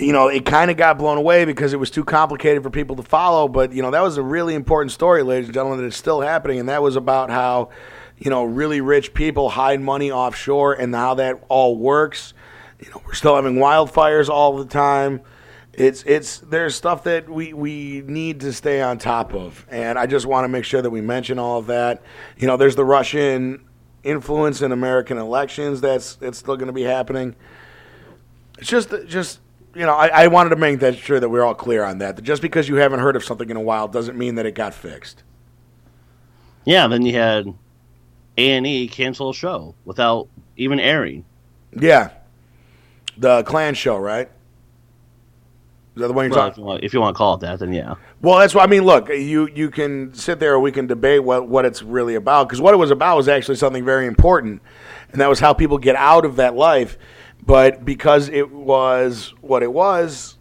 you 0.00 0.12
know, 0.12 0.28
it 0.28 0.46
kind 0.46 0.70
of 0.70 0.76
got 0.76 0.98
blown 0.98 1.18
away 1.18 1.44
because 1.44 1.72
it 1.72 1.76
was 1.76 1.90
too 1.90 2.04
complicated 2.04 2.62
for 2.62 2.70
people 2.70 2.96
to 2.96 3.02
follow. 3.02 3.48
But, 3.48 3.72
you 3.72 3.82
know, 3.82 3.90
that 3.90 4.02
was 4.02 4.16
a 4.16 4.22
really 4.22 4.54
important 4.54 4.92
story, 4.92 5.22
ladies 5.22 5.46
and 5.46 5.54
gentlemen, 5.54 5.80
that 5.80 5.86
is 5.86 5.96
still 5.96 6.20
happening. 6.20 6.58
And 6.58 6.68
that 6.68 6.82
was 6.82 6.96
about 6.96 7.30
how, 7.30 7.70
you 8.18 8.30
know, 8.30 8.44
really 8.44 8.80
rich 8.80 9.12
people 9.14 9.50
hide 9.50 9.80
money 9.80 10.10
offshore 10.10 10.74
and 10.74 10.94
how 10.94 11.14
that 11.14 11.42
all 11.48 11.76
works. 11.76 12.32
You 12.80 12.90
know, 12.90 13.02
we're 13.06 13.14
still 13.14 13.36
having 13.36 13.56
wildfires 13.56 14.28
all 14.28 14.56
the 14.56 14.64
time. 14.64 15.20
It's 15.72 16.02
it's 16.02 16.38
there's 16.38 16.74
stuff 16.74 17.04
that 17.04 17.28
we, 17.28 17.52
we 17.52 18.02
need 18.04 18.40
to 18.40 18.52
stay 18.52 18.82
on 18.82 18.98
top 18.98 19.32
of, 19.34 19.64
and 19.70 19.98
I 19.98 20.06
just 20.06 20.26
want 20.26 20.44
to 20.44 20.48
make 20.48 20.64
sure 20.64 20.82
that 20.82 20.90
we 20.90 21.00
mention 21.00 21.38
all 21.38 21.58
of 21.58 21.66
that. 21.68 22.02
You 22.36 22.48
know, 22.48 22.56
there's 22.56 22.74
the 22.74 22.84
Russian 22.84 23.64
influence 24.02 24.62
in 24.62 24.72
American 24.72 25.16
elections. 25.16 25.80
That's 25.80 26.16
that's 26.16 26.38
still 26.38 26.56
going 26.56 26.66
to 26.66 26.72
be 26.72 26.82
happening. 26.82 27.36
It's 28.58 28.68
just 28.68 28.92
just 29.06 29.40
you 29.80 29.86
know 29.86 29.94
I, 29.94 30.08
I 30.08 30.26
wanted 30.26 30.50
to 30.50 30.56
make 30.56 30.80
that 30.80 30.98
sure 30.98 31.18
that 31.18 31.30
we're 31.30 31.42
all 31.42 31.54
clear 31.54 31.82
on 31.82 31.98
that. 31.98 32.16
That 32.16 32.22
just 32.22 32.42
because 32.42 32.68
you 32.68 32.76
haven't 32.76 33.00
heard 33.00 33.16
of 33.16 33.24
something 33.24 33.48
in 33.48 33.56
a 33.56 33.62
while 33.62 33.88
doesn't 33.88 34.18
mean 34.18 34.34
that 34.34 34.44
it 34.44 34.54
got 34.54 34.74
fixed. 34.74 35.22
Yeah, 36.66 36.86
then 36.86 37.00
you 37.06 37.14
had 37.14 37.46
A 38.36 38.50
and 38.52 38.66
E 38.66 38.88
cancel 38.88 39.30
a 39.30 39.34
show 39.34 39.74
without 39.86 40.28
even 40.58 40.78
airing. 40.78 41.24
Yeah, 41.74 42.10
the 43.16 43.42
Klan 43.44 43.72
show, 43.72 43.96
right? 43.96 44.28
Is 45.96 46.02
that 46.02 46.08
the 46.08 46.12
one 46.12 46.26
you're 46.26 46.36
well, 46.36 46.50
talking? 46.50 46.52
If 46.52 46.58
you, 46.58 46.64
want, 46.64 46.84
if 46.84 46.94
you 46.94 47.00
want 47.00 47.14
to 47.14 47.18
call 47.18 47.34
it 47.36 47.40
that, 47.40 47.58
then 47.60 47.72
yeah. 47.72 47.94
Well, 48.20 48.38
that's 48.38 48.54
what 48.54 48.62
I 48.62 48.66
mean. 48.66 48.84
Look, 48.84 49.08
you 49.08 49.48
you 49.54 49.70
can 49.70 50.12
sit 50.12 50.38
there, 50.40 50.52
or 50.52 50.60
we 50.60 50.72
can 50.72 50.86
debate 50.86 51.24
what 51.24 51.48
what 51.48 51.64
it's 51.64 51.82
really 51.82 52.16
about. 52.16 52.48
Because 52.48 52.60
what 52.60 52.74
it 52.74 52.76
was 52.76 52.90
about 52.90 53.16
was 53.16 53.28
actually 53.28 53.56
something 53.56 53.82
very 53.84 54.06
important, 54.06 54.60
and 55.10 55.22
that 55.22 55.30
was 55.30 55.40
how 55.40 55.54
people 55.54 55.78
get 55.78 55.96
out 55.96 56.26
of 56.26 56.36
that 56.36 56.54
life. 56.54 56.98
But 57.44 57.84
because 57.84 58.28
it 58.28 58.50
was 58.50 59.34
what 59.40 59.62
it 59.62 59.72
was, 59.72 60.36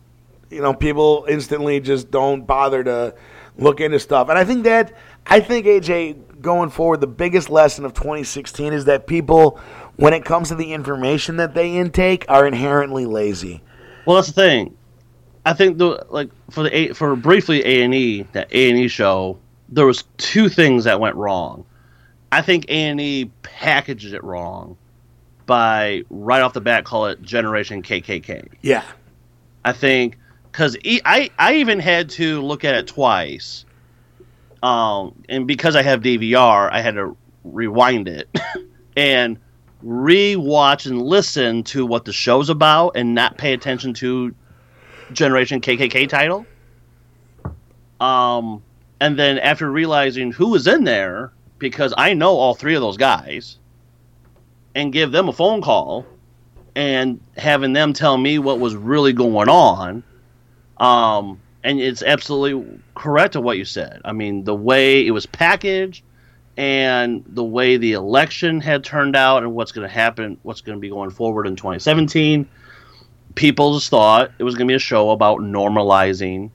you 0.50 0.62
know, 0.62 0.74
people 0.74 1.26
instantly 1.30 1.80
just 1.80 2.12
don't 2.12 2.45
bother 2.45 2.84
to 2.84 3.16
look 3.58 3.80
into 3.80 4.00
stuff. 4.00 4.30
And 4.30 4.38
I 4.38 4.43
think 4.43 4.64
that 4.64 4.93
I 5.26 5.39
think 5.39 5.66
AJ 5.66 6.41
going 6.41 6.70
forward, 6.70 7.02
the 7.02 7.08
biggest 7.08 7.50
lesson 7.50 7.86
of 7.86 7.93
2016 7.93 8.74
is 8.74 8.86
that 8.86 9.08
people, 9.08 9.60
when 9.97 10.14
it 10.14 10.26
comes 10.26 10.50
to 10.50 10.56
the 10.56 10.74
information 10.74 11.38
that 11.38 11.54
they 11.54 11.78
intake, 11.78 12.26
are 12.28 12.47
inherently 12.47 13.06
lazy. 13.06 13.62
Well, 14.06 14.16
that's 14.16 14.28
the 14.28 14.34
thing 14.34 14.76
I 15.45 15.54
think 15.54 15.78
the 15.78 16.06
like 16.10 16.30
for 16.50 16.64
the 16.64 16.93
for 16.93 17.16
briefly 17.16 17.66
A 17.66 17.84
and 17.84 17.93
E 17.93 18.24
that 18.34 18.54
A 18.54 18.70
and 18.70 18.80
E 18.80 18.88
show, 18.88 19.39
there 19.70 19.86
was 19.86 20.04
two 20.18 20.50
things 20.50 20.84
that 20.84 21.00
went 21.00 21.16
wrong. 21.16 21.66
I 22.32 22.41
think 22.41 22.66
A 22.70 22.72
and 22.72 23.02
E 23.02 23.32
packaged 23.41 24.14
it 24.14 24.24
wrong 24.24 24.78
by 25.50 26.04
right 26.12 26.43
off 26.43 26.54
the 26.54 26.62
bat 26.62 26.86
call 26.86 27.08
it 27.08 27.20
Generation 27.24 27.82
KKK. 27.82 28.50
Yeah. 28.62 28.84
I 29.66 29.74
think 29.74 30.20
because 30.52 30.78
e- 30.84 31.02
I 31.04 31.32
I 31.39 31.56
even 31.56 31.80
had 31.80 32.12
to 32.12 32.41
look 32.41 32.64
at 32.64 32.76
it 32.76 32.86
twice, 32.86 33.66
um, 34.62 35.24
and 35.28 35.47
because 35.47 35.76
I 35.76 35.82
have 35.82 36.02
DVR, 36.02 36.70
I 36.72 36.82
had 36.82 36.93
to 36.93 37.18
rewind 37.43 38.08
it 38.08 38.30
and 38.95 39.39
re-watch 39.82 40.86
and 40.86 41.02
listen 41.02 41.64
to 41.64 41.84
what 41.84 42.06
the 42.06 42.14
show's 42.14 42.50
about, 42.50 42.91
and 42.95 43.16
not 43.16 43.39
pay 43.39 43.54
attention 43.54 43.95
to 43.95 44.36
Generation 45.12 45.62
KKK 45.62 46.08
title. 46.08 46.45
Um, 48.00 48.62
and 49.02 49.18
then 49.18 49.39
after 49.39 49.70
realizing 49.72 50.32
who 50.32 50.50
was 50.50 50.68
in 50.68 50.84
there, 50.84 51.32
because 51.58 51.91
I 51.97 52.14
know 52.14 52.38
all 52.38 52.54
three 52.54 52.76
of 52.76 52.82
those 52.82 52.97
guys, 52.97 53.58
and 54.80 54.94
give 54.94 55.12
them 55.12 55.28
a 55.28 55.34
phone 55.34 55.62
call 55.62 56.06
and 56.74 57.20
having 57.36 57.74
them 57.74 57.92
tell 57.92 58.18
me 58.18 58.40
what 58.40 58.60
was 58.60 58.76
really 58.78 59.12
going 59.12 59.50
on. 59.50 60.04
Um, 60.78 61.42
and 61.66 61.82
it's 61.82 62.02
absolutely 62.02 62.80
correct 62.96 63.34
to 63.34 63.42
what 63.42 63.58
you 63.58 63.66
said. 63.66 64.00
I 64.06 64.14
mean, 64.14 64.46
the 64.46 64.56
way 64.56 65.06
it 65.06 65.12
was 65.12 65.26
packaged 65.26 66.02
and 66.56 67.26
the 67.28 67.44
way 67.44 67.76
the 67.76 67.92
election 67.92 68.62
had 68.62 68.86
turned 68.86 69.18
out 69.18 69.44
and 69.44 69.54
what's 69.54 69.74
going 69.74 69.86
to 69.86 69.94
happen, 69.94 70.38
what's 70.44 70.62
going 70.62 70.78
to 70.78 70.80
be 70.80 70.90
going 70.90 71.10
forward 71.10 71.46
in 71.46 71.58
2017, 71.58 72.48
people 73.36 73.78
just 73.78 73.90
thought 73.90 74.32
it 74.40 74.44
was 74.44 74.56
going 74.56 74.68
to 74.68 74.72
be 74.72 74.76
a 74.76 74.80
show 74.80 75.10
about 75.10 75.40
normalizing 75.40 76.52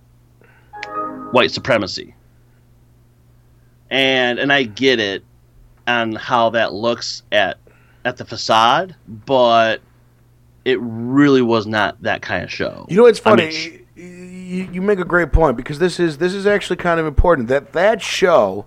white 1.31 1.51
supremacy. 1.51 2.15
And 3.91 4.39
and 4.39 4.51
I 4.51 4.63
get 4.63 4.99
it 4.99 5.25
on 5.87 6.15
how 6.15 6.51
that 6.51 6.73
looks 6.73 7.23
at 7.31 7.59
at 8.05 8.17
the 8.17 8.25
facade, 8.25 8.95
but 9.09 9.81
it 10.65 10.79
really 10.81 11.43
was 11.43 11.67
not 11.67 12.01
that 12.03 12.23
kind 12.23 12.45
of 12.45 12.51
show. 12.51 12.87
You 12.89 12.97
know, 12.97 13.07
it's 13.07 13.21
I 13.21 13.23
funny. 13.23 13.49
mean, 13.49 13.87
you, 13.97 14.69
you 14.73 14.83
make 14.83 14.99
a 14.99 15.05
great 15.05 15.33
point 15.33 15.57
because 15.57 15.79
this 15.79 16.01
is 16.01 16.19
this 16.19 16.35
is 16.35 16.47
actually 16.47 16.77
kind 16.77 17.01
of 17.01 17.07
important. 17.07 17.49
That 17.49 17.73
that 17.73 18.03
show 18.03 18.67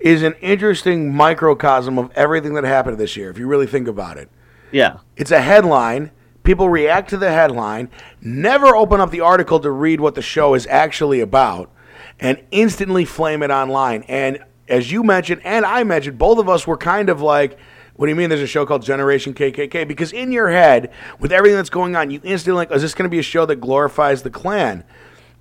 is 0.00 0.22
an 0.22 0.34
interesting 0.40 1.12
microcosm 1.14 1.98
of 1.98 2.10
everything 2.14 2.54
that 2.54 2.64
happened 2.64 2.98
this 2.98 3.16
year. 3.16 3.30
If 3.30 3.38
you 3.38 3.46
really 3.46 3.66
think 3.66 3.88
about 3.88 4.16
it, 4.16 4.30
yeah, 4.70 4.98
it's 5.16 5.30
a 5.30 5.40
headline. 5.40 6.10
People 6.44 6.70
react 6.70 7.10
to 7.10 7.18
the 7.18 7.30
headline, 7.30 7.90
never 8.22 8.74
open 8.74 9.00
up 9.00 9.10
the 9.10 9.20
article 9.20 9.60
to 9.60 9.70
read 9.70 10.00
what 10.00 10.14
the 10.14 10.22
show 10.22 10.54
is 10.54 10.66
actually 10.68 11.20
about, 11.20 11.70
and 12.18 12.42
instantly 12.50 13.04
flame 13.04 13.42
it 13.42 13.50
online. 13.50 14.02
And 14.04 14.38
as 14.66 14.90
you 14.90 15.02
mentioned, 15.02 15.42
and 15.44 15.66
I 15.66 15.84
mentioned, 15.84 16.16
both 16.16 16.38
of 16.38 16.48
us 16.48 16.66
were 16.66 16.78
kind 16.78 17.10
of 17.10 17.20
like, 17.20 17.58
what 17.98 18.06
do 18.06 18.10
you 18.10 18.16
mean 18.16 18.28
there's 18.28 18.40
a 18.40 18.46
show 18.46 18.64
called 18.64 18.82
Generation 18.82 19.34
KKK? 19.34 19.88
Because 19.88 20.12
in 20.12 20.30
your 20.30 20.48
head, 20.50 20.92
with 21.18 21.32
everything 21.32 21.56
that's 21.56 21.68
going 21.68 21.96
on, 21.96 22.12
you 22.12 22.20
instantly 22.22 22.58
like, 22.58 22.70
is 22.70 22.80
this 22.80 22.94
going 22.94 23.06
to 23.06 23.10
be 23.10 23.18
a 23.18 23.24
show 23.24 23.44
that 23.44 23.56
glorifies 23.56 24.22
the 24.22 24.30
Klan? 24.30 24.84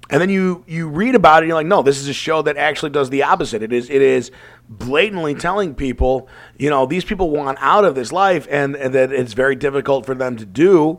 And 0.10 0.20
then 0.20 0.30
you 0.30 0.64
you 0.66 0.90
read 0.90 1.14
about 1.14 1.36
it, 1.36 1.38
and 1.44 1.50
you're 1.50 1.56
like, 1.56 1.68
no, 1.68 1.84
this 1.84 2.00
is 2.00 2.08
a 2.08 2.14
show 2.14 2.42
that 2.42 2.58
actually 2.58 2.90
does 2.90 3.12
the 3.12 3.22
opposite. 3.22 3.62
It 3.62 3.72
is 3.72 3.92
it 3.92 4.02
is 4.02 4.32
blatantly 4.68 5.36
telling 5.36 5.76
people, 5.76 6.28
you 6.58 6.72
know, 6.72 6.88
these 6.88 7.06
people 7.06 7.30
want 7.30 7.60
out 7.62 7.86
of 7.86 7.94
this 7.94 8.12
life, 8.12 8.48
and, 8.50 8.76
and 8.76 8.92
that 8.96 9.12
it's 9.12 9.34
very 9.34 9.56
difficult 9.56 10.08
for 10.08 10.16
them 10.16 10.36
to 10.38 10.46
do, 10.46 10.98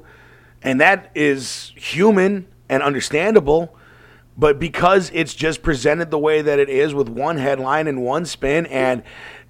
and 0.63 0.81
that 0.81 1.11
is 1.17 1.73
human 1.75 2.47
and 2.69 2.85
understandable. 2.85 3.75
But 4.37 4.61
because 4.61 5.11
it's 5.13 5.35
just 5.35 5.63
presented 5.63 6.13
the 6.13 6.19
way 6.21 6.41
that 6.41 6.61
it 6.61 6.69
is, 6.69 6.95
with 6.95 7.09
one 7.09 7.39
headline 7.39 7.89
and 7.89 8.05
one 8.05 8.25
spin, 8.27 8.67
and 8.67 9.03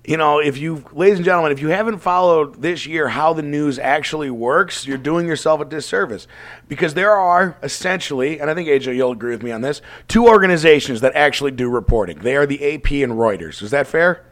you 0.09 0.16
know, 0.16 0.38
if 0.38 0.56
you, 0.56 0.82
ladies 0.92 1.18
and 1.18 1.24
gentlemen, 1.26 1.52
if 1.52 1.61
you 1.61 1.68
haven't 1.68 1.98
followed 1.98 2.62
this 2.62 2.86
year 2.86 3.09
how 3.09 3.34
the 3.34 3.42
news 3.42 3.78
actually 3.78 4.30
works, 4.30 4.86
you're 4.86 4.96
doing 4.96 5.26
yourself 5.26 5.61
a 5.61 5.66
disservice. 5.66 6.26
Because 6.66 6.94
there 6.94 7.12
are 7.12 7.59
essentially, 7.62 8.40
and 8.40 8.48
I 8.50 8.54
think 8.54 8.70
AJ, 8.70 8.96
you'll 8.96 9.12
agree 9.12 9.32
with 9.32 9.42
me 9.42 9.50
on 9.52 9.61
this, 9.61 9.82
two 10.09 10.26
organizations 10.26 11.02
that 11.02 11.14
actually 11.14 11.50
do 11.50 11.68
reporting. 11.68 12.20
They 12.20 12.36
are 12.36 12.46
the 12.46 12.74
AP 12.74 12.90
and 12.90 13.12
Reuters. 13.12 13.62
Is 13.62 13.70
that 13.70 13.86
fair? 13.86 14.24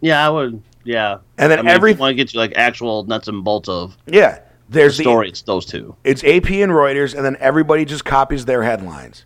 yeah, 0.00 0.24
I 0.24 0.30
would, 0.30 0.62
yeah. 0.84 1.18
And 1.36 1.50
then 1.50 1.58
I 1.58 1.62
mean, 1.62 1.70
every- 1.70 1.92
you 1.94 1.98
want 1.98 2.12
to 2.12 2.14
get 2.14 2.28
to 2.28 2.38
like 2.38 2.52
actual 2.54 3.02
nuts 3.04 3.26
and 3.26 3.42
bolts 3.42 3.68
of 3.68 3.96
Yeah. 4.06 4.38
There's 4.68 4.96
the 4.96 5.02
story, 5.02 5.28
it's 5.28 5.42
those 5.42 5.66
two. 5.66 5.96
It's 6.04 6.22
AP 6.22 6.50
and 6.62 6.70
Reuters, 6.70 7.16
and 7.16 7.24
then 7.24 7.36
everybody 7.40 7.84
just 7.84 8.04
copies 8.04 8.44
their 8.44 8.62
headlines 8.62 9.24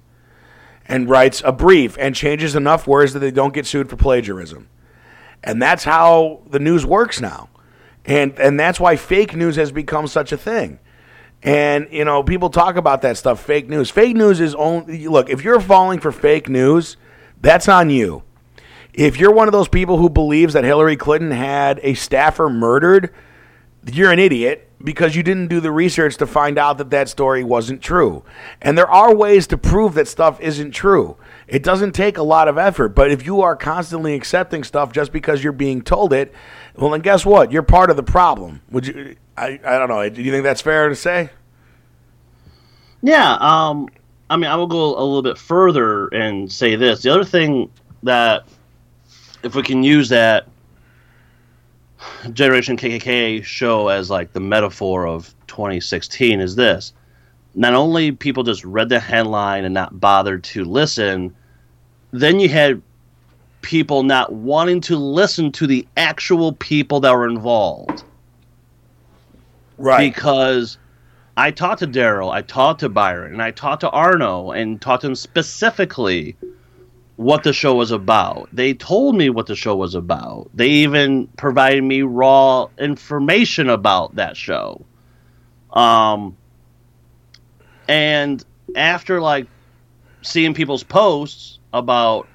and 0.86 1.10
writes 1.10 1.42
a 1.44 1.52
brief 1.52 1.96
and 2.00 2.14
changes 2.14 2.56
enough 2.56 2.86
words 2.86 3.12
that 3.12 3.18
they 3.18 3.30
don't 3.30 3.52
get 3.52 3.66
sued 3.66 3.90
for 3.90 3.96
plagiarism. 3.96 4.66
And 5.44 5.62
that's 5.62 5.84
how 5.84 6.42
the 6.48 6.58
news 6.58 6.84
works 6.84 7.20
now. 7.20 7.48
And 8.04 8.38
and 8.38 8.58
that's 8.58 8.80
why 8.80 8.96
fake 8.96 9.34
news 9.36 9.56
has 9.56 9.70
become 9.70 10.06
such 10.06 10.32
a 10.32 10.36
thing. 10.36 10.78
And 11.42 11.88
you 11.90 12.04
know, 12.04 12.22
people 12.22 12.50
talk 12.50 12.76
about 12.76 13.02
that 13.02 13.16
stuff, 13.16 13.40
fake 13.40 13.68
news. 13.68 13.90
Fake 13.90 14.16
news 14.16 14.40
is 14.40 14.54
only 14.54 15.06
look, 15.06 15.30
if 15.30 15.44
you're 15.44 15.60
falling 15.60 16.00
for 16.00 16.10
fake 16.10 16.48
news, 16.48 16.96
that's 17.40 17.68
on 17.68 17.90
you. 17.90 18.22
If 18.92 19.18
you're 19.18 19.32
one 19.32 19.46
of 19.46 19.52
those 19.52 19.68
people 19.68 19.98
who 19.98 20.10
believes 20.10 20.54
that 20.54 20.64
Hillary 20.64 20.96
Clinton 20.96 21.30
had 21.30 21.78
a 21.82 21.94
staffer 21.94 22.48
murdered, 22.48 23.14
you're 23.86 24.10
an 24.10 24.18
idiot 24.18 24.68
because 24.82 25.14
you 25.14 25.22
didn't 25.22 25.48
do 25.48 25.60
the 25.60 25.70
research 25.70 26.16
to 26.16 26.26
find 26.26 26.58
out 26.58 26.78
that 26.78 26.90
that 26.90 27.08
story 27.08 27.44
wasn't 27.44 27.82
true. 27.82 28.24
And 28.60 28.76
there 28.76 28.90
are 28.90 29.14
ways 29.14 29.46
to 29.48 29.58
prove 29.58 29.94
that 29.94 30.08
stuff 30.08 30.40
isn't 30.40 30.72
true. 30.72 31.16
It 31.48 31.62
doesn't 31.62 31.92
take 31.92 32.18
a 32.18 32.22
lot 32.22 32.46
of 32.46 32.58
effort, 32.58 32.90
but 32.90 33.10
if 33.10 33.24
you 33.24 33.40
are 33.40 33.56
constantly 33.56 34.14
accepting 34.14 34.62
stuff 34.64 34.92
just 34.92 35.12
because 35.12 35.42
you're 35.42 35.52
being 35.52 35.80
told 35.80 36.12
it, 36.12 36.34
well 36.76 36.90
then 36.90 37.00
guess 37.00 37.24
what? 37.24 37.50
You're 37.50 37.62
part 37.62 37.90
of 37.90 37.96
the 37.96 38.02
problem. 38.02 38.60
Would 38.70 38.86
you 38.86 39.16
I, 39.38 39.60
I 39.64 39.78
don't 39.78 39.88
know. 39.88 40.08
Do 40.08 40.20
you 40.20 40.32
think 40.32 40.42
that's 40.42 40.60
fair 40.60 40.88
to 40.88 40.96
say? 40.96 41.30
Yeah, 43.02 43.36
um, 43.40 43.88
I 44.28 44.36
mean, 44.36 44.50
I 44.50 44.56
will 44.56 44.66
go 44.66 44.98
a 44.98 45.04
little 45.04 45.22
bit 45.22 45.38
further 45.38 46.08
and 46.08 46.50
say 46.50 46.74
this. 46.74 47.02
The 47.02 47.10
other 47.10 47.24
thing 47.24 47.70
that, 48.02 48.48
if 49.44 49.54
we 49.54 49.62
can 49.62 49.84
use 49.84 50.08
that 50.08 50.48
Generation 52.32 52.76
KKK 52.76 53.44
show 53.44 53.88
as 53.88 54.10
like 54.10 54.32
the 54.32 54.40
metaphor 54.40 55.06
of 55.06 55.32
2016, 55.46 56.40
is 56.40 56.56
this. 56.56 56.92
Not 57.54 57.74
only 57.74 58.10
people 58.10 58.42
just 58.42 58.64
read 58.64 58.88
the 58.88 58.98
headline 59.00 59.64
and 59.64 59.72
not 59.72 60.00
bothered 60.00 60.42
to 60.44 60.64
listen, 60.64 61.34
then 62.10 62.40
you 62.40 62.48
had 62.48 62.82
people 63.62 64.02
not 64.02 64.32
wanting 64.32 64.80
to 64.80 64.96
listen 64.96 65.52
to 65.52 65.66
the 65.66 65.86
actual 65.96 66.52
people 66.52 67.00
that 67.00 67.12
were 67.12 67.28
involved 67.28 68.04
Right. 69.76 70.12
because 70.12 70.78
I 71.36 71.50
talked 71.50 71.80
to 71.80 71.86
Daryl, 71.86 72.32
I 72.32 72.42
talked 72.42 72.80
to 72.80 72.88
Byron, 72.88 73.32
and 73.32 73.42
I 73.42 73.50
talked 73.52 73.80
to 73.82 73.90
Arno 73.90 74.50
and 74.50 74.80
taught 74.80 75.00
them 75.02 75.14
specifically 75.14 76.36
what 77.16 77.42
the 77.42 77.52
show 77.52 77.74
was 77.74 77.90
about. 77.90 78.48
They 78.52 78.74
told 78.74 79.16
me 79.16 79.28
what 79.28 79.46
the 79.46 79.56
show 79.56 79.74
was 79.76 79.94
about. 79.94 80.50
They 80.54 80.68
even 80.68 81.26
provided 81.36 81.82
me 81.82 82.02
raw 82.02 82.68
information 82.78 83.68
about 83.68 84.14
that 84.16 84.36
show. 84.36 84.84
Um 85.72 86.36
and 87.88 88.44
after 88.76 89.20
like 89.20 89.46
seeing 90.22 90.54
people's 90.54 90.82
posts 90.82 91.57
about 91.78 92.28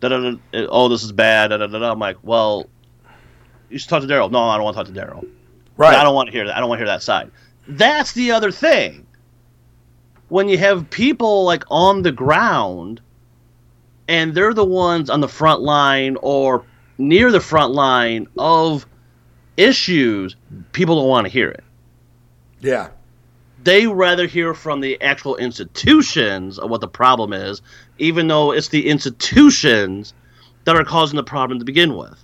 da 0.00 0.08
da 0.08 0.18
da 0.18 0.36
eh, 0.52 0.66
oh 0.68 0.88
this 0.88 1.02
is 1.02 1.12
bad 1.12 1.48
da 1.48 1.56
da 1.58 1.66
da, 1.66 1.92
I'm 1.92 1.98
like, 1.98 2.18
well, 2.22 2.68
you 3.70 3.78
should 3.78 3.88
talk 3.88 4.02
to 4.02 4.08
Daryl. 4.08 4.30
No, 4.30 4.40
I 4.40 4.56
don't 4.56 4.64
want 4.64 4.76
to 4.76 4.84
talk 4.84 4.94
to 4.94 5.00
Daryl. 5.00 5.28
right. 5.76 5.94
I 5.96 6.02
don't 6.02 6.14
want 6.14 6.28
to 6.28 6.32
hear 6.32 6.46
that. 6.46 6.56
I 6.56 6.60
don't 6.60 6.68
want 6.68 6.78
to 6.78 6.84
hear 6.84 6.92
that 6.92 7.02
side. 7.02 7.30
That's 7.68 8.12
the 8.12 8.32
other 8.32 8.50
thing. 8.50 9.06
When 10.28 10.48
you 10.48 10.58
have 10.58 10.88
people 10.90 11.44
like 11.44 11.64
on 11.70 12.02
the 12.02 12.12
ground 12.12 13.00
and 14.08 14.34
they're 14.34 14.54
the 14.54 14.64
ones 14.64 15.10
on 15.10 15.20
the 15.20 15.28
front 15.28 15.60
line 15.60 16.16
or 16.22 16.64
near 16.98 17.30
the 17.30 17.40
front 17.40 17.72
line 17.72 18.26
of 18.38 18.86
issues, 19.56 20.36
people 20.72 20.96
don't 20.96 21.08
want 21.08 21.26
to 21.26 21.32
hear 21.32 21.48
it. 21.48 21.64
yeah. 22.60 22.88
They 23.64 23.86
rather 23.86 24.26
hear 24.26 24.54
from 24.54 24.80
the 24.80 25.00
actual 25.00 25.36
institutions 25.36 26.58
of 26.58 26.70
what 26.70 26.80
the 26.80 26.88
problem 26.88 27.32
is, 27.32 27.62
even 27.98 28.26
though 28.26 28.52
it's 28.52 28.68
the 28.68 28.88
institutions 28.88 30.14
that 30.64 30.76
are 30.76 30.84
causing 30.84 31.16
the 31.16 31.22
problem 31.22 31.58
to 31.58 31.64
begin 31.64 31.96
with. 31.96 32.22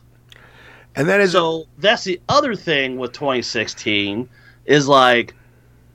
And 0.97 1.09
that 1.09 1.21
is 1.21 1.33
So 1.33 1.67
that's 1.79 2.05
the 2.05 2.21
other 2.29 2.57
thing 2.57 2.97
with 2.97 3.13
2016 3.13 4.29
is 4.67 4.89
like, 4.89 5.35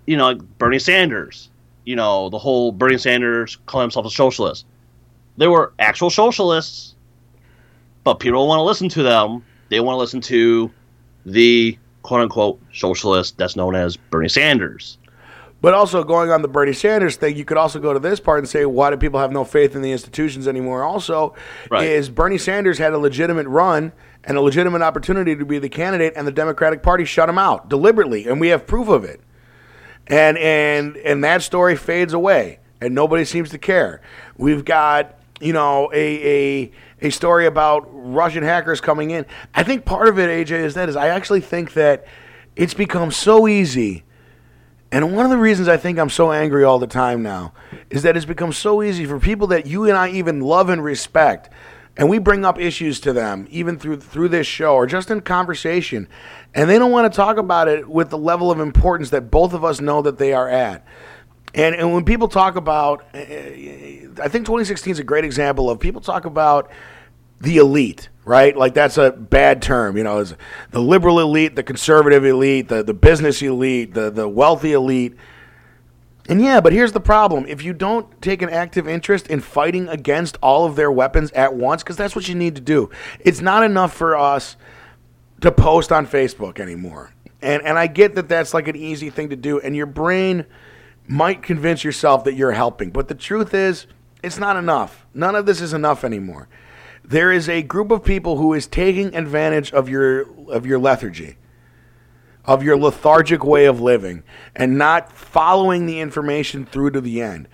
you 0.05 0.15
know, 0.15 0.27
like 0.27 0.41
Bernie 0.57 0.79
Sanders. 0.79 1.49
You 1.85 1.97
know, 1.97 2.29
the 2.29 2.37
whole 2.37 2.71
Bernie 2.71 2.97
Sanders 2.97 3.57
calling 3.65 3.85
himself 3.85 4.05
a 4.05 4.09
socialist. 4.09 4.65
There 5.35 5.51
were 5.51 5.73
actual 5.79 6.09
socialists, 6.09 6.95
but 8.05 8.15
people 8.21 8.47
want 8.47 8.59
to 8.59 8.63
listen 8.63 8.87
to 8.89 9.03
them. 9.03 9.43
They 9.69 9.81
want 9.81 9.95
to 9.95 9.99
listen 9.99 10.21
to 10.21 10.71
the 11.25 11.77
quote 12.03 12.21
unquote 12.21 12.61
socialist 12.73 13.37
that's 13.37 13.57
known 13.57 13.75
as 13.75 13.97
Bernie 13.97 14.29
Sanders. 14.29 14.97
But 15.63 15.73
also 15.73 16.03
going 16.03 16.29
on 16.29 16.41
the 16.41 16.49
Bernie 16.49 16.73
Sanders 16.73 17.15
thing, 17.15 17.37
you 17.37 17.45
could 17.45 17.55
also 17.55 17.79
go 17.79 17.93
to 17.93 17.99
this 17.99 18.19
part 18.19 18.39
and 18.39 18.49
say, 18.49 18.65
why 18.65 18.89
do 18.89 18.97
people 18.97 19.21
have 19.21 19.31
no 19.31 19.45
faith 19.45 19.77
in 19.77 19.81
the 19.81 19.93
institutions 19.93 20.45
anymore? 20.45 20.83
Also, 20.83 21.35
Right. 21.71 21.87
is 21.87 22.09
Bernie 22.09 22.37
Sanders 22.37 22.79
had 22.79 22.91
a 22.91 22.97
legitimate 22.97 23.47
run 23.47 23.93
and 24.25 24.35
a 24.35 24.41
legitimate 24.41 24.81
opportunity 24.81 25.37
to 25.37 25.45
be 25.45 25.59
the 25.59 25.69
candidate, 25.69 26.11
and 26.17 26.27
the 26.27 26.33
Democratic 26.33 26.83
Party 26.83 27.05
shut 27.05 27.29
him 27.29 27.37
out 27.37 27.69
deliberately, 27.69 28.27
and 28.27 28.41
we 28.41 28.49
have 28.49 28.67
proof 28.67 28.89
of 28.89 29.05
it. 29.05 29.21
And 30.07 30.37
and 30.37 30.97
and 30.97 31.23
that 31.23 31.43
story 31.43 31.77
fades 31.77 32.11
away, 32.11 32.59
and 32.81 32.93
nobody 32.93 33.23
seems 33.23 33.49
to 33.51 33.57
care. 33.57 34.01
We've 34.37 34.65
got 34.65 35.15
you 35.39 35.53
know 35.53 35.89
a 35.93 36.63
a 36.63 36.71
a 37.03 37.09
story 37.09 37.45
about 37.45 37.87
Russian 37.89 38.43
hackers 38.43 38.81
coming 38.81 39.11
in. 39.11 39.25
I 39.55 39.63
think 39.63 39.85
part 39.85 40.09
of 40.09 40.19
it, 40.19 40.29
AJ, 40.29 40.59
is 40.59 40.73
that 40.73 40.89
is 40.89 40.97
I 40.97 41.07
actually 41.07 41.39
think 41.39 41.71
that 41.75 42.05
it's 42.57 42.73
become 42.73 43.11
so 43.11 43.47
easy. 43.47 44.03
And 44.93 45.15
one 45.15 45.25
of 45.25 45.31
the 45.31 45.39
reasons 45.39 45.67
I 45.67 45.77
think 45.77 45.97
I'm 45.97 46.11
so 46.11 46.31
angry 46.31 46.63
all 46.63 46.77
the 46.77 46.85
time 46.85 47.23
now 47.23 47.53
is 47.89 48.03
that 48.03 48.15
it's 48.15 48.27
become 48.27 48.53
so 48.53 48.83
easy 48.83 49.07
for 49.07 49.19
people 49.19 49.47
that 49.47 49.65
you 49.65 49.85
and 49.85 49.97
I 49.97 50.09
even 50.11 50.39
love 50.39 50.69
and 50.69 50.83
respect, 50.83 51.49
and 51.97 52.07
we 52.09 52.19
bring 52.19 52.45
up 52.45 52.59
issues 52.59 52.99
to 52.99 53.11
them 53.11 53.47
even 53.49 53.79
through 53.79 54.01
through 54.01 54.29
this 54.29 54.45
show 54.45 54.75
or 54.75 54.85
just 54.85 55.09
in 55.09 55.21
conversation, 55.21 56.07
and 56.53 56.69
they 56.69 56.77
don't 56.77 56.91
want 56.91 57.11
to 57.11 57.15
talk 57.17 57.37
about 57.37 57.67
it 57.67 57.89
with 57.89 58.11
the 58.11 58.19
level 58.19 58.51
of 58.51 58.59
importance 58.59 59.09
that 59.09 59.31
both 59.31 59.53
of 59.53 59.63
us 59.65 59.81
know 59.81 60.03
that 60.03 60.19
they 60.19 60.31
are 60.31 60.47
at. 60.47 60.85
And 61.55 61.73
and 61.73 61.91
when 61.91 62.05
people 62.05 62.27
talk 62.27 62.55
about, 62.55 63.01
uh, 63.15 63.17
I 63.17 64.27
think 64.29 64.45
2016 64.45 64.91
is 64.91 64.99
a 64.99 65.03
great 65.03 65.25
example 65.25 65.71
of 65.71 65.79
people 65.79 66.01
talk 66.01 66.25
about 66.25 66.69
the 67.43 67.57
elite, 67.57 68.09
right? 68.23 68.55
Like 68.55 68.73
that's 68.73 68.97
a 68.97 69.11
bad 69.11 69.61
term, 69.61 69.97
you 69.97 70.03
know, 70.03 70.19
is 70.19 70.33
the 70.71 70.79
liberal 70.79 71.19
elite, 71.19 71.55
the 71.55 71.63
conservative 71.63 72.25
elite, 72.25 72.69
the, 72.69 72.83
the 72.83 72.93
business 72.93 73.41
elite, 73.41 73.93
the, 73.93 74.09
the 74.09 74.27
wealthy 74.27 74.71
elite. 74.71 75.15
And 76.29 76.41
yeah, 76.41 76.61
but 76.61 76.71
here's 76.71 76.93
the 76.93 77.01
problem. 77.01 77.45
If 77.47 77.61
you 77.61 77.73
don't 77.73 78.21
take 78.21 78.41
an 78.41 78.49
active 78.49 78.87
interest 78.87 79.27
in 79.27 79.41
fighting 79.41 79.89
against 79.89 80.37
all 80.41 80.65
of 80.65 80.77
their 80.77 80.89
weapons 80.89 81.31
at 81.31 81.53
once, 81.53 81.83
because 81.83 81.97
that's 81.97 82.15
what 82.15 82.29
you 82.29 82.35
need 82.35 82.55
to 82.55 82.61
do, 82.61 82.89
it's 83.19 83.41
not 83.41 83.61
enough 83.63 83.93
for 83.93 84.17
us 84.17 84.55
to 85.41 85.51
post 85.51 85.91
on 85.91 86.07
Facebook 86.07 86.61
anymore. 86.61 87.13
And, 87.41 87.61
and 87.63 87.77
I 87.77 87.87
get 87.87 88.15
that 88.15 88.29
that's 88.29 88.53
like 88.53 88.69
an 88.69 88.77
easy 88.77 89.09
thing 89.09 89.31
to 89.31 89.35
do, 89.35 89.59
and 89.59 89.75
your 89.75 89.85
brain 89.85 90.45
might 91.07 91.43
convince 91.43 91.83
yourself 91.83 92.23
that 92.23 92.35
you're 92.35 92.53
helping. 92.53 92.89
But 92.89 93.09
the 93.09 93.15
truth 93.15 93.53
is, 93.53 93.85
it's 94.23 94.37
not 94.37 94.55
enough. 94.55 95.05
None 95.13 95.35
of 95.35 95.45
this 95.45 95.59
is 95.59 95.73
enough 95.73 96.05
anymore. 96.05 96.47
There 97.03 97.31
is 97.31 97.49
a 97.49 97.61
group 97.61 97.91
of 97.91 98.03
people 98.03 98.37
who 98.37 98.53
is 98.53 98.65
taking 98.65 99.15
advantage 99.15 99.73
of 99.73 99.89
your 99.89 100.25
of 100.49 100.65
your 100.65 100.79
lethargy, 100.79 101.37
of 102.45 102.63
your 102.63 102.77
lethargic 102.77 103.43
way 103.43 103.65
of 103.65 103.81
living, 103.81 104.23
and 104.55 104.77
not 104.77 105.11
following 105.11 105.85
the 105.85 105.99
information 105.99 106.65
through 106.65 106.91
to 106.91 107.01
the 107.01 107.21
end. 107.21 107.47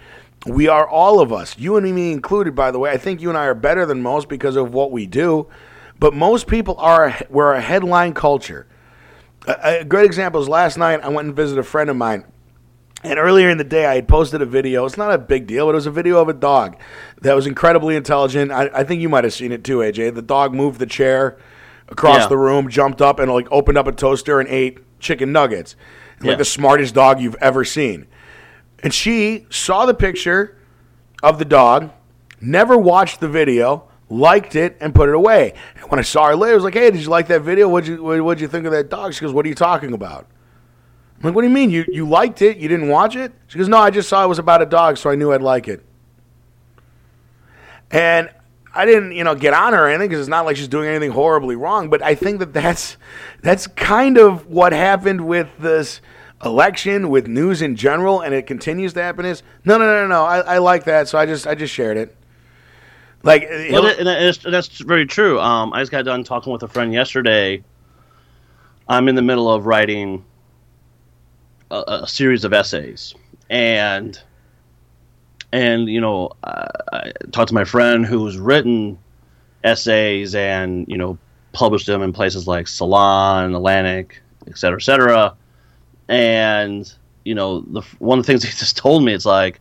We 0.46 0.68
are 0.68 0.88
all 0.88 1.20
of 1.20 1.34
us, 1.34 1.58
you 1.58 1.76
and 1.76 1.94
me 1.94 2.12
included, 2.12 2.56
by 2.56 2.72
the 2.72 2.80
way. 2.80 2.92
I 2.92 2.98
think 2.98 3.22
you 3.22 3.30
and 3.30 3.38
I 3.38 3.46
are 3.46 3.56
better 3.56 3.86
than 3.86 4.02
most 4.02 4.30
because 4.30 4.56
of 4.56 4.74
what 4.74 4.92
we 4.92 5.06
do, 5.06 5.48
but 6.00 6.14
most 6.14 6.48
people 6.48 6.76
are 6.78 7.18
we're 7.30 7.54
a 7.54 7.62
headline 7.62 8.14
culture. 8.14 8.68
A, 9.48 9.80
a 9.80 9.84
great 9.84 10.06
example 10.06 10.42
is 10.42 10.48
last 10.48 10.78
night 10.78 11.02
I 11.04 11.10
went 11.10 11.28
and 11.28 11.36
visited 11.36 11.60
a 11.60 11.64
friend 11.64 11.90
of 11.90 11.96
mine. 11.96 12.24
And 13.04 13.18
earlier 13.18 13.50
in 13.50 13.58
the 13.58 13.64
day, 13.64 13.86
I 13.86 13.96
had 13.96 14.08
posted 14.10 14.42
a 14.42 14.46
video. 14.46 14.86
It's 14.86 14.98
not 14.98 15.14
a 15.14 15.18
big 15.18 15.48
deal, 15.48 15.66
but 15.68 15.72
it 15.72 15.76
was 15.76 15.86
a 15.86 15.92
video 15.92 16.22
of 16.22 16.28
a 16.28 16.34
dog 16.34 16.78
that 17.22 17.34
was 17.34 17.48
incredibly 17.48 17.96
intelligent. 17.96 18.52
I, 18.52 18.70
I 18.74 18.84
think 18.84 19.02
you 19.02 19.08
might 19.08 19.24
have 19.24 19.34
seen 19.34 19.52
it 19.54 19.64
too, 19.64 19.78
AJ. 19.78 20.16
The 20.16 20.22
dog 20.22 20.54
moved 20.54 20.80
the 20.80 20.86
chair 20.86 21.38
across 21.88 22.20
Yeah. 22.24 22.28
the 22.28 22.38
room, 22.38 22.70
jumped 22.70 23.02
up, 23.02 23.20
and 23.20 23.32
like 23.32 23.48
opened 23.52 23.78
up 23.78 23.88
a 23.88 23.94
toaster 23.94 24.40
and 24.42 24.50
ate 24.50 24.80
chicken 25.00 25.32
nuggets. 25.32 25.76
Yeah. 26.22 26.30
Like 26.32 26.40
the 26.40 26.46
smartest 26.46 26.94
dog 26.94 27.22
you've 27.22 27.38
ever 27.40 27.64
seen. 27.64 28.06
And 28.84 28.94
she 28.94 29.46
saw 29.50 29.86
the 29.86 29.94
picture 29.94 30.58
of 31.24 31.40
the 31.40 31.46
dog, 31.46 31.92
never 32.42 32.78
watched 32.78 33.22
the 33.22 33.30
video, 33.30 33.86
liked 34.10 34.56
it, 34.58 34.76
and 34.82 34.94
put 34.94 35.08
it 35.08 35.16
away. 35.16 35.54
And 35.76 35.90
when 35.90 36.00
I 36.00 36.04
saw 36.04 36.28
her 36.28 36.36
later, 36.36 36.54
I 36.54 36.56
was 36.56 36.64
like, 36.66 36.74
"Hey, 36.74 36.92
did 36.92 37.02
you 37.02 37.10
like 37.10 37.28
that 37.28 37.42
video? 37.44 37.70
What'd 37.70 37.88
you 37.88 38.04
what, 38.04 38.20
What'd 38.22 38.42
you 38.42 38.48
think 38.50 38.66
of 38.66 38.74
that 38.74 38.90
dog?" 38.90 39.14
She 39.14 39.22
goes, 39.22 39.32
"What 39.34 39.46
are 39.46 39.50
you 39.50 39.56
talking 39.56 39.94
about?" 39.94 40.28
I'm 41.22 41.28
like, 41.28 41.36
"What 41.36 41.42
do 41.42 41.48
you 41.48 41.54
mean? 41.54 41.70
You 41.70 41.86
you 41.90 42.08
liked 42.08 42.42
it? 42.42 42.58
You 42.58 42.68
didn't 42.70 42.88
watch 42.90 43.16
it?" 43.16 43.34
She 43.48 43.58
goes, 43.58 43.68
"No, 43.68 43.78
I 43.78 43.90
just 43.90 44.08
saw 44.10 44.24
it 44.24 44.28
was 44.28 44.40
about 44.40 44.62
a 44.62 44.66
dog, 44.66 44.98
so 44.98 45.10
I 45.10 45.16
knew 45.16 45.32
I'd 45.34 45.42
like 45.42 45.68
it." 45.68 45.84
And 47.92 48.30
I 48.74 48.86
didn't, 48.86 49.14
you 49.14 49.24
know, 49.24 49.36
get 49.36 49.54
on 49.54 49.74
her 49.74 49.86
or 49.86 49.90
anything 49.90 50.10
because 50.10 50.22
it's 50.22 50.30
not 50.30 50.46
like 50.46 50.56
she's 50.56 50.68
doing 50.68 50.88
anything 50.88 51.12
horribly 51.12 51.56
wrong. 51.56 51.90
But 51.90 52.02
I 52.04 52.16
think 52.16 52.40
that 52.40 52.54
that's 52.54 52.98
that's 53.42 53.68
kind 53.68 54.18
of 54.18 54.48
what 54.48 54.74
happened 54.74 55.28
with 55.28 55.50
this 55.58 56.02
election, 56.46 57.10
with 57.10 57.28
news 57.28 57.62
in 57.62 57.76
general, 57.76 58.22
and 58.22 58.34
it 58.34 58.46
continues 58.48 58.94
to 58.94 59.02
happen. 59.02 59.26
Is 59.26 59.44
no, 59.66 59.78
no, 59.78 59.86
no, 59.86 60.08
no. 60.08 60.24
I, 60.24 60.40
I 60.40 60.58
like 60.60 60.86
that, 60.86 61.08
so 61.08 61.18
I 61.18 61.26
just 61.26 61.48
I 61.48 61.56
just 61.56 61.74
shared 61.74 61.98
it. 61.98 62.16
Like, 63.24 63.50
Well, 63.70 63.82
that- 63.84 64.00
and 64.00 64.08
that's, 64.08 64.38
that's 64.38 64.78
very 64.80 65.06
true. 65.06 65.42
Um, 65.42 65.74
I 65.74 65.82
just 65.82 65.92
got 65.92 66.06
done 66.06 66.24
talking 66.24 66.54
with 66.54 66.64
a 66.64 66.70
friend 66.70 66.94
yesterday. 66.94 67.62
I'm 68.88 69.10
in 69.10 69.16
the 69.16 69.22
middle 69.22 69.52
of 69.52 69.66
writing 69.66 70.24
a, 71.72 71.84
a 72.04 72.08
series 72.08 72.44
of 72.44 72.54
essays, 72.54 73.16
and 73.50 74.20
and 75.52 75.88
you 75.88 76.02
know, 76.02 76.32
I, 76.44 76.68
I 76.92 77.12
talked 77.32 77.50
to 77.50 77.54
my 77.54 77.64
friend 77.64 78.06
who's 78.06 78.38
written 78.38 78.98
essays 79.64 80.36
and 80.36 80.88
you 80.88 80.98
know 80.98 81.18
published 81.52 81.88
them 81.88 82.02
in 82.02 82.14
places 82.14 82.48
like 82.48 82.68
Salon, 82.68 83.56
Atlantic, 83.56 84.22
et 84.48 84.58
cetera, 84.58 84.78
et 84.80 84.84
cetera. 84.84 85.36
And 86.08 86.92
you 87.24 87.36
know, 87.36 87.62
the 87.62 87.82
one 88.00 88.20
of 88.20 88.26
the 88.26 88.32
things 88.32 88.44
he 88.46 88.52
just 88.52 88.78
told 88.78 89.04
me, 89.04 89.14
it's 89.14 89.26
like 89.26 89.60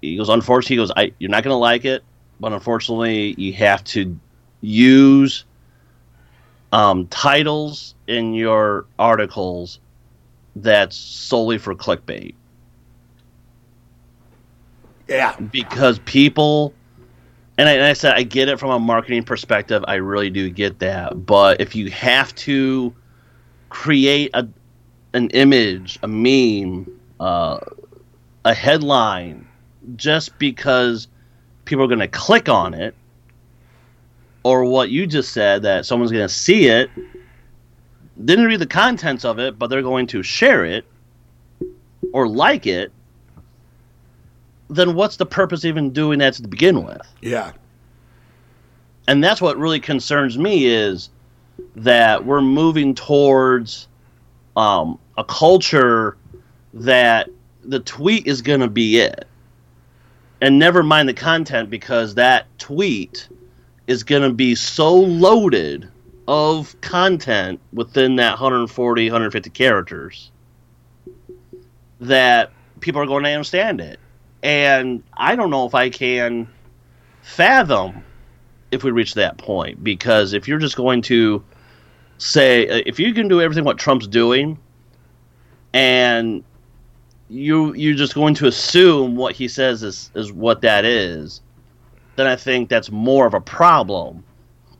he 0.00 0.16
goes, 0.16 0.28
unfortunately, 0.28 0.76
he 0.76 0.82
goes, 0.82 0.92
I, 0.96 1.12
you're 1.18 1.30
not 1.30 1.44
going 1.44 1.54
to 1.54 1.58
like 1.58 1.84
it, 1.84 2.02
but 2.40 2.52
unfortunately, 2.52 3.34
you 3.38 3.52
have 3.54 3.84
to 3.84 4.18
use 4.60 5.44
um, 6.72 7.06
titles 7.08 7.94
in 8.06 8.34
your 8.34 8.86
articles 8.98 9.78
that's 10.56 10.96
solely 10.96 11.58
for 11.58 11.74
clickbait 11.74 12.34
yeah, 15.08 15.36
because 15.38 15.98
people 16.00 16.72
and 17.58 17.68
I, 17.68 17.72
and 17.72 17.84
I 17.84 17.92
said 17.92 18.14
I 18.14 18.22
get 18.22 18.48
it 18.48 18.58
from 18.58 18.70
a 18.70 18.78
marketing 18.78 19.24
perspective. 19.24 19.84
I 19.86 19.94
really 19.96 20.30
do 20.30 20.48
get 20.48 20.78
that. 20.78 21.26
But 21.26 21.60
if 21.60 21.74
you 21.74 21.90
have 21.90 22.34
to 22.36 22.94
create 23.68 24.30
a 24.34 24.48
an 25.14 25.28
image, 25.30 25.98
a 26.02 26.08
meme, 26.08 26.90
uh, 27.20 27.58
a 28.46 28.54
headline, 28.54 29.46
just 29.96 30.38
because 30.38 31.08
people 31.66 31.84
are 31.84 31.88
going 31.88 31.98
to 31.98 32.08
click 32.08 32.48
on 32.48 32.72
it, 32.72 32.94
or 34.44 34.64
what 34.64 34.88
you 34.88 35.06
just 35.06 35.32
said 35.32 35.62
that 35.62 35.84
someone's 35.84 36.10
going 36.10 36.26
to 36.26 36.32
see 36.32 36.66
it, 36.68 36.88
didn't 38.22 38.44
read 38.44 38.60
the 38.60 38.66
contents 38.66 39.24
of 39.24 39.38
it, 39.38 39.58
but 39.58 39.68
they're 39.68 39.82
going 39.82 40.06
to 40.08 40.22
share 40.22 40.64
it 40.64 40.84
or 42.12 42.28
like 42.28 42.66
it, 42.66 42.92
then 44.68 44.94
what's 44.94 45.16
the 45.16 45.26
purpose 45.26 45.60
of 45.60 45.68
even 45.68 45.90
doing 45.90 46.18
that 46.18 46.34
to 46.34 46.48
begin 46.48 46.84
with? 46.84 47.00
yeah, 47.20 47.52
and 49.08 49.22
that's 49.22 49.40
what 49.40 49.58
really 49.58 49.80
concerns 49.80 50.38
me 50.38 50.66
is 50.66 51.10
that 51.76 52.24
we're 52.24 52.40
moving 52.40 52.94
towards 52.94 53.88
um, 54.56 54.98
a 55.18 55.24
culture 55.24 56.16
that 56.74 57.28
the 57.64 57.80
tweet 57.80 58.26
is 58.26 58.42
going 58.42 58.60
to 58.60 58.68
be 58.68 58.98
it 58.98 59.26
and 60.40 60.58
never 60.58 60.82
mind 60.82 61.08
the 61.08 61.14
content 61.14 61.70
because 61.70 62.16
that 62.16 62.46
tweet 62.58 63.28
is 63.86 64.02
going 64.02 64.22
to 64.22 64.32
be 64.32 64.54
so 64.54 64.94
loaded 64.94 65.88
of 66.28 66.80
content 66.80 67.60
within 67.72 68.16
that 68.16 68.32
140 68.32 69.06
150 69.06 69.50
characters 69.50 70.30
that 72.00 72.50
people 72.80 73.00
are 73.00 73.06
going 73.06 73.24
to 73.24 73.30
understand 73.30 73.80
it. 73.80 73.98
And 74.42 75.02
i 75.16 75.36
don't 75.36 75.50
know 75.50 75.66
if 75.66 75.74
i 75.74 75.88
can 75.88 76.48
fathom 77.22 78.02
if 78.72 78.82
we 78.82 78.90
reach 78.90 79.14
that 79.14 79.38
point 79.38 79.82
because 79.84 80.32
if 80.32 80.48
you're 80.48 80.58
just 80.58 80.76
going 80.76 81.02
to 81.02 81.42
say 82.18 82.68
uh, 82.68 82.82
if 82.86 82.98
you 82.98 83.14
can 83.14 83.28
do 83.28 83.40
everything 83.40 83.64
what 83.64 83.78
Trump's 83.78 84.06
doing 84.06 84.58
and 85.72 86.42
you 87.28 87.74
you're 87.74 87.94
just 87.94 88.14
going 88.14 88.34
to 88.34 88.46
assume 88.46 89.16
what 89.16 89.34
he 89.34 89.46
says 89.46 89.82
is 89.82 90.10
is 90.14 90.32
what 90.32 90.60
that 90.62 90.84
is 90.84 91.40
then 92.16 92.26
I 92.26 92.36
think 92.36 92.68
that's 92.68 92.90
more 92.90 93.26
of 93.26 93.34
a 93.34 93.40
problem 93.40 94.24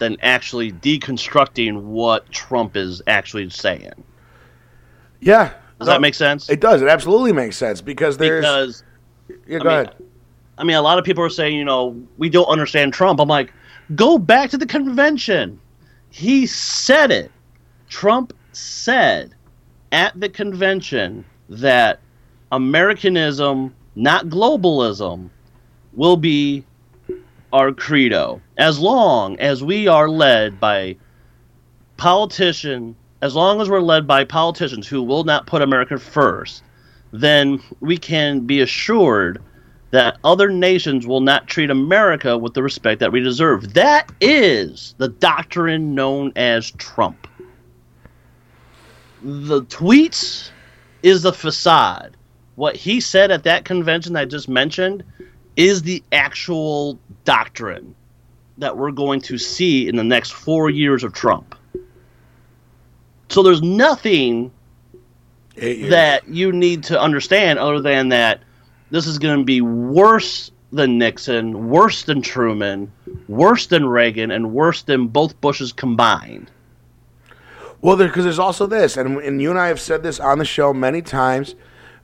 than 0.03 0.16
actually 0.20 0.72
deconstructing 0.72 1.80
what 1.82 2.28
Trump 2.32 2.76
is 2.76 3.00
actually 3.07 3.48
saying. 3.50 3.92
yeah. 5.20 5.53
Does 5.78 5.88
that 5.88 6.00
make 6.00 6.14
sense? 6.14 6.48
It 6.48 6.61
does. 6.61 6.80
It 6.80 6.88
absolutely 6.88 7.32
makes 7.32 7.57
sense 7.57 7.80
because 7.80 8.16
there's. 8.16 8.44
because 8.44 8.84
yeah, 9.48 9.57
I 9.57 9.59
go 9.59 9.68
mean, 9.68 9.72
ahead. 9.72 9.96
I 10.59 10.64
mean, 10.64 10.76
a 10.76 10.82
lot 10.82 10.98
of 10.98 11.05
people 11.05 11.24
are 11.24 11.28
saying, 11.30 11.57
you 11.57 11.64
know, 11.64 12.00
we 12.18 12.28
don't 12.28 12.46
understand 12.46 12.92
Trump. 12.92 13.18
I'm 13.18 13.28
like, 13.28 13.53
go 13.96 14.16
back 14.16 14.50
to 14.50 14.59
the 14.59 14.66
convention. 14.66 15.59
He 16.11 16.46
said 16.46 17.11
it. 17.11 17.32
Trump 17.88 18.32
said 18.53 19.34
at 19.90 20.18
the 20.20 20.28
convention 20.28 21.24
that 21.48 21.98
Americanism, 22.53 23.74
not 23.96 24.26
globalism, 24.26 25.30
will 25.94 26.16
be 26.16 26.64
our 27.53 27.72
credo. 27.72 28.40
As 28.57 28.78
long 28.78 29.38
as 29.38 29.62
we 29.62 29.88
are 29.88 30.09
led 30.09 30.59
by 30.59 30.96
politician, 31.96 32.96
as 33.20 33.34
long 33.34 33.61
as 33.61 33.68
we're 33.68 33.80
led 33.80 34.07
by 34.07 34.24
politicians 34.24 34.88
who 34.88 35.03
will 35.03 35.24
not 35.24 35.46
put 35.46 35.62
America 35.62 35.98
first, 35.98 36.62
then 37.12 37.62
we 37.80 37.96
can 37.96 38.40
be 38.40 38.61
assured 38.61 39.40
that 39.92 40.16
other 40.24 40.48
nations 40.48 41.07
will 41.07 41.20
not 41.20 41.46
treat 41.46 41.70
America 41.70 42.36
with 42.36 42.55
the 42.55 42.62
respect 42.62 42.98
that 43.00 43.12
we 43.12 43.20
deserve. 43.20 43.74
That 43.74 44.11
is 44.20 44.94
the 44.96 45.09
doctrine 45.09 45.94
known 45.94 46.32
as 46.34 46.70
Trump. 46.72 47.28
The 49.22 49.62
tweets 49.64 50.50
is 51.03 51.22
the 51.22 51.32
facade. 51.32 52.16
What 52.55 52.74
he 52.74 53.00
said 53.00 53.30
at 53.30 53.44
that 53.44 53.64
convention 53.64 54.16
I 54.16 54.24
just 54.24 54.48
mentioned 54.48 55.05
is 55.57 55.82
the 55.82 56.03
actual 56.12 56.98
doctrine 57.24 57.94
that 58.59 58.76
we're 58.76 58.90
going 58.90 59.20
to 59.20 59.38
see 59.38 59.88
in 59.88 59.96
the 59.96 60.05
next 60.05 60.32
four 60.32 60.70
years 60.70 61.05
of 61.05 61.12
Trump. 61.12 61.55
So 63.28 63.42
there's 63.42 63.62
nothing 63.62 64.50
that 65.57 66.28
you 66.28 66.53
need 66.53 66.82
to 66.84 67.00
understand 67.00 67.59
other 67.59 67.80
than 67.80 68.09
that 68.11 68.40
this 68.90 69.07
is 69.07 69.18
going 69.18 69.38
to 69.38 69.44
be 69.44 69.61
worse 69.61 70.50
than 70.72 70.98
Nixon, 70.98 71.68
worse 71.68 72.05
than 72.05 72.22
Truman, 72.22 72.90
worse 73.28 73.66
than 73.66 73.86
Reagan, 73.86 74.30
and 74.30 74.53
worse 74.53 74.82
than 74.82 75.09
both 75.09 75.38
Bushes 75.40 75.72
combined. 75.72 76.50
Well, 77.80 77.96
because 77.96 78.14
there, 78.14 78.24
there's 78.24 78.38
also 78.38 78.66
this, 78.66 78.96
and, 78.96 79.18
and 79.18 79.42
you 79.42 79.50
and 79.50 79.59
I 79.59 79.68
have 79.68 79.80
said 79.80 80.03
this 80.03 80.20
on 80.20 80.38
the 80.38 80.44
show 80.44 80.72
many 80.72 81.03
times. 81.03 81.55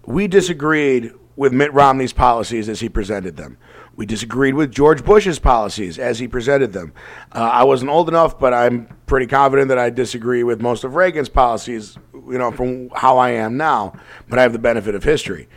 We 0.06 0.26
disagreed 0.26 1.12
with 1.38 1.52
Mitt 1.52 1.72
Romney's 1.72 2.12
policies 2.12 2.68
as 2.68 2.80
he 2.80 2.88
presented 2.88 3.36
them. 3.36 3.58
We 3.94 4.06
disagreed 4.06 4.54
with 4.54 4.72
George 4.72 5.04
Bush's 5.04 5.38
policies 5.38 5.96
as 5.96 6.18
he 6.18 6.26
presented 6.26 6.72
them. 6.72 6.92
Uh, 7.30 7.48
I 7.52 7.62
wasn't 7.62 7.92
old 7.92 8.08
enough, 8.08 8.40
but 8.40 8.52
I'm 8.52 8.88
pretty 9.06 9.28
confident 9.28 9.68
that 9.68 9.78
I 9.78 9.90
disagree 9.90 10.42
with 10.42 10.60
most 10.60 10.82
of 10.82 10.96
Reagan's 10.96 11.28
policies, 11.28 11.96
you 12.12 12.38
know, 12.38 12.50
from 12.50 12.90
how 12.90 13.18
I 13.18 13.30
am 13.30 13.56
now, 13.56 13.92
but 14.28 14.40
I 14.40 14.42
have 14.42 14.52
the 14.52 14.58
benefit 14.58 14.96
of 14.96 15.04
history. 15.04 15.48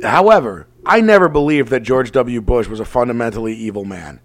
However, 0.00 0.68
I 0.86 1.00
never 1.00 1.28
believed 1.28 1.70
that 1.70 1.80
George 1.80 2.12
W. 2.12 2.40
Bush 2.40 2.68
was 2.68 2.78
a 2.78 2.84
fundamentally 2.84 3.54
evil 3.54 3.84
man. 3.84 4.20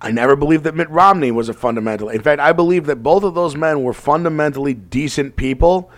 I 0.00 0.12
never 0.12 0.36
believed 0.36 0.62
that 0.64 0.76
Mitt 0.76 0.88
Romney 0.88 1.32
was 1.32 1.48
a 1.48 1.54
fundamental. 1.54 2.08
In 2.08 2.22
fact, 2.22 2.40
I 2.40 2.52
believe 2.52 2.86
that 2.86 3.02
both 3.02 3.24
of 3.24 3.34
those 3.34 3.56
men 3.56 3.82
were 3.82 3.92
fundamentally 3.92 4.72
decent 4.72 5.34
people 5.34 5.90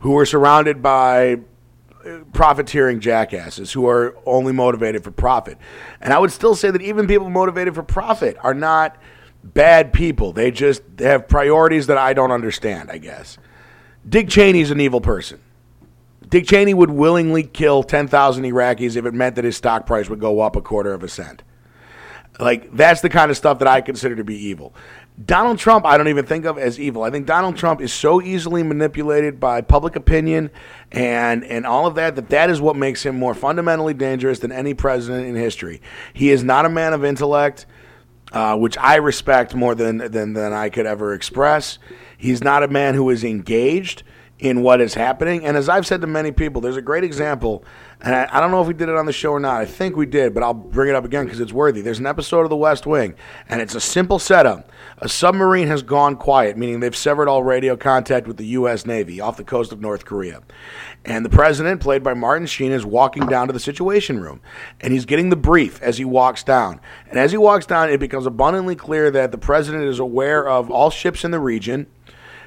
who 0.00 0.10
were 0.10 0.26
surrounded 0.26 0.82
by 0.82 1.38
profiteering 2.32 3.00
jackasses 3.00 3.72
who 3.72 3.86
are 3.88 4.16
only 4.26 4.52
motivated 4.52 5.04
for 5.04 5.10
profit. 5.10 5.58
And 6.00 6.12
I 6.12 6.18
would 6.18 6.32
still 6.32 6.54
say 6.54 6.70
that 6.70 6.82
even 6.82 7.06
people 7.06 7.30
motivated 7.30 7.74
for 7.74 7.82
profit 7.82 8.36
are 8.42 8.54
not 8.54 8.96
bad 9.42 9.92
people. 9.92 10.32
They 10.32 10.50
just 10.50 10.82
they 10.96 11.06
have 11.06 11.28
priorities 11.28 11.86
that 11.86 11.98
I 11.98 12.12
don't 12.12 12.32
understand, 12.32 12.90
I 12.90 12.98
guess. 12.98 13.38
Dick 14.08 14.28
Cheney's 14.28 14.70
an 14.70 14.80
evil 14.80 15.00
person. 15.00 15.40
Dick 16.28 16.46
Cheney 16.46 16.74
would 16.74 16.90
willingly 16.90 17.44
kill 17.44 17.82
10,000 17.82 18.44
Iraqis 18.44 18.96
if 18.96 19.04
it 19.04 19.14
meant 19.14 19.36
that 19.36 19.44
his 19.44 19.56
stock 19.56 19.86
price 19.86 20.08
would 20.08 20.20
go 20.20 20.40
up 20.40 20.56
a 20.56 20.60
quarter 20.60 20.92
of 20.92 21.02
a 21.02 21.08
cent. 21.08 21.42
Like, 22.38 22.74
that's 22.76 23.00
the 23.00 23.08
kind 23.08 23.30
of 23.30 23.36
stuff 23.36 23.60
that 23.60 23.68
I 23.68 23.80
consider 23.80 24.16
to 24.16 24.24
be 24.24 24.36
evil. 24.36 24.74
Donald 25.24 25.58
Trump, 25.58 25.86
I 25.86 25.96
don't 25.96 26.08
even 26.08 26.26
think 26.26 26.44
of 26.44 26.58
as 26.58 26.78
evil. 26.78 27.02
I 27.02 27.10
think 27.10 27.26
Donald 27.26 27.56
Trump 27.56 27.80
is 27.80 27.90
so 27.90 28.20
easily 28.20 28.62
manipulated 28.62 29.40
by 29.40 29.62
public 29.62 29.96
opinion 29.96 30.50
and 30.92 31.42
and 31.44 31.64
all 31.64 31.86
of 31.86 31.94
that 31.94 32.16
that 32.16 32.28
that 32.28 32.50
is 32.50 32.60
what 32.60 32.76
makes 32.76 33.04
him 33.04 33.18
more 33.18 33.34
fundamentally 33.34 33.94
dangerous 33.94 34.40
than 34.40 34.52
any 34.52 34.74
president 34.74 35.26
in 35.26 35.34
history. 35.34 35.80
He 36.12 36.30
is 36.30 36.44
not 36.44 36.66
a 36.66 36.68
man 36.68 36.92
of 36.92 37.02
intellect, 37.02 37.64
uh, 38.32 38.56
which 38.58 38.76
I 38.76 38.96
respect 38.96 39.54
more 39.54 39.74
than, 39.74 39.98
than 40.10 40.34
than 40.34 40.52
I 40.52 40.68
could 40.68 40.84
ever 40.84 41.14
express. 41.14 41.78
He's 42.18 42.44
not 42.44 42.62
a 42.62 42.68
man 42.68 42.94
who 42.94 43.08
is 43.08 43.24
engaged 43.24 44.02
in 44.38 44.60
what 44.60 44.82
is 44.82 44.94
happening. 44.94 45.46
And 45.46 45.56
as 45.56 45.68
I've 45.68 45.86
said 45.86 46.02
to 46.02 46.06
many 46.06 46.30
people, 46.30 46.60
there's 46.60 46.76
a 46.76 46.82
great 46.82 47.04
example 47.04 47.64
and 48.06 48.14
I, 48.14 48.28
I, 48.30 48.40
don't 48.40 48.52
know 48.52 48.62
if 48.62 48.68
we 48.68 48.74
did 48.74 48.88
it 48.88 48.94
on 48.94 49.06
the 49.06 49.12
show 49.12 49.32
or 49.32 49.40
not. 49.40 49.60
I 49.60 49.64
think 49.64 49.96
we 49.96 50.06
did, 50.06 50.32
but 50.32 50.44
I'll 50.44 50.54
bring 50.54 50.88
it 50.88 50.94
up 50.94 51.04
again 51.04 51.24
because 51.24 51.40
it's 51.40 51.52
worthy. 51.52 51.80
There's 51.80 51.98
an 51.98 52.06
episode 52.06 52.42
of 52.42 52.50
The 52.50 52.56
West 52.56 52.86
Wing, 52.86 53.16
and 53.48 53.60
it's 53.60 53.74
a 53.74 53.80
simple 53.80 54.20
setup. 54.20 54.70
A 54.98 55.08
submarine 55.08 55.66
has 55.66 55.82
gone 55.82 56.14
quiet, 56.14 56.56
meaning 56.56 56.78
they've 56.78 56.94
severed 56.94 57.26
all 57.26 57.42
radio 57.42 57.76
contact 57.76 58.28
with 58.28 58.36
the 58.36 58.46
U.S. 58.46 58.86
Navy 58.86 59.20
off 59.20 59.36
the 59.36 59.42
coast 59.42 59.72
of 59.72 59.80
North 59.80 60.04
Korea. 60.04 60.40
And 61.04 61.24
the 61.24 61.30
president, 61.30 61.80
played 61.80 62.04
by 62.04 62.14
Martin 62.14 62.46
Sheen, 62.46 62.70
is 62.70 62.86
walking 62.86 63.26
down 63.26 63.48
to 63.48 63.52
the 63.52 63.58
Situation 63.58 64.20
Room, 64.20 64.40
and 64.80 64.92
he's 64.92 65.04
getting 65.04 65.30
the 65.30 65.36
brief 65.36 65.82
as 65.82 65.98
he 65.98 66.04
walks 66.04 66.44
down. 66.44 66.80
And 67.10 67.18
as 67.18 67.32
he 67.32 67.38
walks 67.38 67.66
down, 67.66 67.90
it 67.90 67.98
becomes 67.98 68.26
abundantly 68.26 68.76
clear 68.76 69.10
that 69.10 69.32
the 69.32 69.38
president 69.38 69.82
is 69.82 69.98
aware 69.98 70.48
of 70.48 70.70
all 70.70 70.90
ships 70.90 71.24
in 71.24 71.32
the 71.32 71.40
region 71.40 71.88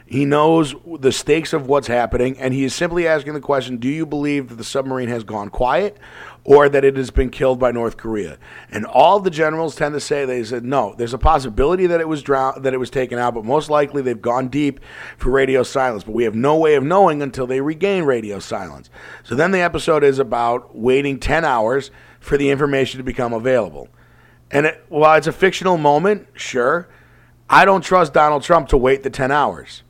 he 0.10 0.26
knows 0.26 0.74
the 1.00 1.12
stakes 1.12 1.54
of 1.54 1.68
what's 1.68 1.86
happening, 1.86 2.36
and 2.40 2.52
he 2.52 2.64
is 2.64 2.74
simply 2.74 3.08
asking 3.08 3.36
the 3.36 3.40
question 3.40 3.78
Do 3.78 3.88
you 3.88 4.08
believe 4.08 4.50
that 4.50 4.56
the 4.56 4.64
submarine 4.64 5.08
has 5.10 5.24
gone 5.24 5.50
quiet 5.50 5.98
or 6.44 6.68
that 6.68 6.84
it 6.84 6.98
has 6.98 7.12
been 7.12 7.30
killed 7.30 7.60
by 7.60 7.72
North 7.72 7.96
Korea? 7.96 8.40
And 8.72 8.88
all 8.88 9.20
the 9.20 9.30
generals 9.30 9.76
tend 9.76 9.94
to 9.94 10.00
say 10.00 10.26
they 10.26 10.44
said 10.44 10.66
no. 10.66 10.96
There's 10.98 11.14
a 11.14 11.20
possibility 11.20 11.86
that 11.86 12.02
it 12.02 12.08
was 12.08 12.24
drowned, 12.24 12.64
that 12.64 12.74
it 12.74 12.80
was 12.80 12.90
taken 12.90 13.20
out, 13.20 13.36
but 13.36 13.46
most 13.46 13.70
likely 13.70 14.02
they've 14.02 14.20
gone 14.20 14.48
deep 14.48 14.80
for 15.16 15.30
radio 15.30 15.62
silence. 15.62 16.04
But 16.04 16.16
we 16.16 16.24
have 16.24 16.34
no 16.34 16.58
way 16.58 16.74
of 16.74 16.84
knowing 16.84 17.22
until 17.22 17.46
they 17.46 17.62
regain 17.62 18.04
radio 18.04 18.40
silence. 18.40 18.90
So 19.24 19.36
then 19.36 19.52
the 19.52 19.62
episode 19.62 20.04
is 20.04 20.18
about 20.18 20.76
waiting 20.76 21.20
10 21.20 21.46
hours 21.46 21.92
for 22.20 22.36
the 22.36 22.50
information 22.50 22.98
to 22.98 23.04
become 23.04 23.32
available. 23.32 23.90
And 24.50 24.66
it, 24.66 24.84
while 24.90 25.20
it's 25.20 25.28
a 25.28 25.32
fictional 25.32 25.78
moment, 25.78 26.30
sure, 26.34 26.90
I 27.48 27.64
don't 27.64 27.84
trust 27.84 28.12
Donald 28.12 28.42
Trump 28.42 28.70
to 28.70 28.78
wait 28.78 29.04
the 29.04 29.12
10 29.12 29.32
hours. 29.32 29.84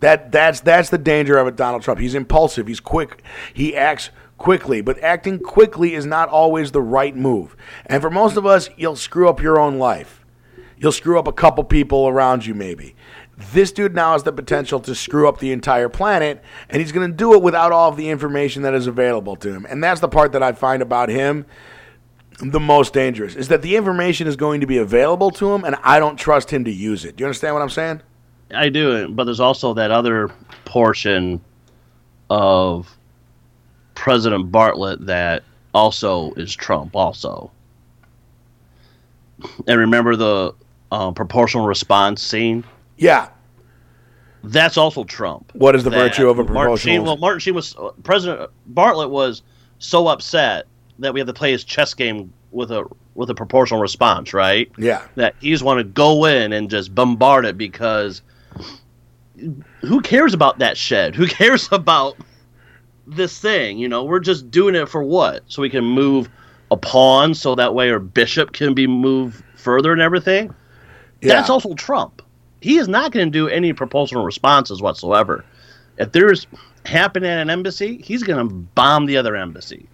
That 0.00 0.32
that's 0.32 0.60
that's 0.60 0.90
the 0.90 0.98
danger 0.98 1.38
of 1.38 1.46
it, 1.46 1.56
Donald 1.56 1.82
Trump. 1.82 2.00
He's 2.00 2.14
impulsive. 2.14 2.66
He's 2.66 2.80
quick. 2.80 3.22
He 3.52 3.74
acts 3.76 4.10
quickly, 4.36 4.80
but 4.80 5.02
acting 5.02 5.38
quickly 5.38 5.94
is 5.94 6.04
not 6.04 6.28
always 6.28 6.72
the 6.72 6.82
right 6.82 7.16
move. 7.16 7.56
And 7.86 8.02
for 8.02 8.10
most 8.10 8.36
of 8.36 8.44
us, 8.44 8.68
you'll 8.76 8.96
screw 8.96 9.28
up 9.28 9.40
your 9.40 9.58
own 9.58 9.78
life. 9.78 10.24
You'll 10.76 10.92
screw 10.92 11.18
up 11.18 11.28
a 11.28 11.32
couple 11.32 11.64
people 11.64 12.08
around 12.08 12.44
you, 12.44 12.54
maybe. 12.54 12.94
This 13.36 13.72
dude 13.72 13.94
now 13.94 14.12
has 14.12 14.22
the 14.22 14.32
potential 14.32 14.80
to 14.80 14.94
screw 14.94 15.28
up 15.28 15.38
the 15.38 15.52
entire 15.52 15.88
planet, 15.88 16.42
and 16.68 16.80
he's 16.80 16.92
going 16.92 17.10
to 17.10 17.16
do 17.16 17.34
it 17.34 17.42
without 17.42 17.72
all 17.72 17.88
of 17.88 17.96
the 17.96 18.10
information 18.10 18.62
that 18.62 18.74
is 18.74 18.86
available 18.86 19.36
to 19.36 19.52
him. 19.52 19.66
And 19.68 19.82
that's 19.82 20.00
the 20.00 20.08
part 20.08 20.32
that 20.32 20.42
I 20.42 20.52
find 20.52 20.82
about 20.82 21.08
him 21.08 21.46
the 22.40 22.60
most 22.60 22.92
dangerous 22.92 23.36
is 23.36 23.48
that 23.48 23.62
the 23.62 23.76
information 23.76 24.26
is 24.26 24.34
going 24.36 24.60
to 24.60 24.66
be 24.66 24.78
available 24.78 25.30
to 25.32 25.52
him, 25.52 25.64
and 25.64 25.76
I 25.82 25.98
don't 25.98 26.16
trust 26.16 26.50
him 26.50 26.64
to 26.64 26.70
use 26.70 27.04
it. 27.04 27.16
Do 27.16 27.22
you 27.22 27.26
understand 27.26 27.54
what 27.54 27.62
I'm 27.62 27.70
saying? 27.70 28.02
I 28.54 28.68
do, 28.68 29.08
but 29.08 29.24
there's 29.24 29.40
also 29.40 29.74
that 29.74 29.90
other 29.90 30.30
portion 30.64 31.40
of 32.30 32.96
President 33.94 34.50
Bartlet 34.50 35.06
that 35.06 35.42
also 35.74 36.32
is 36.32 36.54
Trump, 36.54 36.94
also. 36.94 37.50
And 39.66 39.78
remember 39.78 40.16
the 40.16 40.54
uh, 40.90 41.10
proportional 41.12 41.66
response 41.66 42.22
scene? 42.22 42.64
Yeah. 42.96 43.28
That's 44.44 44.76
also 44.76 45.04
Trump. 45.04 45.50
What 45.54 45.74
is 45.74 45.84
the 45.84 45.90
virtue 45.90 46.28
of 46.28 46.38
a 46.38 46.44
proportional? 46.44 46.68
Martin 46.68 46.76
Sheen, 46.76 47.04
well, 47.04 47.16
Martin 47.16 47.40
Sheen 47.40 47.54
was 47.54 47.74
uh, 47.76 47.90
President 48.02 48.50
Bartlet 48.72 49.10
was 49.10 49.42
so 49.78 50.06
upset 50.08 50.66
that 50.98 51.14
we 51.14 51.20
have 51.20 51.26
to 51.26 51.32
play 51.32 51.50
his 51.50 51.64
chess 51.64 51.94
game 51.94 52.32
with 52.52 52.70
a 52.70 52.84
with 53.14 53.30
a 53.30 53.34
proportional 53.34 53.80
response, 53.80 54.34
right? 54.34 54.70
Yeah. 54.76 55.06
That 55.14 55.34
he 55.40 55.50
just 55.50 55.64
want 55.64 55.78
to 55.78 55.84
go 55.84 56.26
in 56.26 56.52
and 56.52 56.68
just 56.68 56.94
bombard 56.94 57.46
it 57.46 57.56
because 57.56 58.22
who 59.80 60.00
cares 60.00 60.34
about 60.34 60.58
that 60.58 60.76
shed? 60.76 61.14
Who 61.14 61.26
cares 61.26 61.68
about 61.72 62.16
this 63.06 63.38
thing? 63.38 63.78
You 63.78 63.88
know, 63.88 64.04
we're 64.04 64.20
just 64.20 64.50
doing 64.50 64.74
it 64.74 64.88
for 64.88 65.02
what? 65.02 65.42
So 65.48 65.62
we 65.62 65.70
can 65.70 65.84
move 65.84 66.28
a 66.70 66.76
pawn 66.76 67.34
so 67.34 67.54
that 67.54 67.74
way 67.74 67.90
our 67.90 67.98
bishop 67.98 68.52
can 68.52 68.74
be 68.74 68.86
moved 68.86 69.42
further 69.56 69.92
and 69.92 70.00
everything. 70.00 70.54
Yeah. 71.20 71.34
That's 71.34 71.50
also 71.50 71.74
Trump. 71.74 72.22
He 72.60 72.78
is 72.78 72.88
not 72.88 73.12
going 73.12 73.26
to 73.26 73.30
do 73.30 73.48
any 73.48 73.72
proportional 73.72 74.24
responses 74.24 74.80
whatsoever. 74.80 75.44
If 75.98 76.12
there's 76.12 76.46
happening 76.86 77.30
at 77.30 77.38
an 77.38 77.50
embassy, 77.50 77.98
he's 78.02 78.22
going 78.22 78.48
to 78.48 78.54
bomb 78.54 79.06
the 79.06 79.16
other 79.16 79.36
embassy. 79.36 79.86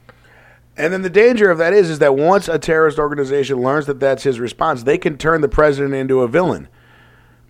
And 0.77 0.93
then 0.93 1.03
the 1.03 1.11
danger 1.11 1.51
of 1.51 1.59
that 1.59 1.73
is, 1.73 1.91
is 1.91 1.99
that 1.99 2.17
once 2.17 2.49
a 2.49 2.59
terrorist 2.59 2.99
organization 2.99 3.61
learns 3.61 3.87
that 3.87 4.01
that's 4.01 4.23
his 4.23 4.41
response, 4.41 4.85
they 4.85 4.97
can 4.97 5.19
turn 5.19 5.41
the 5.41 5.49
president 5.49 5.95
into 5.95 6.21
a 6.21 6.29
villain 6.29 6.69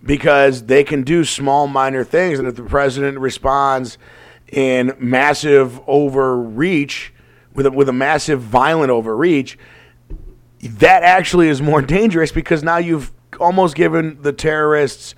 because 0.03 0.65
they 0.65 0.83
can 0.83 1.03
do 1.03 1.23
small, 1.23 1.67
minor 1.67 2.03
things. 2.03 2.39
And 2.39 2.47
if 2.47 2.55
the 2.55 2.63
president 2.63 3.19
responds 3.19 3.97
in 4.51 4.93
massive 4.99 5.79
overreach, 5.87 7.13
with 7.53 7.65
a, 7.65 7.71
with 7.71 7.89
a 7.89 7.93
massive 7.93 8.41
violent 8.41 8.91
overreach, 8.91 9.57
that 10.61 11.03
actually 11.03 11.49
is 11.49 11.61
more 11.61 11.81
dangerous 11.99 12.31
because 12.31 12.63
now 12.63 12.77
you've 12.77 13.11
almost 13.39 13.75
given 13.75 14.21
the 14.21 14.33
terrorists 14.33 15.15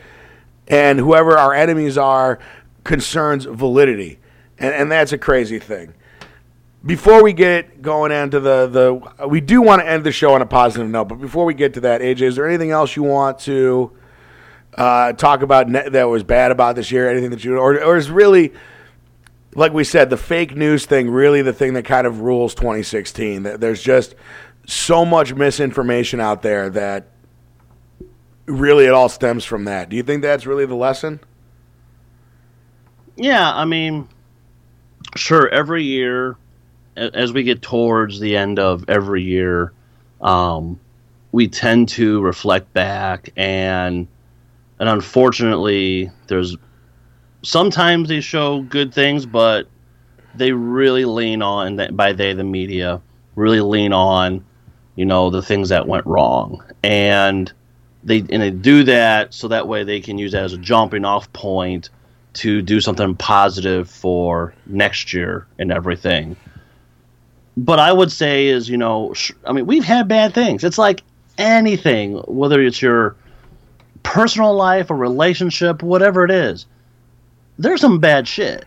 and 0.68 1.00
whoever 1.00 1.38
our 1.38 1.54
enemies 1.54 1.98
are 1.98 2.40
concerns 2.84 3.46
validity. 3.46 4.20
And, 4.58 4.74
and 4.74 4.92
that's 4.92 5.12
a 5.14 5.18
crazy 5.18 5.60
thing. 5.60 5.94
before 6.86 7.24
we 7.24 7.34
get 7.34 7.82
going 7.82 8.12
into 8.12 8.40
the 8.40 8.68
the, 8.68 9.28
we 9.28 9.42
do 9.42 9.62
want 9.62 9.82
to 9.82 9.88
end 9.88 10.04
the 10.04 10.12
show 10.12 10.34
on 10.34 10.42
a 10.42 10.46
positive 10.46 10.88
note. 10.88 11.06
But 11.06 11.22
before 11.22 11.46
we 11.46 11.54
get 11.54 11.74
to 11.76 11.80
that, 11.82 12.02
AJ, 12.02 12.22
is 12.22 12.36
there 12.36 12.48
anything 12.48 12.72
else 12.72 12.96
you 12.96 13.04
want 13.04 13.40
to 13.40 13.92
uh, 14.78 15.14
talk 15.14 15.42
about 15.42 15.70
ne- 15.70 15.90
that 15.90 16.06
was 16.06 16.24
bad 16.24 16.52
about 16.52 16.76
this 16.76 16.92
year? 16.92 17.10
Anything 17.10 17.30
that 17.32 17.44
you 17.44 17.58
or 17.58 17.82
or 17.84 17.98
is 17.98 18.10
really 18.10 18.54
like 19.56 19.74
we 19.74 19.84
said, 19.84 20.10
the 20.10 20.18
fake 20.18 20.56
news 20.56 20.86
thing 20.86 21.10
really 21.10 21.42
the 21.42 21.54
thing 21.54 21.74
that 21.74 21.86
kind 21.86 22.08
of 22.08 22.22
rules 22.22 22.56
2016. 22.56 23.44
That 23.44 23.60
There's 23.60 23.82
just 23.82 24.16
so 24.66 25.06
much 25.06 25.34
misinformation 25.34 26.20
out 26.20 26.42
there 26.42 26.70
that 26.72 27.08
really 28.46 28.86
it 28.86 28.92
all 28.92 29.10
stems 29.10 29.46
from 29.46 29.66
that. 29.66 29.90
Do 29.90 29.96
you 29.96 30.04
think 30.04 30.22
that's 30.22 30.46
really 30.46 30.66
the 30.66 30.76
lesson? 30.76 31.20
Yeah, 33.16 33.54
I 33.54 33.66
mean, 33.66 34.08
sure. 35.16 35.48
Every 35.48 35.84
year, 35.84 36.36
as 36.96 37.32
we 37.32 37.44
get 37.44 37.62
towards 37.62 38.20
the 38.20 38.38
end 38.38 38.60
of 38.60 38.90
every 38.90 39.24
year, 39.24 39.72
um, 40.20 40.80
we 41.32 41.48
tend 41.48 41.90
to 41.90 42.22
reflect 42.22 42.74
back, 42.74 43.30
and 43.36 44.08
and 44.80 44.90
unfortunately, 44.90 46.10
there's 46.28 46.56
sometimes 47.44 48.10
they 48.10 48.22
show 48.22 48.62
good 48.62 48.94
things, 48.94 49.26
but 49.26 49.68
they 50.36 50.52
really 50.52 51.06
lean 51.06 51.42
on 51.42 51.76
that 51.78 51.96
by 51.96 52.14
they 52.14 52.34
the 52.34 52.44
media 52.44 53.02
really 53.36 53.62
lean 53.62 53.94
on, 53.94 54.44
you 54.96 55.06
know, 55.06 55.30
the 55.30 55.42
things 55.42 55.70
that 55.70 55.88
went 55.88 56.06
wrong, 56.06 56.64
and 56.84 57.52
they 58.04 58.20
and 58.20 58.42
they 58.42 58.52
do 58.52 58.84
that 58.84 59.34
so 59.34 59.48
that 59.48 59.68
way 59.68 59.84
they 59.84 60.00
can 60.00 60.18
use 60.18 60.32
that 60.32 60.44
as 60.44 60.54
a 60.54 60.58
jumping 60.58 61.06
off 61.06 61.32
point 61.34 61.90
to 62.34 62.62
do 62.62 62.82
something 62.82 63.16
positive 63.16 63.90
for 63.90 64.54
next 64.66 65.14
year 65.14 65.46
and 65.60 65.72
everything. 65.72 66.36
But 67.56 67.78
I 67.78 67.94
would 67.94 68.12
say 68.12 68.48
is, 68.48 68.68
you 68.68 68.78
know, 68.78 69.14
I 69.46 69.54
mean, 69.54 69.68
we've 69.68 69.84
had 69.84 70.08
bad 70.08 70.34
things. 70.34 70.64
It's 70.64 70.80
like 70.80 71.04
anything, 71.38 72.16
whether 72.28 72.60
it's 72.60 72.82
your 72.82 73.16
personal 74.04 74.54
life, 74.54 74.90
a 74.90 74.96
relationship, 74.96 75.82
whatever 75.82 76.24
it 76.24 76.32
is. 76.32 76.66
There's 77.58 77.82
some 77.82 78.00
bad 78.00 78.28
shit. 78.28 78.66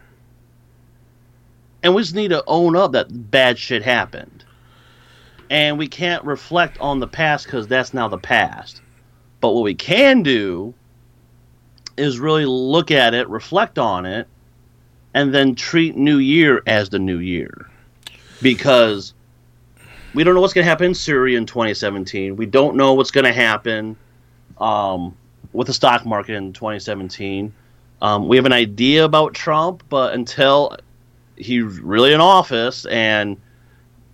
And 1.82 1.94
we 1.94 2.02
just 2.02 2.14
need 2.14 2.28
to 2.28 2.42
own 2.46 2.74
up 2.74 2.92
that 2.92 3.30
bad 3.30 3.58
shit 3.58 3.82
happened. 3.82 4.44
And 5.50 5.78
we 5.78 5.86
can't 5.86 6.24
reflect 6.24 6.78
on 6.80 6.98
the 6.98 7.06
past 7.06 7.44
because 7.46 7.68
that's 7.68 7.94
now 7.94 8.08
the 8.08 8.18
past. 8.18 8.80
But 9.40 9.52
what 9.52 9.62
we 9.62 9.74
can 9.74 10.22
do 10.22 10.74
is 11.96 12.18
really 12.18 12.46
look 12.46 12.90
at 12.90 13.14
it, 13.14 13.28
reflect 13.28 13.78
on 13.78 14.04
it, 14.04 14.26
and 15.14 15.32
then 15.32 15.54
treat 15.54 15.96
New 15.96 16.18
Year 16.18 16.62
as 16.66 16.88
the 16.88 16.98
New 16.98 17.18
Year. 17.18 17.70
Because 18.42 19.14
we 20.14 20.24
don't 20.24 20.34
know 20.34 20.40
what's 20.40 20.52
going 20.52 20.64
to 20.64 20.68
happen 20.70 20.86
in 20.86 20.94
Syria 20.94 21.38
in 21.38 21.46
2017. 21.46 22.36
We 22.36 22.46
don't 22.46 22.76
know 22.76 22.94
what's 22.94 23.10
going 23.10 23.24
to 23.24 23.32
happen 23.32 23.96
um, 24.58 25.16
with 25.56 25.66
the 25.66 25.72
stock 25.72 26.04
market 26.04 26.34
in 26.34 26.52
2017. 26.52 27.52
Um, 28.02 28.28
we 28.28 28.36
have 28.36 28.44
an 28.44 28.52
idea 28.52 29.04
about 29.04 29.34
Trump, 29.34 29.82
but 29.88 30.12
until 30.12 30.76
he's 31.36 31.62
really 31.62 32.12
in 32.12 32.20
office 32.20 32.86
and 32.86 33.38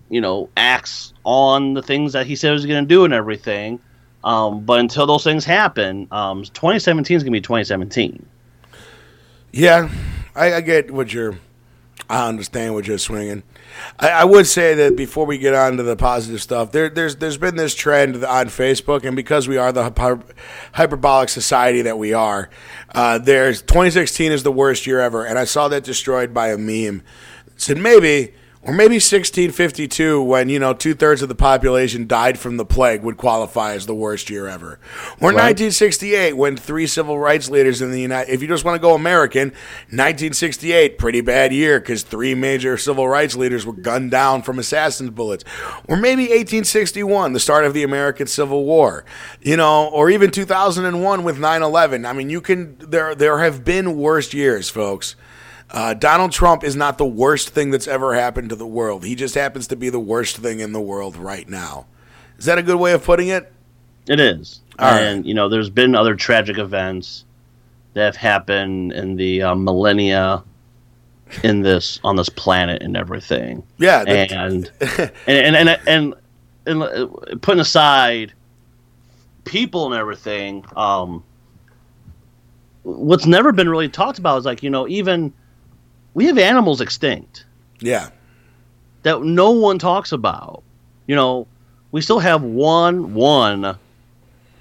you 0.09 0.21
know 0.21 0.49
acts 0.57 1.13
on 1.25 1.75
the 1.75 1.83
things 1.83 2.13
that 2.13 2.27
he 2.27 2.37
said 2.37 2.49
he 2.49 2.53
was 2.53 2.67
going 2.67 2.85
to 2.85 2.89
do 2.89 3.05
and 3.05 3.13
everything, 3.13 3.81
um, 4.23 4.65
but 4.65 4.79
until 4.79 5.07
those 5.07 5.25
things 5.25 5.45
happen, 5.45 6.07
um, 6.13 6.45
2017 6.45 7.17
is 7.17 7.23
going 7.25 7.33
to 7.33 7.37
be 7.37 7.41
2017. 7.41 8.25
Yeah, 9.51 9.91
I, 10.35 10.55
I, 10.55 10.61
get 10.61 10.91
what 10.91 11.13
you're. 11.13 11.39
I 12.09 12.29
understand 12.29 12.75
what 12.75 12.87
you're 12.87 12.99
swinging. 12.99 13.43
I, 13.99 14.09
I, 14.11 14.25
would 14.25 14.47
say 14.47 14.75
that 14.75 14.97
before 14.97 15.27
we 15.27 15.39
get 15.39 15.55
on 15.55 15.77
to 15.77 15.83
the 15.83 15.97
positive 15.97 16.43
stuff, 16.43 16.73
there, 16.73 16.89
there's 16.89 17.17
there's 17.17 17.39
been 17.39 17.57
this 17.57 17.75
trend 17.75 18.25
on 18.25 18.47
Facebook, 18.47 19.05
and 19.05 19.17
because 19.17 19.49
we 19.49 19.57
are 19.57 19.73
the 19.73 19.85
hyper, 19.85 20.21
hyperbolic 20.73 21.29
society 21.29 21.83
that 21.83 21.99
we 21.99 22.13
are, 22.13 22.51
uh, 22.95 23.19
there's 23.19 23.63
2016 23.63 24.33
is 24.33 24.43
the 24.43 24.53
worst 24.53 24.87
year 24.87 25.01
ever, 25.01 25.25
and 25.25 25.39
I 25.39 25.45
saw 25.45 25.69
that 25.69 25.85
destroyed 25.85 26.35
by 26.35 26.49
a 26.49 26.59
meme. 26.59 27.03
It 27.47 27.61
said 27.61 27.79
maybe 27.79 28.35
or 28.65 28.73
maybe 28.73 28.95
1652 28.95 30.23
when 30.23 30.49
you 30.49 30.59
know 30.59 30.73
two-thirds 30.73 31.21
of 31.21 31.29
the 31.29 31.35
population 31.35 32.07
died 32.07 32.39
from 32.39 32.57
the 32.57 32.65
plague 32.65 33.03
would 33.03 33.17
qualify 33.17 33.75
as 33.75 33.87
the 33.87 33.95
worst 33.95 34.31
year 34.31 34.47
ever. 34.47 34.79
Or 35.21 35.31
right. 35.31 35.51
1968 35.51 36.37
when 36.37 36.57
three 36.57 36.87
civil 36.87 37.19
rights 37.19 37.51
leaders 37.51 37.83
in 37.83 37.91
the 37.91 38.01
united 38.01 38.33
if 38.33 38.41
you 38.41 38.49
just 38.49 38.65
want 38.65 38.77
to 38.77 38.81
go 38.81 38.95
american 38.95 39.49
1968 39.89 40.97
pretty 40.97 41.21
bad 41.21 41.53
year 41.53 41.81
because 41.81 42.03
three 42.03 42.35
major 42.35 42.77
civil 42.77 43.09
rights 43.09 43.35
leaders 43.35 43.67
were 43.67 43.73
gunned 43.73 44.11
down 44.11 44.43
from 44.43 44.59
assassin's 44.59 45.11
bullets. 45.11 45.45
Or 45.89 45.97
maybe 45.97 46.23
1861 46.23 47.33
the 47.33 47.41
start 47.41 47.65
of 47.65 47.75
the 47.75 47.83
american 47.83 48.27
civil 48.27 48.65
war 48.65 49.05
you 49.41 49.57
know 49.57 49.89
or 49.89 50.09
even 50.09 50.31
2001 50.31 51.25
with 51.25 51.39
9-11 51.39 52.09
i 52.09 52.13
mean 52.13 52.31
you 52.31 52.41
can 52.41 52.77
there 52.79 53.15
there 53.15 53.39
have 53.39 53.65
been 53.65 53.97
worse 53.97 54.33
years 54.33 54.69
folks 54.69 55.17
uh, 55.73 55.95
Donald 55.95 56.33
Trump 56.33 56.63
is 56.63 56.77
not 56.77 56.99
the 56.99 57.07
worst 57.07 57.49
thing 57.51 57.71
that's 57.71 57.89
ever 57.89 58.15
happened 58.15 58.51
to 58.51 58.57
the 58.57 58.67
world. 58.67 59.05
He 59.05 59.15
just 59.15 59.35
happens 59.35 59.67
to 59.69 59.77
be 59.77 59.89
the 59.89 59.99
worst 59.99 60.37
thing 60.37 60.61
in 60.61 60.73
the 60.73 60.81
world 60.81 61.17
right 61.17 61.49
now. 61.49 61.87
Is 62.39 62.45
that 62.45 62.59
a 62.59 62.63
good 62.63 62.77
way 62.77 62.93
of 62.93 63.03
putting 63.03 63.29
it? 63.29 63.51
It 64.07 64.21
is. 64.21 64.61
All 64.79 64.91
and, 64.91 65.19
right. 65.19 65.27
you 65.27 65.33
know, 65.33 65.49
there's 65.49 65.71
been 65.71 65.95
other 65.95 66.15
tragic 66.15 66.59
events 66.59 67.25
that 67.95 68.05
have 68.05 68.17
happened 68.17 68.93
in 68.93 69.17
the 69.17 69.43
uh, 69.43 69.55
millennia 69.55 70.45
in 71.43 71.63
this 71.63 71.99
on 72.05 72.17
this 72.17 72.29
planet 72.29 72.83
and 72.83 72.95
everything. 72.95 73.63
Yeah, 73.79 74.05
and, 74.07 74.71
and, 74.81 75.11
and, 75.27 75.57
and 75.57 75.81
and 75.87 76.15
and 76.67 76.83
uh, 76.83 77.07
putting 77.41 77.61
aside 77.61 78.35
people 79.45 79.87
and 79.87 79.95
everything, 79.95 80.65
um, 80.77 81.25
what's 82.83 83.27
never 83.27 83.53
been 83.53 83.69
really 83.69 83.89
talked 83.89 84.19
about 84.19 84.39
is 84.39 84.45
like 84.45 84.63
you 84.63 84.71
know 84.71 84.87
even 84.89 85.33
we 86.15 86.27
have 86.27 86.39
animals 86.39 86.81
extinct. 86.81 87.45
Yeah. 87.81 88.11
That 89.03 89.23
no 89.23 89.51
one 89.51 89.79
talks 89.79 90.13
about. 90.13 90.63
You 91.07 91.17
know, 91.17 91.47
we 91.91 92.01
still 92.01 92.21
have 92.21 92.43
one 92.43 93.15
one 93.15 93.79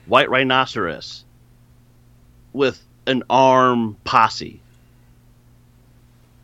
white 0.06 0.30
rhinoceros 0.30 1.24
with 2.54 2.84
an 3.08 3.24
arm 3.30 3.98
posse. 4.04 4.62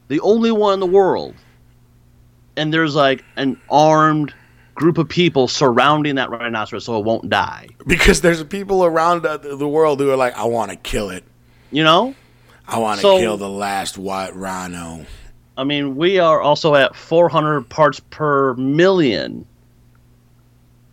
The 0.07 0.19
only 0.21 0.51
one 0.51 0.75
in 0.75 0.79
the 0.79 0.85
world. 0.85 1.35
And 2.55 2.73
there's 2.73 2.95
like 2.95 3.23
an 3.35 3.59
armed 3.69 4.33
group 4.73 4.97
of 4.97 5.09
people 5.09 5.47
surrounding 5.47 6.15
that 6.15 6.29
rhinoceros 6.29 6.85
so 6.85 6.97
it 6.97 7.05
won't 7.05 7.29
die. 7.29 7.67
Because 7.85 8.21
there's 8.21 8.43
people 8.43 8.85
around 8.85 9.23
the 9.23 9.67
world 9.67 9.99
who 9.99 10.09
are 10.09 10.15
like, 10.15 10.37
I 10.37 10.45
want 10.45 10.71
to 10.71 10.77
kill 10.77 11.09
it. 11.09 11.23
You 11.71 11.83
know? 11.83 12.15
I 12.67 12.79
want 12.79 12.99
to 12.99 13.01
so, 13.01 13.17
kill 13.19 13.37
the 13.37 13.49
last 13.49 13.97
white 13.97 14.35
rhino. 14.35 15.05
I 15.55 15.63
mean, 15.63 15.95
we 15.95 16.19
are 16.19 16.41
also 16.41 16.75
at 16.75 16.95
400 16.95 17.67
parts 17.69 17.99
per 17.99 18.53
million 18.55 19.45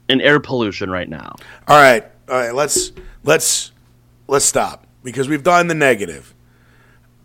in 0.08 0.20
air 0.20 0.40
pollution 0.40 0.90
right 0.90 1.08
now. 1.08 1.34
All 1.66 1.76
right, 1.76 2.04
all 2.28 2.36
right. 2.36 2.54
Let's 2.54 2.92
let's 3.24 3.72
let's 4.28 4.44
stop 4.44 4.86
because 5.02 5.28
we've 5.28 5.42
done 5.42 5.66
the 5.66 5.74
negative. 5.74 6.32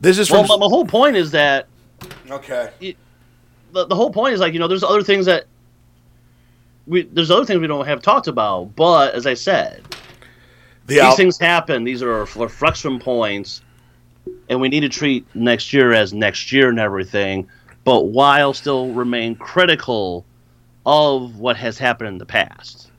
This 0.01 0.17
is 0.17 0.27
from. 0.27 0.47
Well, 0.47 0.57
my, 0.57 0.65
whole 0.65 0.85
point 0.85 1.15
is 1.15 1.31
that. 1.31 1.67
Okay. 2.29 2.71
It, 2.79 2.97
the, 3.71 3.85
the 3.85 3.95
whole 3.95 4.11
point 4.11 4.33
is 4.33 4.39
like 4.39 4.53
you 4.53 4.59
know 4.59 4.67
there's 4.67 4.83
other 4.83 5.03
things 5.03 5.25
that 5.27 5.45
we 6.87 7.03
there's 7.03 7.29
other 7.29 7.45
things 7.45 7.59
we 7.59 7.67
don't 7.67 7.85
have 7.85 8.01
talked 8.01 8.27
about, 8.27 8.75
but 8.75 9.13
as 9.13 9.27
I 9.27 9.35
said, 9.35 9.83
the 10.87 10.99
these 10.99 11.15
things 11.15 11.37
happen. 11.37 11.83
These 11.83 12.01
are 12.01 12.25
reflection 12.35 12.99
points 12.99 13.61
and 14.49 14.59
we 14.59 14.69
need 14.69 14.81
to 14.81 14.89
treat 14.89 15.25
next 15.35 15.73
year 15.73 15.93
as 15.93 16.13
next 16.13 16.51
year 16.51 16.69
and 16.69 16.79
everything, 16.79 17.47
but 17.83 18.05
while 18.07 18.53
still 18.53 18.91
remain 18.93 19.35
critical 19.35 20.25
of 20.85 21.37
what 21.37 21.57
has 21.57 21.77
happened 21.77 22.07
in 22.07 22.17
the 22.17 22.25
past. 22.25 22.89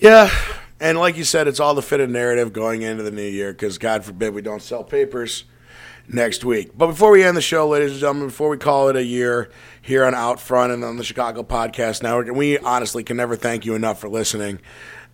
Yeah, 0.00 0.30
and 0.78 0.98
like 0.98 1.16
you 1.16 1.24
said, 1.24 1.48
it's 1.48 1.60
all 1.60 1.74
the 1.74 1.82
fitted 1.82 2.10
narrative 2.10 2.52
going 2.52 2.82
into 2.82 3.02
the 3.02 3.10
new 3.10 3.22
year 3.22 3.52
because 3.52 3.78
God 3.78 4.04
forbid 4.04 4.34
we 4.34 4.42
don't 4.42 4.62
sell 4.62 4.84
papers 4.84 5.44
next 6.08 6.44
week. 6.44 6.70
But 6.76 6.88
before 6.88 7.10
we 7.10 7.24
end 7.24 7.36
the 7.36 7.42
show, 7.42 7.68
ladies 7.68 7.92
and 7.92 8.00
gentlemen, 8.00 8.28
before 8.28 8.48
we 8.48 8.56
call 8.58 8.88
it 8.88 8.96
a 8.96 9.04
year 9.04 9.50
here 9.82 10.04
on 10.04 10.14
Outfront 10.14 10.72
and 10.72 10.84
on 10.84 10.96
the 10.96 11.04
Chicago 11.04 11.42
Podcast 11.42 12.02
Network, 12.02 12.34
we 12.34 12.58
honestly 12.58 13.04
can 13.04 13.16
never 13.16 13.36
thank 13.36 13.64
you 13.64 13.74
enough 13.74 14.00
for 14.00 14.08
listening. 14.08 14.60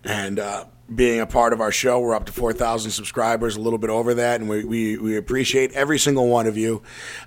And 0.03 0.39
uh, 0.39 0.65
being 0.93 1.19
a 1.19 1.27
part 1.27 1.53
of 1.53 1.61
our 1.61 1.71
show. 1.71 1.99
We're 1.99 2.15
up 2.15 2.25
to 2.25 2.31
4,000 2.31 2.91
subscribers, 2.91 3.55
a 3.55 3.61
little 3.61 3.79
bit 3.79 3.89
over 3.89 4.13
that, 4.15 4.39
and 4.39 4.49
we, 4.49 4.63
we, 4.63 4.97
we 4.97 5.17
appreciate 5.17 5.73
every 5.73 5.99
single 5.99 6.27
one 6.27 6.47
of 6.47 6.57
you. 6.57 6.81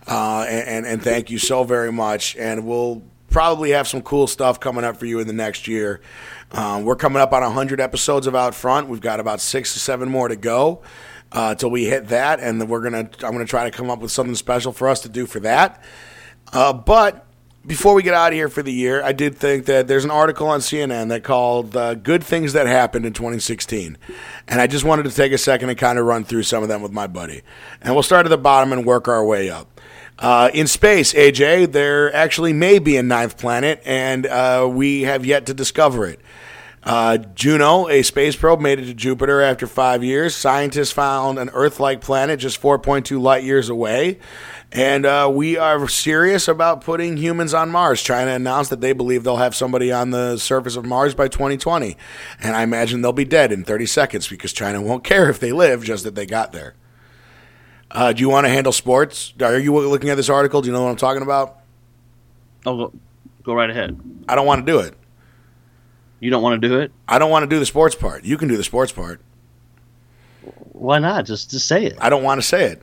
Uh, 0.07 0.47
and, 0.49 0.87
and, 0.87 1.03
thank 1.03 1.31
you 1.31 1.39
so 1.39 1.65
very 1.65 1.93
much. 1.93 2.37
And 2.37 2.67
we'll 2.67 3.03
probably 3.29 3.71
have 3.71 3.87
some 3.87 4.03
cool 4.03 4.27
stuff 4.27 4.61
coming 4.61 4.85
up 4.85 4.97
for 4.97 5.07
you 5.07 5.19
in 5.21 5.27
the 5.27 5.33
next 5.33 5.69
year. 5.69 6.01
Um, 6.53 6.85
we're 6.85 6.97
coming 6.97 7.21
up 7.21 7.33
on 7.33 7.43
100 7.43 7.81
episodes 7.81 8.27
of 8.27 8.35
Out 8.35 8.55
Front. 8.55 8.89
We've 8.89 9.01
got 9.01 9.21
about 9.21 9.41
six 9.41 9.75
to 9.75 9.79
seven 9.79 10.09
more 10.09 10.29
to 10.29 10.37
go 10.37 10.83
uh, 11.33 11.55
till 11.55 11.71
we 11.71 11.85
hit 11.85 12.09
that, 12.09 12.41
and 12.41 12.69
we're 12.69 12.81
gonna 12.83 13.09
I'm 13.23 13.33
gonna 13.33 13.45
try 13.45 13.65
to 13.65 13.71
come 13.71 13.91
up 13.91 14.01
with 14.01 14.11
something 14.11 14.35
special 14.35 14.73
for 14.73 14.89
us 14.89 15.01
to 15.03 15.09
do 15.09 15.27
for 15.27 15.41
that. 15.41 15.83
Uh, 16.53 16.73
but 16.73 17.27
before 17.67 17.95
we 17.95 18.03
get 18.03 18.15
out 18.15 18.29
of 18.29 18.35
here 18.35 18.49
for 18.49 18.63
the 18.63 18.73
year, 18.73 19.03
I 19.03 19.13
did 19.13 19.37
think 19.37 19.67
that 19.67 19.87
there's 19.87 20.05
an 20.05 20.11
article 20.11 20.49
on 20.49 20.61
CNN 20.61 21.09
that 21.09 21.25
called 21.25 21.77
uh, 21.77 21.95
"Good 21.95 22.25
Things 22.25 22.53
That 22.55 22.67
Happened 22.67 23.05
in 23.05 23.13
2016," 23.13 23.99
and 24.49 24.61
I 24.61 24.67
just 24.67 24.85
wanted 24.85 25.05
to 25.05 25.11
take 25.11 25.33
a 25.33 25.39
second 25.39 25.69
and 25.69 25.79
kind 25.79 25.99
of 25.99 26.07
run 26.07 26.25
through 26.25 26.45
some 26.45 26.63
of 26.63 26.69
them 26.69 26.81
with 26.83 26.93
my 26.93 27.07
buddy. 27.07 27.43
And 27.83 27.95
we'll 27.95 28.03
start 28.03 28.27
at 28.27 28.31
the 28.31 28.39
bottom 28.39 28.73
and 28.73 28.87
work 28.87 29.09
our 29.09 29.25
way 29.25 29.51
up. 29.51 29.81
Uh, 30.19 30.51
in 30.53 30.67
space, 30.67 31.13
AJ, 31.15 31.73
there 31.73 32.15
actually 32.15 32.53
may 32.53 32.79
be 32.79 32.97
a 32.97 33.03
ninth 33.03 33.39
planet, 33.39 33.81
and 33.85 34.27
uh, 34.27 34.69
we 34.71 35.03
have 35.03 35.25
yet 35.25 35.47
to 35.47 35.55
discover 35.55 36.07
it. 36.07 36.21
Uh, 36.83 37.19
Juno, 37.19 37.89
a 37.89 38.03
space 38.03 38.37
probe, 38.37 38.61
made 38.61 38.79
it 38.79 38.87
to 38.87 38.95
Jupiter 38.95 39.43
after 39.43 39.67
five 39.67 40.03
years. 40.03 40.35
Scientists 40.35 40.93
found 40.93 41.39
an 41.39 41.51
Earth 41.51 41.79
like 41.79 42.01
planet 42.01 42.41
just 42.41 42.61
4.2 42.61 43.21
light 43.21 43.45
years 43.45 43.69
away. 43.69 44.19
And 44.73 45.05
uh, 45.05 45.31
we 45.33 45.59
are 45.59 45.87
serious 45.89 46.49
about 46.49 46.83
putting 46.83 47.17
humans 47.17 47.53
on 47.53 47.71
Mars. 47.71 48.03
China 48.03 48.31
announced 48.31 48.71
that 48.71 48.81
they 48.81 48.93
believe 48.93 49.25
they'll 49.25 49.37
have 49.37 49.55
somebody 49.55 49.93
on 49.93 50.11
the 50.11 50.39
surface 50.39 50.77
of 50.77 50.87
Mars 50.87 51.15
by 51.15 51.29
2020. 51.29 51.97
And 52.41 52.57
I 52.57 52.63
imagine 52.63 53.03
they'll 53.03 53.13
be 53.13 53.25
dead 53.25 53.53
in 53.53 53.65
30 53.65 53.85
seconds 53.87 54.29
because 54.29 54.53
China 54.53 54.81
won't 54.81 55.05
care 55.05 55.29
if 55.29 55.39
they 55.39 55.53
live, 55.53 55.85
just 55.85 56.05
that 56.05 56.15
they 56.15 56.25
got 56.25 56.53
there. 56.53 56.77
Uh, 57.91 58.13
do 58.13 58.21
you 58.21 58.29
want 58.29 58.47
to 58.47 58.51
handle 58.51 58.73
sports? 58.73 59.35
Are 59.41 59.59
you 59.59 59.77
looking 59.77 60.09
at 60.11 60.17
this 60.17 60.31
article? 60.31 60.63
Do 60.63 60.69
you 60.69 60.73
know 60.73 60.85
what 60.85 60.91
I'm 60.91 60.97
talking 60.97 61.23
about? 61.23 61.59
Oh, 62.65 62.77
go, 62.77 62.93
go 63.43 63.55
right 63.55 63.69
ahead. 63.69 64.01
I 64.29 64.35
don't 64.37 64.47
want 64.47 64.65
to 64.65 64.73
do 64.73 64.79
it. 64.79 64.95
You 66.21 66.31
don't 66.31 66.43
want 66.43 66.61
to 66.61 66.69
do 66.69 66.79
it? 66.81 66.93
I 67.09 67.19
don't 67.19 67.31
want 67.31 67.43
to 67.43 67.49
do 67.49 67.59
the 67.59 67.67
sports 67.67 67.95
part. 67.95 68.25
You 68.25 68.37
can 68.37 68.49
do 68.49 68.57
the 68.57 68.63
sports 68.63 68.93
part. 68.93 69.21
Why 70.73 70.99
not? 70.99 71.27
Just 71.27 71.51
just 71.51 71.67
say 71.67 71.87
it. 71.87 71.97
I 72.01 72.11
don't 72.11 72.23
want 72.23 72.41
to 72.41 72.47
say 72.47 72.67
it. 72.67 72.83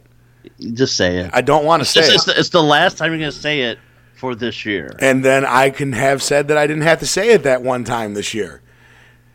Just 0.73 0.97
say 0.97 1.17
it. 1.19 1.31
I 1.33 1.41
don't 1.41 1.65
want 1.65 1.81
to 1.81 1.85
say 1.85 2.01
it's, 2.01 2.09
it. 2.09 2.15
it's, 2.15 2.25
the, 2.25 2.39
it's 2.39 2.49
the 2.49 2.63
last 2.63 2.97
time 2.97 3.11
you're 3.11 3.19
going 3.19 3.31
to 3.31 3.37
say 3.37 3.61
it 3.61 3.79
for 4.15 4.33
this 4.33 4.65
year. 4.65 4.95
and 4.99 5.23
then 5.23 5.45
I 5.45 5.69
can 5.69 5.93
have 5.93 6.23
said 6.23 6.47
that 6.47 6.57
I 6.57 6.65
didn't 6.65 6.83
have 6.83 6.99
to 6.99 7.05
say 7.07 7.29
it 7.29 7.43
that 7.43 7.61
one 7.61 7.83
time 7.83 8.15
this 8.15 8.33
year. 8.33 8.61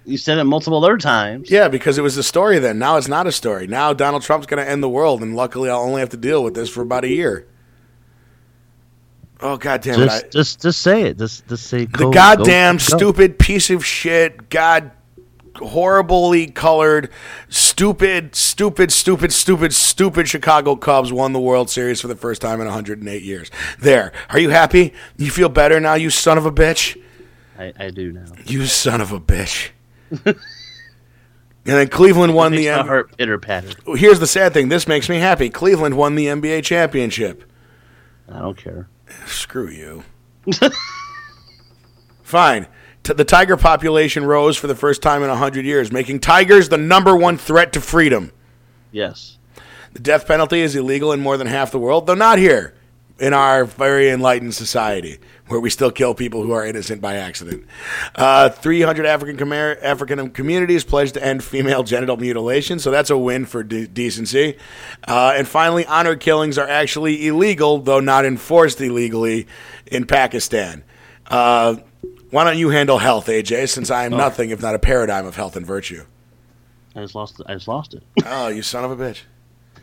You 0.05 0.19
said 0.19 0.39
it 0.39 0.45
multiple 0.45 0.85
other 0.85 0.99
times. 0.99 1.49
Yeah, 1.49 1.69
because 1.69 1.97
it 1.97 2.03
was 2.03 2.17
a 2.17 2.25
story 2.25 2.59
then. 2.59 2.79
Now 2.79 2.97
it's 2.97 3.07
not 3.07 3.29
a 3.29 3.33
story. 3.33 3.69
Now 3.69 3.93
Donald 3.93 4.23
Trump's 4.23 4.47
going 4.47 4.65
to 4.65 4.69
end 4.69 4.83
the 4.83 4.89
world, 4.89 5.23
and 5.23 5.37
luckily 5.37 5.71
I'll 5.71 5.81
only 5.81 6.01
have 6.01 6.09
to 6.11 6.17
deal 6.17 6.43
with 6.43 6.55
this 6.55 6.69
for 6.69 6.83
about 6.83 7.05
a 7.05 7.09
year. 7.09 7.47
Oh 9.43 9.57
god 9.57 9.83
damn 9.83 10.01
it! 10.01 10.05
Just, 10.07 10.25
I, 10.25 10.29
just, 10.29 10.63
just 10.63 10.81
say 10.81 11.03
it. 11.03 11.19
Just, 11.19 11.49
just 11.49 11.67
say. 11.67 11.85
the 11.87 11.99
go- 11.99 12.13
goddamn 12.13 12.77
go- 12.77 12.79
go. 12.79 12.97
stupid 12.97 13.39
piece 13.39 13.71
of 13.71 13.85
shit, 13.85 14.49
god, 14.49 14.93
horribly 15.57 16.47
colored, 16.47 17.11
stupid, 17.49 18.35
stupid, 18.37 18.93
stupid, 18.93 19.33
stupid, 19.33 19.73
stupid 19.75 20.29
Chicago 20.29 20.77
Cubs 20.77 21.13
won 21.13 21.33
the 21.33 21.41
World 21.41 21.71
Series 21.71 22.01
for 22.01 22.09
the 22.09 22.17
first 22.17 22.41
time 22.41 22.61
in 22.61 22.67
108 22.67 23.23
years. 23.23 23.51
There, 23.81 24.13
are 24.31 24.39
you 24.39 24.51
happy? 24.51 24.93
You 25.17 25.31
feel 25.31 25.49
better 25.49 25.81
now, 25.81 25.95
you 25.95 26.11
son 26.11 26.39
of 26.39 26.47
a 26.47 26.53
bitch? 26.53 27.01
I, 27.59 27.73
I 27.79 27.91
do 27.91 28.13
now. 28.13 28.27
You 28.47 28.67
son 28.67 29.01
of 29.01 29.13
a 29.13 29.21
bitch. 29.21 29.71
and 30.25 30.37
then 31.65 31.89
Cleveland 31.89 32.35
won 32.35 32.53
the. 32.53 32.69
M- 32.69 32.87
heart 32.87 33.17
pitter 33.17 33.39
patter. 33.39 33.71
Here's 33.97 34.21
the 34.21 34.27
sad 34.27 34.53
thing. 34.53 34.69
This 34.69 34.87
makes 34.87 35.09
me 35.09 35.19
happy. 35.19 35.51
Cleveland 35.51 35.97
won 35.97 36.15
the 36.15 36.27
NBA 36.27 36.65
championship. 36.65 37.45
I 38.29 38.39
don't 38.39 38.57
care. 38.57 38.89
Screw 39.27 39.69
you. 39.69 40.05
Fine. 42.23 42.67
T- 43.03 43.13
the 43.13 43.25
tiger 43.25 43.57
population 43.57 44.25
rose 44.25 44.57
for 44.57 44.67
the 44.67 44.75
first 44.75 45.03
time 45.03 45.23
in 45.23 45.29
100 45.29 45.65
years, 45.65 45.93
making 45.93 46.21
tigers 46.21 46.69
the 46.69 46.79
number 46.79 47.17
one 47.17 47.37
threat 47.37 47.73
to 47.73 47.81
freedom. 47.81 48.33
Yes. 48.91 49.39
The 49.93 50.01
death 50.01 50.27
penalty 50.27 50.61
is 50.61 50.75
illegal 50.75 51.13
in 51.13 51.21
more 51.21 51.37
than 51.37 51.47
half 51.47 51.71
the 51.71 51.79
world, 51.79 52.07
though 52.07 52.15
not 52.15 52.39
here 52.39 52.75
in 53.19 53.35
our 53.35 53.65
very 53.65 54.09
enlightened 54.09 54.55
society, 54.55 55.19
where 55.53 55.61
we 55.61 55.69
still 55.69 55.91
kill 55.91 56.15
people 56.15 56.43
who 56.43 56.51
are 56.53 56.65
innocent 56.65 57.03
by 57.03 57.17
accident. 57.17 57.67
Uh, 58.15 58.49
300 58.49 59.05
African 59.05 59.53
African 59.53 60.31
communities 60.31 60.83
pledged 60.83 61.13
to 61.15 61.23
end 61.23 61.45
female 61.45 61.83
genital 61.83 62.17
mutilation, 62.17 62.79
so 62.79 62.91
that's 62.91 63.11
a 63.11 63.19
win 63.19 63.45
for 63.45 63.63
de- 63.63 63.87
decency. 63.87 64.57
Uh, 65.07 65.35
and 65.37 65.47
finally, 65.47 65.85
honor 65.85 66.17
killings 66.17 66.57
are 66.57 66.67
actually 66.67 67.27
illegal, 67.27 67.79
though 67.79 68.01
not 68.01 68.25
enforced 68.25 68.81
illegally, 68.81 69.47
in 69.87 70.07
Pakistan. 70.07 70.83
Uh, 71.27 71.77
why 72.31 72.45
don't 72.45 72.57
you 72.57 72.71
handle 72.71 72.97
health, 72.97 73.27
AJ, 73.27 73.69
since 73.69 73.91
I 73.91 74.07
am 74.07 74.13
nothing 74.13 74.51
if 74.51 74.63
not 74.63 74.75
a 74.75 74.79
paradigm 74.79 75.27
of 75.27 75.37
health 75.37 75.55
and 75.55 75.67
virtue? 75.67 76.07
I 76.97 77.03
just 77.03 77.15
lost. 77.15 77.41
It. 77.41 77.47
I 77.47 77.55
just 77.55 77.69
lost 77.69 77.93
it. 77.93 78.03
Oh, 78.25 78.49
you 78.49 78.63
son 78.63 78.85
of 78.85 78.91
a 78.91 78.97
bitch. 78.97 79.21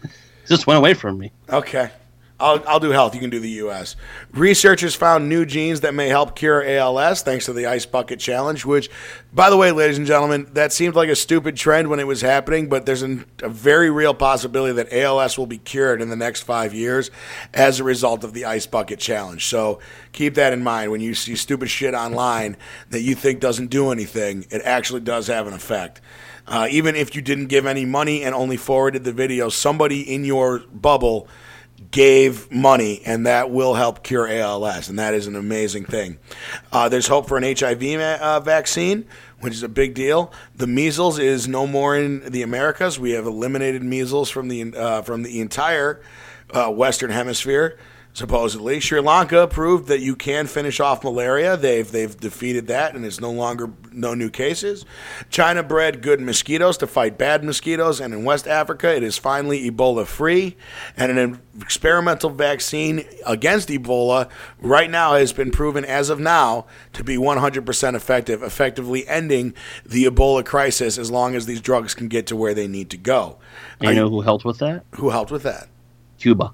It 0.04 0.10
just 0.48 0.66
went 0.66 0.80
away 0.80 0.96
from 0.96 1.20
me. 1.20 1.32
Okay. 1.48 1.92
I'll, 2.40 2.64
I'll 2.68 2.80
do 2.80 2.92
health. 2.92 3.14
You 3.14 3.20
can 3.20 3.30
do 3.30 3.40
the 3.40 3.50
U.S. 3.50 3.98
Researchers 4.32 4.96
found 4.96 5.28
new 5.28 5.46
genes 5.46 5.82
that 5.82 5.94
may 5.94 6.08
help 6.08 6.36
cure 6.36 6.64
ALS 6.64 7.22
thanks 7.22 7.46
to 7.46 7.54
the 7.54 7.66
Ice 7.66 7.86
Bucket 7.86 8.20
Challenge, 8.20 8.64
which, 8.64 8.90
by 9.34 9.50
the 9.50 9.58
way, 9.58 9.72
ladies 9.72 9.98
and 9.98 10.08
gentlemen, 10.08 10.48
that 10.54 10.72
seemed 10.72 10.96
like 10.96 11.10
a 11.10 11.16
stupid 11.16 11.58
trend 11.58 11.90
when 11.90 12.00
it 12.00 12.08
was 12.08 12.22
happening, 12.22 12.70
but 12.70 12.86
there's 12.86 13.02
an, 13.02 13.26
a 13.44 13.50
very 13.50 13.90
real 13.90 14.14
possibility 14.14 14.74
that 14.74 14.94
ALS 14.94 15.38
will 15.38 15.48
be 15.48 15.58
cured 15.58 16.02
in 16.02 16.10
the 16.10 16.16
next 16.16 16.44
five 16.44 16.74
years 16.74 17.12
as 17.54 17.82
a 17.82 17.84
result 17.84 18.24
of 18.24 18.34
the 18.34 18.46
Ice 18.46 18.66
Bucket 18.66 19.00
Challenge. 19.00 19.46
So 19.46 19.80
keep 20.14 20.36
that 20.36 20.54
in 20.54 20.64
mind 20.64 20.92
when 20.92 21.02
you 21.02 21.14
see 21.16 21.36
stupid 21.36 21.70
shit 21.70 21.94
online 21.94 22.56
that 22.90 23.02
you 23.02 23.16
think 23.16 23.42
doesn't 23.42 23.68
do 23.68 23.92
anything. 23.92 24.46
It 24.50 24.62
actually 24.64 25.02
does 25.02 25.28
have 25.28 25.46
an 25.46 25.54
effect. 25.54 26.00
Uh, 26.48 26.68
even 26.72 26.96
if 26.96 27.16
you 27.16 27.22
didn't 27.22 27.46
give 27.46 27.66
any 27.66 27.86
money 27.86 28.24
and 28.24 28.34
only 28.34 28.58
forwarded 28.58 29.04
the 29.04 29.14
video, 29.14 29.50
somebody 29.50 30.02
in 30.02 30.24
your 30.24 30.60
bubble 30.60 31.28
gave 31.92 32.52
money, 32.52 33.02
and 33.06 33.26
that 33.26 33.50
will 33.50 33.74
help 33.74 34.04
cure 34.04 34.28
ALS, 34.28 34.90
and 34.90 35.00
that 35.00 35.14
is 35.14 35.28
an 35.28 35.36
amazing 35.36 35.86
thing. 35.86 36.20
Uh, 36.72 36.90
there's 36.90 37.08
hope 37.08 37.28
for 37.28 37.38
an 37.38 37.44
HIV 37.44 37.84
uh, 37.84 38.40
vaccine, 38.42 39.06
which 39.40 39.54
is 39.54 39.64
a 39.64 39.70
big 39.70 39.94
deal. 39.94 40.32
The 40.56 40.68
measles 40.68 41.20
is 41.20 41.48
no 41.48 41.66
more 41.66 41.96
in 41.96 42.32
the 42.32 42.42
Americas. 42.42 43.00
We 43.00 43.12
have 43.12 43.26
eliminated 43.26 43.84
measles 43.84 44.30
from 44.30 44.48
the 44.50 44.74
uh, 44.76 45.02
from 45.04 45.24
the 45.24 45.40
entire 45.40 46.02
uh, 46.52 46.70
Western 46.70 47.12
Hemisphere. 47.12 47.78
Supposedly, 48.14 48.80
Sri 48.80 49.00
Lanka 49.00 49.48
proved 49.48 49.88
that 49.88 50.00
you 50.02 50.16
can 50.16 50.48
finish 50.48 50.80
off 50.80 51.04
malaria. 51.04 51.56
They've 51.56 51.90
they've 51.90 52.18
defeated 52.20 52.68
that, 52.68 52.96
and 52.96 53.06
it's 53.06 53.22
no 53.22 53.32
longer 53.32 53.72
no 53.92 54.14
new 54.14 54.30
cases. 54.30 54.84
China 55.30 55.62
bred 55.62 56.02
good 56.02 56.20
mosquitoes 56.20 56.78
to 56.80 56.88
fight 56.88 57.18
bad 57.18 57.44
mosquitoes, 57.44 58.02
and 58.02 58.14
in 58.14 58.24
West 58.24 58.48
Africa, 58.48 58.94
it 58.94 59.04
is 59.04 59.18
finally 59.18 59.70
Ebola 59.70 60.08
free. 60.08 60.58
And 60.98 61.18
an 61.18 61.42
experimental 61.62 62.32
vaccine 62.32 63.06
against 63.26 63.70
Ebola 63.70 64.28
right 64.60 64.90
now 64.90 65.14
has 65.14 65.32
been 65.32 65.52
proven 65.52 65.86
as 65.86 66.10
of 66.10 66.20
now 66.20 66.66
to 66.94 67.04
be 67.04 67.16
100% 67.16 67.96
effective, 67.96 68.42
effectively 68.42 69.08
ending 69.08 69.54
the 69.86 70.06
Ebola 70.06 70.44
crisis 70.44 70.98
as 70.98 71.12
long 71.12 71.36
as 71.36 71.46
these 71.46 71.62
drugs 71.62 71.94
can 71.94 72.08
get 72.08 72.26
to 72.28 72.36
where 72.36 72.56
they 72.56 72.68
need 72.68 72.90
to 72.90 72.98
go. 72.98 73.38
Are 73.82 73.94
you 73.94 74.00
know 74.00 74.10
who 74.10 74.22
helped 74.22 74.46
with 74.46 74.58
that? 74.60 74.84
Who 74.96 75.10
helped 75.10 75.32
with 75.32 75.44
that? 75.44 75.70
Cuba. 76.18 76.54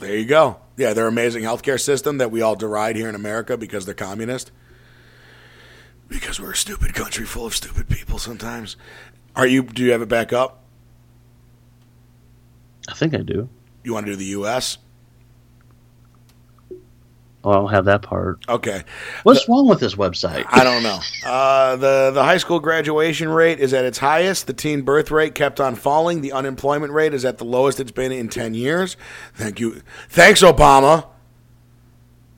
There 0.00 0.16
you 0.16 0.24
go. 0.24 0.56
Yeah, 0.78 0.94
their 0.94 1.06
amazing 1.06 1.44
healthcare 1.44 1.78
system 1.78 2.18
that 2.18 2.30
we 2.30 2.40
all 2.40 2.56
deride 2.56 2.96
here 2.96 3.08
in 3.08 3.14
America 3.14 3.58
because 3.58 3.84
they're 3.84 3.94
communist. 3.94 4.50
Because 6.08 6.40
we're 6.40 6.52
a 6.52 6.56
stupid 6.56 6.94
country 6.94 7.26
full 7.26 7.46
of 7.46 7.54
stupid 7.54 7.88
people 7.88 8.18
sometimes. 8.18 8.76
Are 9.36 9.46
you 9.46 9.62
do 9.62 9.84
you 9.84 9.92
have 9.92 10.02
it 10.02 10.08
back 10.08 10.32
up? 10.32 10.64
I 12.88 12.94
think 12.94 13.14
I 13.14 13.18
do. 13.18 13.48
You 13.84 13.92
want 13.92 14.06
to 14.06 14.12
do 14.12 14.16
the 14.16 14.40
US? 14.40 14.78
Oh, 17.42 17.50
I 17.50 17.54
don't 17.54 17.70
have 17.70 17.84
that 17.86 18.02
part. 18.02 18.40
Okay. 18.48 18.82
What's 19.22 19.48
wrong 19.48 19.66
with 19.66 19.80
this 19.80 19.94
website? 19.94 20.44
I 20.48 20.62
don't 20.62 20.82
know. 20.82 20.98
Uh, 21.24 21.76
the 21.76 22.10
the 22.12 22.22
high 22.22 22.36
school 22.36 22.60
graduation 22.60 23.28
rate 23.30 23.60
is 23.60 23.72
at 23.72 23.84
its 23.86 23.96
highest. 23.98 24.46
The 24.46 24.52
teen 24.52 24.82
birth 24.82 25.10
rate 25.10 25.34
kept 25.34 25.58
on 25.58 25.74
falling. 25.74 26.20
The 26.20 26.32
unemployment 26.32 26.92
rate 26.92 27.14
is 27.14 27.24
at 27.24 27.38
the 27.38 27.44
lowest 27.44 27.80
it's 27.80 27.92
been 27.92 28.12
in 28.12 28.28
ten 28.28 28.52
years. 28.54 28.96
Thank 29.34 29.58
you. 29.58 29.80
Thanks, 30.10 30.42
Obama. 30.42 31.06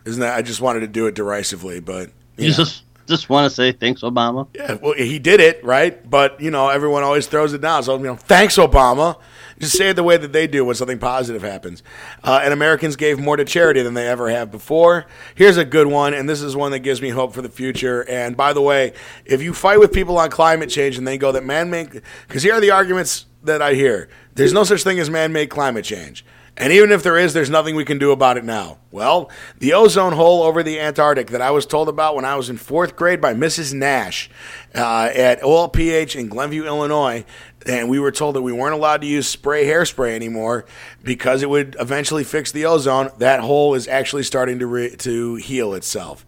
Isn't 0.04 0.20
that? 0.20 0.36
I 0.36 0.42
just 0.42 0.60
wanted 0.60 0.80
to 0.80 0.88
do 0.88 1.06
it 1.06 1.14
derisively, 1.14 1.80
but 1.80 2.10
You 2.36 2.50
know. 2.50 2.56
just 2.56 2.84
just 3.08 3.28
want 3.28 3.50
to 3.50 3.54
say 3.54 3.72
thanks, 3.72 4.02
Obama. 4.02 4.46
Yeah, 4.54 4.74
well, 4.80 4.94
he 4.94 5.18
did 5.18 5.40
it, 5.40 5.64
right? 5.64 6.08
But, 6.08 6.40
you 6.40 6.50
know, 6.52 6.68
everyone 6.68 7.02
always 7.02 7.26
throws 7.26 7.52
it 7.52 7.60
down. 7.60 7.82
So, 7.82 7.96
you 7.98 8.04
know, 8.04 8.16
thanks, 8.16 8.56
Obama. 8.56 9.18
Just 9.62 9.76
say 9.76 9.90
it 9.90 9.94
the 9.94 10.02
way 10.02 10.16
that 10.16 10.32
they 10.32 10.48
do 10.48 10.64
when 10.64 10.74
something 10.74 10.98
positive 10.98 11.42
happens. 11.42 11.84
Uh, 12.24 12.40
and 12.42 12.52
Americans 12.52 12.96
gave 12.96 13.20
more 13.20 13.36
to 13.36 13.44
charity 13.44 13.80
than 13.80 13.94
they 13.94 14.08
ever 14.08 14.28
have 14.28 14.50
before. 14.50 15.06
Here's 15.36 15.56
a 15.56 15.64
good 15.64 15.86
one, 15.86 16.14
and 16.14 16.28
this 16.28 16.42
is 16.42 16.56
one 16.56 16.72
that 16.72 16.80
gives 16.80 17.00
me 17.00 17.10
hope 17.10 17.32
for 17.32 17.42
the 17.42 17.48
future. 17.48 18.04
And 18.08 18.36
by 18.36 18.54
the 18.54 18.60
way, 18.60 18.92
if 19.24 19.40
you 19.40 19.54
fight 19.54 19.78
with 19.78 19.92
people 19.92 20.18
on 20.18 20.30
climate 20.30 20.68
change 20.68 20.98
and 20.98 21.06
they 21.06 21.16
go 21.16 21.30
that 21.30 21.44
man 21.44 21.70
made, 21.70 22.02
because 22.26 22.42
here 22.42 22.54
are 22.54 22.60
the 22.60 22.72
arguments 22.72 23.26
that 23.44 23.62
I 23.62 23.74
hear 23.74 24.08
there's 24.34 24.52
no 24.52 24.64
such 24.64 24.82
thing 24.82 24.98
as 24.98 25.08
man 25.08 25.32
made 25.32 25.48
climate 25.48 25.84
change. 25.84 26.24
And 26.56 26.72
even 26.72 26.92
if 26.92 27.02
there 27.02 27.16
is, 27.16 27.32
there's 27.32 27.48
nothing 27.48 27.76
we 27.76 27.84
can 27.84 27.98
do 27.98 28.10
about 28.10 28.36
it 28.36 28.44
now. 28.44 28.78
Well, 28.90 29.30
the 29.58 29.72
ozone 29.72 30.12
hole 30.12 30.42
over 30.42 30.62
the 30.62 30.78
Antarctic 30.78 31.28
that 31.28 31.40
I 31.40 31.50
was 31.50 31.64
told 31.64 31.88
about 31.88 32.14
when 32.14 32.26
I 32.26 32.36
was 32.36 32.50
in 32.50 32.58
fourth 32.58 32.94
grade 32.94 33.22
by 33.22 33.32
Mrs. 33.32 33.72
Nash 33.72 34.28
uh, 34.74 35.10
at 35.14 35.40
OLPH 35.40 36.14
in 36.14 36.28
Glenview, 36.28 36.66
Illinois, 36.66 37.24
and 37.66 37.88
we 37.88 37.98
were 37.98 38.10
told 38.10 38.34
that 38.36 38.42
we 38.42 38.52
weren't 38.52 38.74
allowed 38.74 39.00
to 39.02 39.06
use 39.06 39.28
spray 39.28 39.66
hairspray 39.66 40.14
anymore 40.14 40.64
because 41.02 41.42
it 41.42 41.50
would 41.50 41.76
eventually 41.78 42.24
fix 42.24 42.52
the 42.52 42.64
ozone. 42.64 43.10
That 43.18 43.40
hole 43.40 43.74
is 43.74 43.88
actually 43.88 44.22
starting 44.24 44.58
to 44.60 44.66
re- 44.66 44.96
to 44.96 45.36
heal 45.36 45.74
itself. 45.74 46.26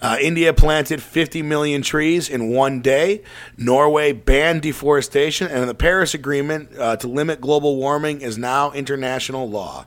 Uh, 0.00 0.16
India 0.20 0.52
planted 0.52 1.02
50 1.02 1.42
million 1.42 1.82
trees 1.82 2.28
in 2.28 2.50
one 2.50 2.80
day. 2.80 3.22
Norway 3.56 4.12
banned 4.12 4.62
deforestation, 4.62 5.48
and 5.48 5.68
the 5.68 5.74
Paris 5.74 6.14
Agreement 6.14 6.70
uh, 6.78 6.96
to 6.96 7.08
limit 7.08 7.40
global 7.40 7.76
warming 7.76 8.20
is 8.20 8.38
now 8.38 8.72
international 8.72 9.48
law. 9.48 9.86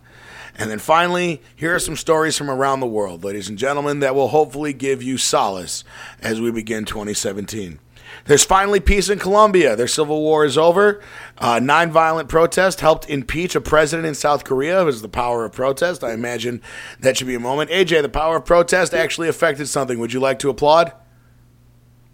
And 0.60 0.70
then 0.70 0.80
finally, 0.80 1.42
here 1.56 1.74
are 1.74 1.80
some 1.80 1.96
stories 1.96 2.38
from 2.38 2.50
around 2.50 2.82
the 2.82 2.88
world, 2.88 3.24
ladies 3.24 3.48
and 3.48 3.58
gentlemen, 3.58 4.02
that 4.02 4.14
will 4.14 4.28
hopefully 4.28 4.74
give 4.74 5.02
you 5.02 5.18
solace 5.18 5.86
as 6.22 6.42
we 6.42 6.52
begin 6.52 6.84
2017. 6.84 7.80
There's 8.26 8.44
finally 8.44 8.80
peace 8.80 9.10
in 9.10 9.20
Colombia. 9.20 9.76
Their 9.76 9.88
civil 9.88 10.22
war 10.22 10.46
is 10.46 10.58
over. 10.58 11.02
Uh, 11.38 11.60
nonviolent 11.60 12.28
protest 12.28 12.82
helped 12.82 13.10
impeach 13.10 13.56
a 13.56 13.62
president 13.62 14.08
in 14.08 14.16
South 14.16 14.44
Korea. 14.44 14.82
It 14.82 14.86
was 14.86 15.02
the 15.02 15.10
power 15.10 15.46
of 15.46 15.52
protest. 15.52 16.04
I 16.04 16.14
imagine 16.14 16.62
that 17.00 17.18
should 17.18 17.28
be 17.28 17.36
a 17.36 17.40
moment. 17.40 17.72
AJ, 17.72 18.02
the 18.02 18.10
power 18.10 18.38
of 18.38 18.46
protest 18.46 18.94
actually 18.94 19.30
affected 19.30 19.68
something. 19.68 20.00
Would 20.00 20.14
you 20.14 20.20
like 20.20 20.40
to 20.40 20.50
applaud? 20.50 20.94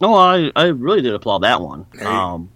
No, 0.02 0.14
I, 0.14 0.52
I 0.56 0.66
really 0.66 1.02
did 1.02 1.14
applaud 1.14 1.40
that 1.40 1.62
one. 1.62 1.86
Um, 2.02 2.52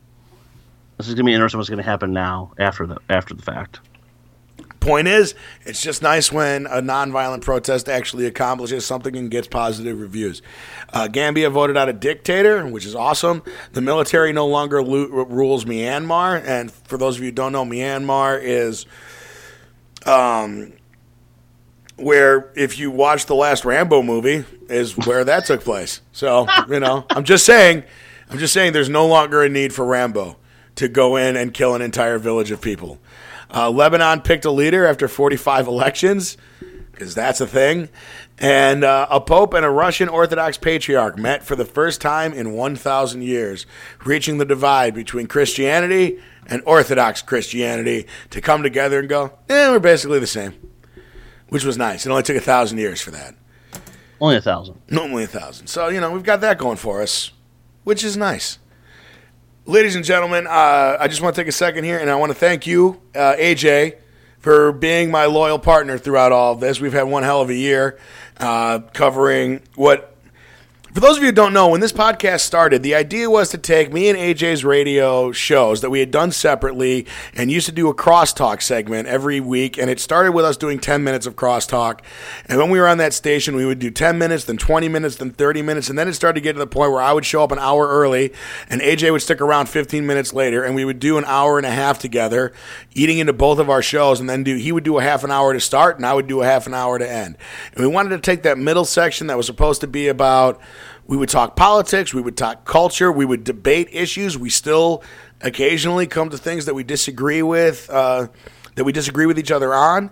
this 0.98 1.08
is 1.08 1.16
gonna 1.16 1.26
be 1.26 1.34
interesting. 1.34 1.58
What's 1.58 1.70
gonna 1.70 1.84
happen 1.84 2.12
now 2.12 2.52
after 2.60 2.86
the 2.86 2.98
after 3.10 3.34
the 3.34 3.42
fact? 3.42 3.80
Point 4.80 5.10
is, 5.10 5.36
it's 5.66 5.82
just 5.82 6.02
nice 6.02 6.32
when 6.32 6.66
a 6.66 6.82
nonviolent 6.82 7.42
protest 7.42 7.90
actually 7.90 8.26
accomplishes 8.26 8.86
something 8.86 9.16
and 9.18 9.30
gets 9.30 9.48
positive 9.48 10.00
reviews. 10.00 10.42
Uh, 10.94 11.08
Gambia 11.08 11.50
voted 11.50 11.76
out 11.76 11.90
a 11.90 11.94
dictator, 11.94 12.66
which 12.66 12.86
is 12.86 12.96
awesome. 12.96 13.44
The 13.74 13.82
military 13.82 14.32
no 14.32 14.48
longer 14.48 14.82
lo- 14.82 15.26
rules 15.26 15.66
Myanmar, 15.66 16.42
and 16.46 16.72
for 16.72 16.98
those 16.98 17.18
of 17.18 17.24
you 17.24 17.28
who 17.28 17.34
don't 17.34 17.52
know, 17.52 17.66
Myanmar 17.66 18.40
is 18.42 18.86
um, 20.06 20.72
where 21.98 22.50
if 22.56 22.80
you 22.80 22.90
watch 22.90 23.26
the 23.26 23.36
last 23.36 23.66
Rambo 23.66 24.02
movie, 24.02 24.46
is 24.70 24.96
where 24.98 25.26
that 25.26 25.46
took 25.46 25.62
place. 25.62 26.02
So 26.14 26.48
you 26.70 26.80
know, 26.80 27.06
I'm 27.10 27.26
just 27.26 27.46
saying, 27.46 27.84
I'm 28.30 28.38
just 28.38 28.54
saying, 28.54 28.74
there's 28.74 28.90
no 28.90 29.08
longer 29.08 29.44
a 29.44 29.50
need 29.50 29.74
for 29.74 29.84
Rambo 29.84 30.38
to 30.76 30.88
go 30.88 31.18
in 31.18 31.36
and 31.36 31.54
kill 31.54 31.76
an 31.76 31.82
entire 31.82 32.18
village 32.18 32.52
of 32.52 32.62
people. 32.62 33.00
Uh, 33.54 33.70
Lebanon 33.70 34.22
picked 34.22 34.46
a 34.46 34.52
leader 34.52 34.86
after 34.86 35.08
45 35.08 35.68
elections, 35.68 36.38
because 36.92 37.16
that's 37.16 37.42
a 37.42 37.48
thing. 37.48 37.90
And 38.38 38.84
uh, 38.84 39.08
a 39.10 39.20
pope 39.20 39.54
and 39.54 39.66
a 39.66 39.70
Russian 39.70 40.08
Orthodox 40.08 40.58
patriarch 40.58 41.18
met 41.18 41.44
for 41.44 41.56
the 41.56 41.66
first 41.66 42.00
time 42.02 42.34
in 42.34 42.54
1,000 42.54 43.22
years, 43.22 43.66
reaching 44.06 44.38
the 44.38 44.46
divide 44.46 44.94
between 44.94 45.28
Christianity 45.28 46.20
and 46.48 46.62
Orthodox 46.66 47.22
Christianity 47.22 48.08
to 48.30 48.42
come 48.42 48.64
together 48.64 49.00
and 49.00 49.10
go, 49.10 49.34
eh, 49.50 49.70
we're 49.70 49.80
basically 49.80 50.20
the 50.20 50.28
same, 50.28 50.54
which 51.50 51.64
was 51.64 51.78
nice. 51.78 52.06
It 52.06 52.10
only 52.10 52.24
took 52.24 52.38
a 52.38 52.42
thousand 52.42 52.78
years 52.78 53.02
for 53.02 53.12
that. 53.12 53.36
Only 54.22 54.36
a 54.36 54.42
thousand. 54.42 54.82
Normally 54.90 55.24
a 55.24 55.28
thousand. 55.28 55.68
So, 55.68 55.88
you 55.88 56.02
know, 56.02 56.12
we've 56.12 56.24
got 56.24 56.42
that 56.42 56.58
going 56.58 56.78
for 56.78 57.02
us, 57.02 57.32
which 57.84 58.04
is 58.04 58.18
nice. 58.18 58.60
Ladies 59.70 59.96
and 59.96 60.04
gentlemen, 60.04 60.48
uh, 60.48 60.98
I 61.00 61.08
just 61.08 61.22
want 61.22 61.36
to 61.36 61.42
take 61.42 61.48
a 61.48 61.52
second 61.52 61.84
here 61.84 62.00
and 62.00 62.10
I 62.10 62.16
want 62.16 62.32
to 62.32 62.34
thank 62.34 62.66
you, 62.66 63.00
uh, 63.14 63.36
AJ, 63.36 63.98
for 64.40 64.72
being 64.72 65.12
my 65.12 65.26
loyal 65.26 65.60
partner 65.60 66.00
throughout 66.00 66.32
all 66.32 66.54
of 66.54 66.60
this. 66.60 66.82
We've 66.82 66.92
had 66.92 67.04
one 67.04 67.22
hell 67.22 67.42
of 67.42 67.52
a 67.52 67.56
year 67.56 68.00
uh, 68.40 68.80
covering 68.94 69.62
what 69.76 70.16
for 70.94 71.02
those 71.02 71.18
of 71.18 71.22
you 71.22 71.30
who 71.30 71.36
don't 71.36 71.54
know, 71.54 71.68
when 71.68 71.82
this 71.82 71.94
podcast 71.94 72.40
started, 72.40 72.82
the 72.82 72.96
idea 72.96 73.30
was 73.30 73.50
to 73.50 73.60
take 73.60 73.94
me 73.94 74.10
and 74.10 74.18
AJ's 74.18 74.66
radio 74.66 75.32
shows 75.32 75.82
that 75.82 75.92
we 75.92 76.00
had 76.00 76.10
done 76.10 76.32
separately 76.32 77.06
and 77.36 77.52
used 77.52 77.68
to 77.68 77.72
do 77.72 77.90
a 77.90 77.94
crosstalk 77.94 78.64
segment 78.64 79.08
every 79.08 79.40
week. 79.40 79.78
And 79.78 79.88
it 79.88 80.00
started 80.00 80.32
with 80.32 80.46
us 80.46 80.58
doing 80.58 80.80
10 80.80 81.04
minutes 81.04 81.28
of 81.28 81.36
crosstalk. 81.36 82.00
And 82.48 82.58
when 82.58 82.72
we 82.72 82.80
were 82.80 82.88
on 82.88 82.98
that 82.98 83.14
station, 83.14 83.56
we 83.56 83.68
would 83.68 83.78
do 83.78 83.92
10 83.92 84.18
minutes, 84.18 84.46
then 84.46 84.58
20 84.58 84.90
minutes, 84.90 85.18
then 85.18 85.30
30 85.30 85.62
minutes. 85.62 85.90
And 85.90 86.00
then 86.00 86.08
it 86.08 86.14
started 86.14 86.40
to 86.40 86.44
get 86.44 86.54
to 86.54 86.60
the 86.60 86.66
point 86.66 86.92
where 86.92 87.02
I 87.02 87.14
would 87.14 87.26
show 87.26 87.44
up 87.44 87.52
an 87.52 87.60
hour 87.60 87.88
early 87.88 88.34
and 88.68 88.82
AJ 88.82 89.12
would 89.12 89.22
stick 89.22 89.42
around 89.42 89.70
15 89.70 90.08
minutes 90.08 90.34
later. 90.34 90.64
And 90.64 90.74
we 90.74 90.86
would 90.86 91.00
do 91.00 91.20
an 91.20 91.26
hour 91.26 91.58
and 91.60 91.68
a 91.68 91.72
half 91.72 92.00
together, 92.00 92.52
eating 92.96 93.20
into 93.20 93.34
both 93.34 93.60
of 93.60 93.70
our 93.70 93.84
shows. 93.84 94.20
And 94.20 94.28
then 94.28 94.44
do 94.44 94.56
he 94.56 94.72
would 94.72 94.84
do 94.84 94.98
a 94.98 95.04
half 95.04 95.24
an 95.24 95.30
hour 95.30 95.54
to 95.54 95.60
start 95.60 95.98
and 95.98 96.06
I 96.06 96.16
would 96.16 96.28
do 96.28 96.42
a 96.42 96.46
half 96.46 96.66
an 96.66 96.74
hour 96.74 96.98
to 96.98 97.08
end. 97.08 97.38
And 97.76 97.86
we 97.86 97.92
wanted 97.92 98.10
to 98.10 98.20
take 98.20 98.42
that 98.42 98.58
middle 98.58 98.86
section 98.86 99.28
that 99.28 99.38
was 99.38 99.46
supposed 99.46 99.82
to 99.82 99.88
be 99.88 100.08
about 100.08 100.60
we 101.10 101.18
would 101.18 101.30
talk 101.30 101.56
politics, 101.56 102.14
we 102.14 102.22
would 102.22 102.38
talk 102.38 102.66
culture, 102.66 103.12
we 103.12 103.26
would 103.26 103.44
debate 103.44 103.90
issues. 103.92 104.38
We 104.38 104.52
still 104.52 105.04
occasionally 105.42 106.06
come 106.06 106.30
to 106.30 106.38
things 106.38 106.66
that 106.66 106.76
we 106.76 106.84
disagree 106.84 107.42
with, 107.42 107.90
uh, 107.90 108.28
that 108.76 108.84
we 108.84 108.92
disagree 108.92 109.26
with 109.26 109.40
each 109.40 109.50
other 109.50 109.74
on. 109.74 110.12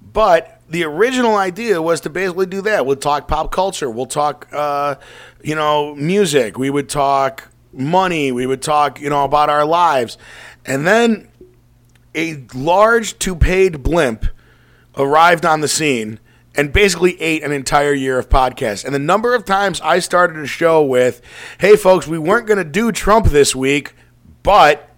But 0.00 0.62
the 0.66 0.84
original 0.84 1.36
idea 1.36 1.82
was 1.82 2.00
to 2.00 2.10
basically 2.10 2.46
do 2.46 2.62
that. 2.62 2.86
We'll 2.86 2.96
talk 2.96 3.28
pop 3.28 3.52
culture. 3.52 3.90
We'll 3.90 4.06
talk, 4.06 4.48
uh, 4.50 4.94
you 5.44 5.54
know, 5.54 5.94
music. 5.94 6.56
We 6.56 6.70
would 6.70 6.88
talk 6.88 7.50
money. 7.74 8.32
We 8.32 8.46
would 8.46 8.62
talk, 8.62 8.98
you 8.98 9.10
know, 9.10 9.24
about 9.24 9.50
our 9.50 9.66
lives. 9.66 10.16
And 10.64 10.86
then 10.86 11.28
a 12.14 12.42
large 12.54 13.18
two-paid 13.18 13.82
blimp 13.82 14.24
arrived 14.96 15.44
on 15.44 15.60
the 15.60 15.68
scene 15.68 16.18
and 16.56 16.72
basically 16.72 17.20
ate 17.20 17.42
an 17.42 17.52
entire 17.52 17.92
year 17.92 18.18
of 18.18 18.28
podcasts. 18.28 18.84
And 18.84 18.94
the 18.94 18.98
number 18.98 19.34
of 19.34 19.44
times 19.44 19.80
I 19.80 20.00
started 20.00 20.36
a 20.38 20.46
show 20.46 20.82
with, 20.82 21.22
hey, 21.58 21.76
folks, 21.76 22.06
we 22.06 22.18
weren't 22.18 22.46
going 22.46 22.58
to 22.58 22.64
do 22.64 22.90
Trump 22.92 23.26
this 23.26 23.54
week, 23.54 23.94
but 24.42 24.88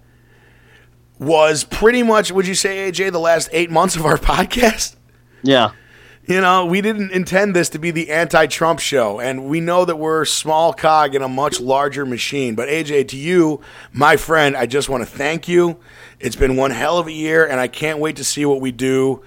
was 1.18 1.64
pretty 1.64 2.02
much, 2.02 2.32
would 2.32 2.46
you 2.46 2.54
say, 2.54 2.90
AJ, 2.90 3.12
the 3.12 3.20
last 3.20 3.48
eight 3.52 3.70
months 3.70 3.96
of 3.96 4.06
our 4.06 4.16
podcast? 4.18 4.96
Yeah. 5.42 5.72
You 6.24 6.40
know, 6.40 6.64
we 6.66 6.80
didn't 6.80 7.10
intend 7.10 7.54
this 7.54 7.68
to 7.70 7.80
be 7.80 7.90
the 7.90 8.10
anti 8.10 8.46
Trump 8.46 8.78
show, 8.78 9.18
and 9.18 9.46
we 9.46 9.60
know 9.60 9.84
that 9.84 9.96
we're 9.96 10.22
a 10.22 10.26
small 10.26 10.72
cog 10.72 11.16
in 11.16 11.22
a 11.22 11.28
much 11.28 11.60
larger 11.60 12.06
machine. 12.06 12.54
But 12.54 12.68
AJ, 12.68 13.08
to 13.08 13.16
you, 13.16 13.60
my 13.92 14.16
friend, 14.16 14.56
I 14.56 14.66
just 14.66 14.88
want 14.88 15.02
to 15.02 15.10
thank 15.10 15.48
you. 15.48 15.80
It's 16.20 16.36
been 16.36 16.56
one 16.56 16.70
hell 16.70 16.98
of 16.98 17.08
a 17.08 17.12
year, 17.12 17.44
and 17.44 17.58
I 17.58 17.66
can't 17.66 17.98
wait 17.98 18.16
to 18.16 18.24
see 18.24 18.46
what 18.46 18.60
we 18.60 18.70
do 18.70 19.24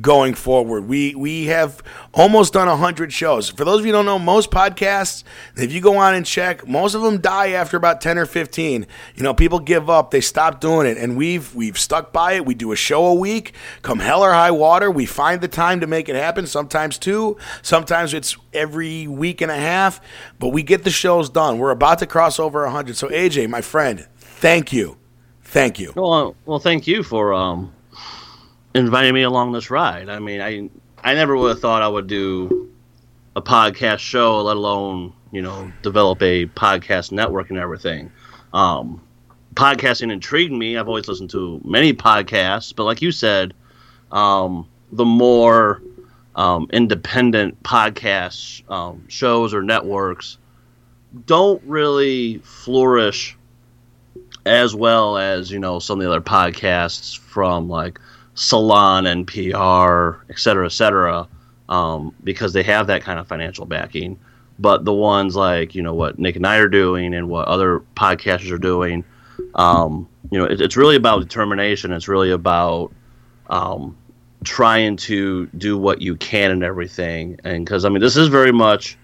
going 0.00 0.34
forward. 0.34 0.86
We 0.86 1.14
we 1.14 1.46
have 1.46 1.82
almost 2.14 2.52
done 2.52 2.68
100 2.68 3.12
shows. 3.12 3.50
For 3.50 3.64
those 3.64 3.80
of 3.80 3.86
you 3.86 3.92
don't 3.92 4.06
know, 4.06 4.18
most 4.18 4.50
podcasts, 4.50 5.24
if 5.56 5.72
you 5.72 5.80
go 5.80 5.96
on 5.96 6.14
and 6.14 6.24
check, 6.24 6.66
most 6.68 6.94
of 6.94 7.02
them 7.02 7.20
die 7.20 7.50
after 7.50 7.76
about 7.76 8.00
10 8.00 8.18
or 8.18 8.26
15. 8.26 8.86
You 9.16 9.22
know, 9.22 9.34
people 9.34 9.58
give 9.58 9.90
up, 9.90 10.10
they 10.10 10.20
stop 10.20 10.60
doing 10.60 10.86
it, 10.86 10.96
and 10.96 11.16
we've 11.16 11.54
we've 11.54 11.78
stuck 11.78 12.12
by 12.12 12.34
it. 12.34 12.46
We 12.46 12.54
do 12.54 12.72
a 12.72 12.76
show 12.76 13.06
a 13.06 13.14
week, 13.14 13.54
come 13.82 13.98
hell 13.98 14.22
or 14.22 14.32
high 14.32 14.52
water, 14.52 14.90
we 14.90 15.06
find 15.06 15.40
the 15.40 15.48
time 15.48 15.80
to 15.80 15.86
make 15.86 16.08
it 16.08 16.16
happen, 16.16 16.46
sometimes 16.46 16.98
two, 16.98 17.36
sometimes 17.62 18.14
it's 18.14 18.36
every 18.52 19.06
week 19.06 19.40
and 19.40 19.50
a 19.50 19.56
half, 19.56 20.00
but 20.38 20.48
we 20.48 20.62
get 20.62 20.84
the 20.84 20.90
shows 20.90 21.28
done. 21.28 21.58
We're 21.58 21.70
about 21.70 21.98
to 21.98 22.06
cross 22.06 22.38
over 22.38 22.62
100. 22.64 22.96
So 22.96 23.08
AJ, 23.08 23.48
my 23.48 23.60
friend, 23.60 24.06
thank 24.18 24.72
you. 24.72 24.98
Thank 25.42 25.80
you. 25.80 25.92
Well, 25.96 26.36
well, 26.46 26.60
thank 26.60 26.86
you 26.86 27.02
for 27.02 27.34
um 27.34 27.72
inviting 28.74 29.14
me 29.14 29.22
along 29.22 29.52
this 29.52 29.70
ride. 29.70 30.08
I 30.08 30.18
mean, 30.18 30.40
I 30.40 30.70
I 31.02 31.14
never 31.14 31.36
would 31.36 31.50
have 31.50 31.60
thought 31.60 31.82
I 31.82 31.88
would 31.88 32.06
do 32.06 32.70
a 33.36 33.42
podcast 33.42 33.98
show, 33.98 34.42
let 34.42 34.56
alone 34.56 35.12
you 35.32 35.42
know 35.42 35.72
develop 35.82 36.22
a 36.22 36.46
podcast 36.46 37.12
network 37.12 37.50
and 37.50 37.58
everything. 37.58 38.10
Um, 38.52 39.02
podcasting 39.54 40.12
intrigued 40.12 40.52
me. 40.52 40.76
I've 40.76 40.88
always 40.88 41.08
listened 41.08 41.30
to 41.30 41.60
many 41.64 41.92
podcasts, 41.92 42.74
but 42.74 42.84
like 42.84 43.02
you 43.02 43.12
said, 43.12 43.54
um, 44.12 44.68
the 44.92 45.04
more 45.04 45.82
um, 46.36 46.68
independent 46.72 47.62
podcast 47.62 48.68
um, 48.70 49.04
shows 49.08 49.54
or 49.54 49.62
networks 49.62 50.38
don't 51.26 51.62
really 51.64 52.38
flourish 52.38 53.36
as 54.46 54.74
well 54.74 55.18
as 55.18 55.50
you 55.50 55.58
know 55.58 55.78
some 55.78 56.00
of 56.00 56.04
the 56.04 56.10
other 56.10 56.20
podcasts 56.20 57.18
from 57.18 57.68
like 57.68 58.00
Salon 58.40 59.06
and 59.06 59.26
PR, 59.26 60.22
et 60.30 60.38
cetera, 60.38 60.64
et 60.64 60.72
cetera, 60.72 61.28
um, 61.68 62.14
because 62.24 62.54
they 62.54 62.62
have 62.62 62.86
that 62.86 63.02
kind 63.02 63.20
of 63.20 63.28
financial 63.28 63.66
backing. 63.66 64.18
But 64.58 64.86
the 64.86 64.94
ones 64.94 65.36
like 65.36 65.74
you 65.74 65.82
know 65.82 65.92
what 65.92 66.18
Nick 66.18 66.36
and 66.36 66.46
I 66.46 66.56
are 66.56 66.68
doing 66.68 67.12
and 67.14 67.28
what 67.28 67.48
other 67.48 67.80
podcasters 67.96 68.50
are 68.50 68.58
doing, 68.58 69.04
um, 69.56 70.08
you 70.30 70.38
know, 70.38 70.46
it, 70.46 70.58
it's 70.58 70.74
really 70.74 70.96
about 70.96 71.20
determination. 71.20 71.92
It's 71.92 72.08
really 72.08 72.30
about 72.30 72.94
um, 73.50 73.94
trying 74.42 74.96
to 74.96 75.46
do 75.58 75.76
what 75.76 76.00
you 76.00 76.16
can 76.16 76.50
and 76.50 76.64
everything. 76.64 77.38
And 77.44 77.62
because 77.62 77.84
I 77.84 77.90
mean, 77.90 78.00
this 78.00 78.16
is 78.16 78.28
very 78.28 78.52
much, 78.52 78.96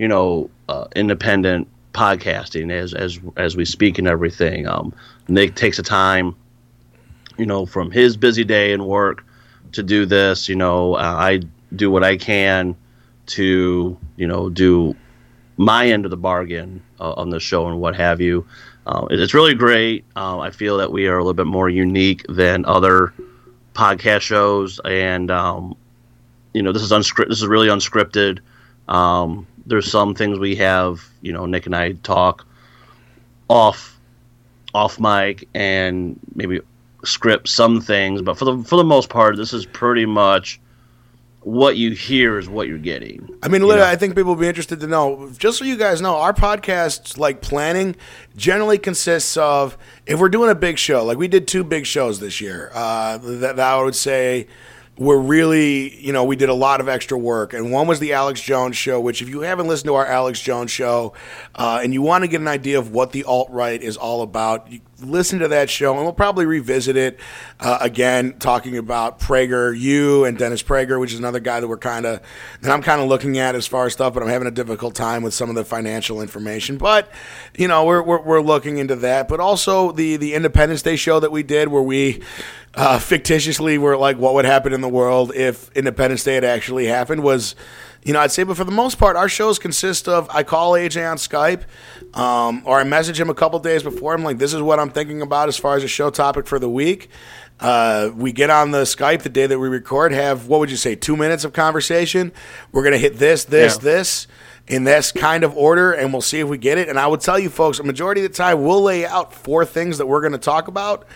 you 0.00 0.08
know, 0.08 0.50
uh, 0.68 0.88
independent 0.96 1.68
podcasting 1.92 2.72
as 2.72 2.94
as 2.94 3.20
as 3.36 3.54
we 3.54 3.64
speak 3.64 3.98
and 3.98 4.08
everything. 4.08 4.66
Um, 4.66 4.92
Nick 5.28 5.54
takes 5.54 5.76
the 5.76 5.84
time 5.84 6.34
you 7.38 7.46
know, 7.46 7.66
from 7.66 7.90
his 7.90 8.16
busy 8.16 8.44
day 8.44 8.72
and 8.72 8.86
work 8.86 9.24
to 9.72 9.82
do 9.82 10.06
this. 10.06 10.48
You 10.48 10.56
know, 10.56 10.94
uh, 10.94 10.98
I 11.00 11.40
do 11.74 11.90
what 11.90 12.04
I 12.04 12.16
can 12.16 12.76
to, 13.26 13.96
you 14.16 14.26
know, 14.26 14.50
do 14.50 14.94
my 15.56 15.88
end 15.88 16.04
of 16.04 16.10
the 16.10 16.16
bargain 16.16 16.82
uh, 17.00 17.12
on 17.12 17.30
the 17.30 17.40
show 17.40 17.66
and 17.66 17.80
what 17.80 17.94
have 17.96 18.20
you. 18.20 18.46
Uh, 18.86 19.06
it's 19.10 19.34
really 19.34 19.54
great. 19.54 20.04
Uh, 20.16 20.40
I 20.40 20.50
feel 20.50 20.76
that 20.78 20.90
we 20.90 21.06
are 21.06 21.16
a 21.16 21.22
little 21.22 21.34
bit 21.34 21.46
more 21.46 21.68
unique 21.68 22.24
than 22.28 22.64
other 22.64 23.12
podcast 23.74 24.22
shows, 24.22 24.80
and 24.84 25.30
um, 25.30 25.76
you 26.52 26.62
know, 26.62 26.72
this 26.72 26.82
is 26.82 26.90
unscripted. 26.90 27.28
This 27.28 27.40
is 27.40 27.46
really 27.46 27.68
unscripted. 27.68 28.40
Um, 28.88 29.46
there's 29.66 29.90
some 29.90 30.14
things 30.14 30.38
we 30.38 30.56
have, 30.56 31.08
you 31.20 31.32
know, 31.32 31.46
Nick 31.46 31.66
and 31.66 31.76
I 31.76 31.92
talk 31.92 32.44
off 33.48 33.98
off 34.74 34.98
mic 34.98 35.48
and 35.54 36.18
maybe 36.34 36.60
script 37.04 37.48
some 37.48 37.80
things, 37.80 38.22
but 38.22 38.38
for 38.38 38.44
the 38.44 38.58
for 38.64 38.76
the 38.76 38.84
most 38.84 39.08
part, 39.08 39.36
this 39.36 39.52
is 39.52 39.66
pretty 39.66 40.06
much 40.06 40.60
what 41.40 41.76
you 41.76 41.90
hear 41.90 42.38
is 42.38 42.48
what 42.48 42.68
you're 42.68 42.78
getting. 42.78 43.28
I 43.42 43.48
mean, 43.48 43.62
literally, 43.62 43.90
I 43.90 43.96
think 43.96 44.14
people 44.14 44.34
will 44.34 44.40
be 44.40 44.46
interested 44.46 44.78
to 44.80 44.86
know. 44.86 45.30
Just 45.36 45.58
so 45.58 45.64
you 45.64 45.76
guys 45.76 46.00
know, 46.00 46.16
our 46.16 46.32
podcast, 46.32 47.18
like 47.18 47.40
planning, 47.40 47.96
generally 48.36 48.78
consists 48.78 49.36
of 49.36 49.76
if 50.06 50.20
we're 50.20 50.28
doing 50.28 50.50
a 50.50 50.54
big 50.54 50.78
show, 50.78 51.04
like 51.04 51.18
we 51.18 51.28
did 51.28 51.48
two 51.48 51.64
big 51.64 51.84
shows 51.84 52.20
this 52.20 52.40
year. 52.40 52.70
Uh, 52.72 53.18
that, 53.18 53.56
that 53.56 53.74
I 53.74 53.82
would 53.82 53.96
say 53.96 54.46
we're 54.98 55.18
really, 55.18 55.96
you 55.96 56.12
know, 56.12 56.22
we 56.22 56.36
did 56.36 56.48
a 56.48 56.54
lot 56.54 56.80
of 56.80 56.88
extra 56.88 57.18
work. 57.18 57.54
And 57.54 57.72
one 57.72 57.86
was 57.86 57.98
the 57.98 58.12
Alex 58.12 58.40
Jones 58.40 58.76
show, 58.76 59.00
which, 59.00 59.22
if 59.22 59.28
you 59.28 59.40
haven't 59.40 59.66
listened 59.66 59.88
to 59.88 59.94
our 59.94 60.06
Alex 60.06 60.40
Jones 60.40 60.70
show 60.70 61.14
uh, 61.54 61.80
and 61.82 61.92
you 61.92 62.02
want 62.02 62.22
to 62.22 62.28
get 62.28 62.40
an 62.40 62.48
idea 62.48 62.78
of 62.78 62.92
what 62.92 63.12
the 63.12 63.24
alt 63.24 63.48
right 63.50 63.82
is 63.82 63.96
all 63.96 64.22
about, 64.22 64.70
you 64.70 64.80
listen 65.02 65.38
to 65.40 65.48
that 65.48 65.70
show 65.70 65.94
and 65.94 66.02
we'll 66.02 66.12
probably 66.12 66.46
revisit 66.46 66.96
it 66.96 67.18
uh, 67.60 67.78
again, 67.80 68.34
talking 68.38 68.78
about 68.78 69.20
PragerU 69.20 70.26
and 70.26 70.38
Dennis 70.38 70.62
Prager, 70.62 70.98
which 70.98 71.12
is 71.12 71.18
another 71.18 71.40
guy 71.40 71.60
that 71.60 71.68
we're 71.68 71.78
kind 71.78 72.06
of, 72.06 72.20
that 72.60 72.70
I'm 72.70 72.82
kind 72.82 73.00
of 73.00 73.08
looking 73.08 73.38
at 73.38 73.54
as 73.54 73.66
far 73.66 73.86
as 73.86 73.92
stuff, 73.92 74.14
but 74.14 74.22
I'm 74.22 74.28
having 74.28 74.48
a 74.48 74.52
difficult 74.52 74.94
time 74.94 75.22
with 75.22 75.34
some 75.34 75.48
of 75.48 75.54
the 75.54 75.64
financial 75.64 76.20
information. 76.20 76.78
But, 76.78 77.10
you 77.56 77.68
know, 77.68 77.84
we're, 77.84 78.02
we're, 78.02 78.22
we're 78.22 78.42
looking 78.42 78.78
into 78.78 78.96
that. 78.96 79.28
But 79.28 79.40
also 79.40 79.92
the, 79.92 80.16
the 80.16 80.34
Independence 80.34 80.82
Day 80.82 80.96
show 80.96 81.20
that 81.20 81.32
we 81.32 81.42
did 81.42 81.68
where 81.68 81.82
we, 81.82 82.22
uh, 82.74 82.98
fictitiously 82.98 83.76
were 83.76 83.98
like 83.98 84.16
what 84.16 84.32
would 84.32 84.46
happen 84.46 84.72
in 84.72 84.80
the 84.80 84.88
world 84.88 85.34
if 85.34 85.70
Independence 85.76 86.24
Day 86.24 86.36
had 86.36 86.44
actually 86.44 86.86
happened 86.86 87.22
was, 87.22 87.54
you 88.04 88.12
know, 88.12 88.20
I'd 88.20 88.32
say, 88.32 88.42
but 88.42 88.56
for 88.56 88.64
the 88.64 88.72
most 88.72 88.98
part, 88.98 89.16
our 89.16 89.28
shows 89.28 89.58
consist 89.58 90.08
of 90.08 90.28
I 90.30 90.42
call 90.42 90.72
AJ 90.72 91.10
on 91.10 91.16
Skype, 91.18 91.62
um, 92.16 92.62
or 92.64 92.80
I 92.80 92.84
message 92.84 93.18
him 93.18 93.30
a 93.30 93.34
couple 93.34 93.58
days 93.60 93.82
before. 93.82 94.14
I'm 94.14 94.24
like, 94.24 94.38
this 94.38 94.52
is 94.52 94.60
what 94.60 94.80
I'm 94.80 94.90
thinking 94.90 95.22
about 95.22 95.48
as 95.48 95.56
far 95.56 95.76
as 95.76 95.84
a 95.84 95.88
show 95.88 96.10
topic 96.10 96.46
for 96.46 96.58
the 96.58 96.68
week. 96.68 97.08
Uh, 97.60 98.10
we 98.16 98.32
get 98.32 98.50
on 98.50 98.72
the 98.72 98.82
Skype 98.82 99.22
the 99.22 99.28
day 99.28 99.46
that 99.46 99.58
we 99.58 99.68
record, 99.68 100.12
have 100.12 100.48
what 100.48 100.58
would 100.58 100.70
you 100.70 100.76
say, 100.76 100.96
two 100.96 101.16
minutes 101.16 101.44
of 101.44 101.52
conversation. 101.52 102.32
We're 102.72 102.82
gonna 102.82 102.98
hit 102.98 103.18
this, 103.18 103.44
this, 103.44 103.76
yeah. 103.76 103.82
this 103.82 104.26
in 104.66 104.84
this 104.84 105.12
kind 105.12 105.44
of 105.44 105.56
order, 105.56 105.92
and 105.92 106.12
we'll 106.12 106.22
see 106.22 106.40
if 106.40 106.48
we 106.48 106.58
get 106.58 106.78
it. 106.78 106.88
And 106.88 106.98
I 106.98 107.06
would 107.06 107.20
tell 107.20 107.38
you, 107.38 107.50
folks, 107.50 107.78
a 107.78 107.84
majority 107.84 108.24
of 108.24 108.30
the 108.30 108.36
time, 108.36 108.64
we'll 108.64 108.82
lay 108.82 109.06
out 109.06 109.32
four 109.34 109.64
things 109.64 109.98
that 109.98 110.06
we're 110.06 110.20
going 110.20 110.32
to 110.32 110.38
talk 110.38 110.68
about 110.68 111.06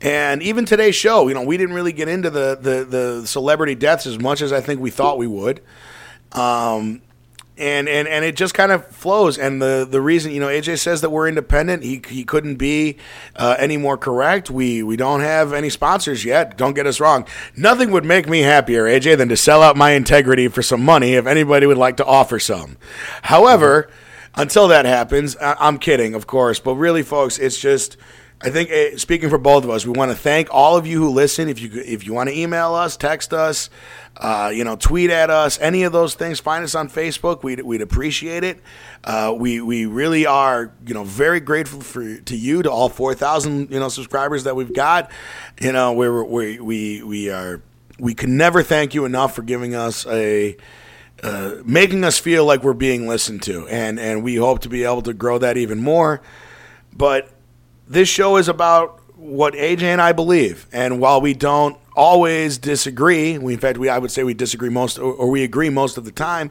and 0.00 0.42
even 0.42 0.64
today's 0.64 0.94
show, 0.94 1.26
you 1.26 1.34
know, 1.34 1.42
we 1.42 1.56
didn't 1.56 1.74
really 1.74 1.92
get 1.92 2.08
into 2.08 2.30
the, 2.30 2.56
the, 2.60 2.84
the 2.84 3.26
celebrity 3.26 3.74
deaths 3.74 4.06
as 4.06 4.18
much 4.18 4.42
as 4.42 4.52
I 4.52 4.60
think 4.60 4.80
we 4.80 4.90
thought 4.90 5.18
we 5.18 5.26
would. 5.26 5.60
Um, 6.32 7.02
and, 7.58 7.88
and, 7.88 8.06
and 8.06 8.24
it 8.24 8.36
just 8.36 8.54
kind 8.54 8.70
of 8.70 8.86
flows. 8.86 9.36
And 9.36 9.60
the, 9.60 9.86
the 9.88 10.00
reason, 10.00 10.32
you 10.32 10.40
know, 10.40 10.46
AJ 10.46 10.78
says 10.78 11.00
that 11.00 11.10
we're 11.10 11.28
independent. 11.28 11.82
He, 11.82 12.00
he 12.08 12.24
couldn't 12.24 12.56
be 12.56 12.98
uh, 13.34 13.56
any 13.58 13.76
more 13.76 13.96
correct. 13.96 14.48
We, 14.48 14.82
we 14.82 14.96
don't 14.96 15.20
have 15.20 15.52
any 15.52 15.68
sponsors 15.68 16.24
yet. 16.24 16.56
Don't 16.56 16.74
get 16.74 16.86
us 16.86 17.00
wrong. 17.00 17.26
Nothing 17.56 17.90
would 17.90 18.04
make 18.04 18.28
me 18.28 18.40
happier, 18.40 18.84
AJ, 18.84 19.18
than 19.18 19.28
to 19.28 19.36
sell 19.36 19.62
out 19.62 19.76
my 19.76 19.92
integrity 19.92 20.46
for 20.48 20.62
some 20.62 20.84
money 20.84 21.14
if 21.14 21.26
anybody 21.26 21.66
would 21.66 21.78
like 21.78 21.96
to 21.96 22.04
offer 22.04 22.38
some. 22.38 22.76
However, 23.22 23.90
until 24.36 24.68
that 24.68 24.84
happens, 24.84 25.36
I, 25.38 25.56
I'm 25.58 25.78
kidding, 25.78 26.14
of 26.14 26.28
course. 26.28 26.60
But 26.60 26.76
really, 26.76 27.02
folks, 27.02 27.38
it's 27.38 27.58
just 27.58 27.96
I 28.40 28.50
think 28.50 28.70
uh, 28.70 28.96
speaking 28.98 29.30
for 29.30 29.38
both 29.38 29.64
of 29.64 29.70
us, 29.70 29.84
we 29.84 29.92
want 29.92 30.12
to 30.12 30.16
thank 30.16 30.48
all 30.52 30.76
of 30.76 30.86
you 30.86 31.00
who 31.00 31.10
listen. 31.10 31.48
If 31.48 31.60
you 31.60 31.70
if 31.74 32.06
you 32.06 32.14
want 32.14 32.28
to 32.28 32.38
email 32.38 32.72
us, 32.72 32.96
text 32.96 33.32
us, 33.32 33.68
uh, 34.16 34.52
you 34.54 34.62
know, 34.62 34.76
tweet 34.76 35.10
at 35.10 35.28
us, 35.28 35.58
any 35.60 35.82
of 35.82 35.92
those 35.92 36.14
things, 36.14 36.38
find 36.38 36.62
us 36.62 36.76
on 36.76 36.88
Facebook. 36.88 37.42
We'd, 37.42 37.60
we'd 37.62 37.82
appreciate 37.82 38.44
it. 38.44 38.60
Uh, 39.02 39.34
we 39.36 39.60
we 39.60 39.86
really 39.86 40.24
are 40.24 40.72
you 40.86 40.94
know 40.94 41.02
very 41.02 41.40
grateful 41.40 41.80
for 41.80 42.16
to 42.16 42.36
you 42.36 42.62
to 42.62 42.70
all 42.70 42.88
four 42.88 43.12
thousand 43.12 43.72
you 43.72 43.80
know 43.80 43.88
subscribers 43.88 44.44
that 44.44 44.54
we've 44.54 44.72
got. 44.72 45.10
You 45.60 45.72
know, 45.72 45.92
we 45.94 46.08
we 46.08 46.60
we 46.60 47.02
we 47.02 47.30
are 47.30 47.60
we 47.98 48.14
can 48.14 48.36
never 48.36 48.62
thank 48.62 48.94
you 48.94 49.04
enough 49.04 49.34
for 49.34 49.42
giving 49.42 49.74
us 49.74 50.06
a. 50.06 50.56
Uh, 51.20 51.56
making 51.64 52.04
us 52.04 52.16
feel 52.16 52.44
like 52.44 52.62
we're 52.62 52.72
being 52.72 53.08
listened 53.08 53.42
to, 53.42 53.66
and 53.66 53.98
and 53.98 54.22
we 54.22 54.36
hope 54.36 54.60
to 54.60 54.68
be 54.68 54.84
able 54.84 55.02
to 55.02 55.12
grow 55.12 55.36
that 55.36 55.56
even 55.56 55.80
more. 55.80 56.22
But 56.96 57.28
this 57.88 58.08
show 58.08 58.36
is 58.36 58.48
about 58.48 59.00
what 59.16 59.54
AJ 59.54 59.82
and 59.82 60.00
I 60.00 60.12
believe. 60.12 60.66
And 60.72 61.00
while 61.00 61.20
we 61.20 61.34
don't 61.34 61.76
always 61.96 62.58
disagree, 62.58 63.38
we, 63.38 63.54
in 63.54 63.60
fact, 63.60 63.78
we 63.78 63.88
I 63.88 63.98
would 63.98 64.10
say 64.10 64.22
we 64.22 64.34
disagree 64.34 64.68
most, 64.68 64.98
or, 64.98 65.12
or 65.12 65.30
we 65.30 65.42
agree 65.42 65.70
most 65.70 65.98
of 65.98 66.04
the 66.04 66.12
time. 66.12 66.50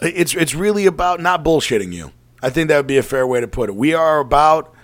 It's 0.00 0.34
it's 0.34 0.54
really 0.54 0.86
about 0.86 1.20
not 1.20 1.44
bullshitting 1.44 1.92
you. 1.92 2.12
I 2.42 2.50
think 2.50 2.68
that 2.68 2.76
would 2.76 2.86
be 2.86 2.98
a 2.98 3.02
fair 3.02 3.26
way 3.26 3.40
to 3.40 3.48
put 3.48 3.68
it. 3.68 3.76
We 3.76 3.94
are 3.94 4.18
about 4.18 4.74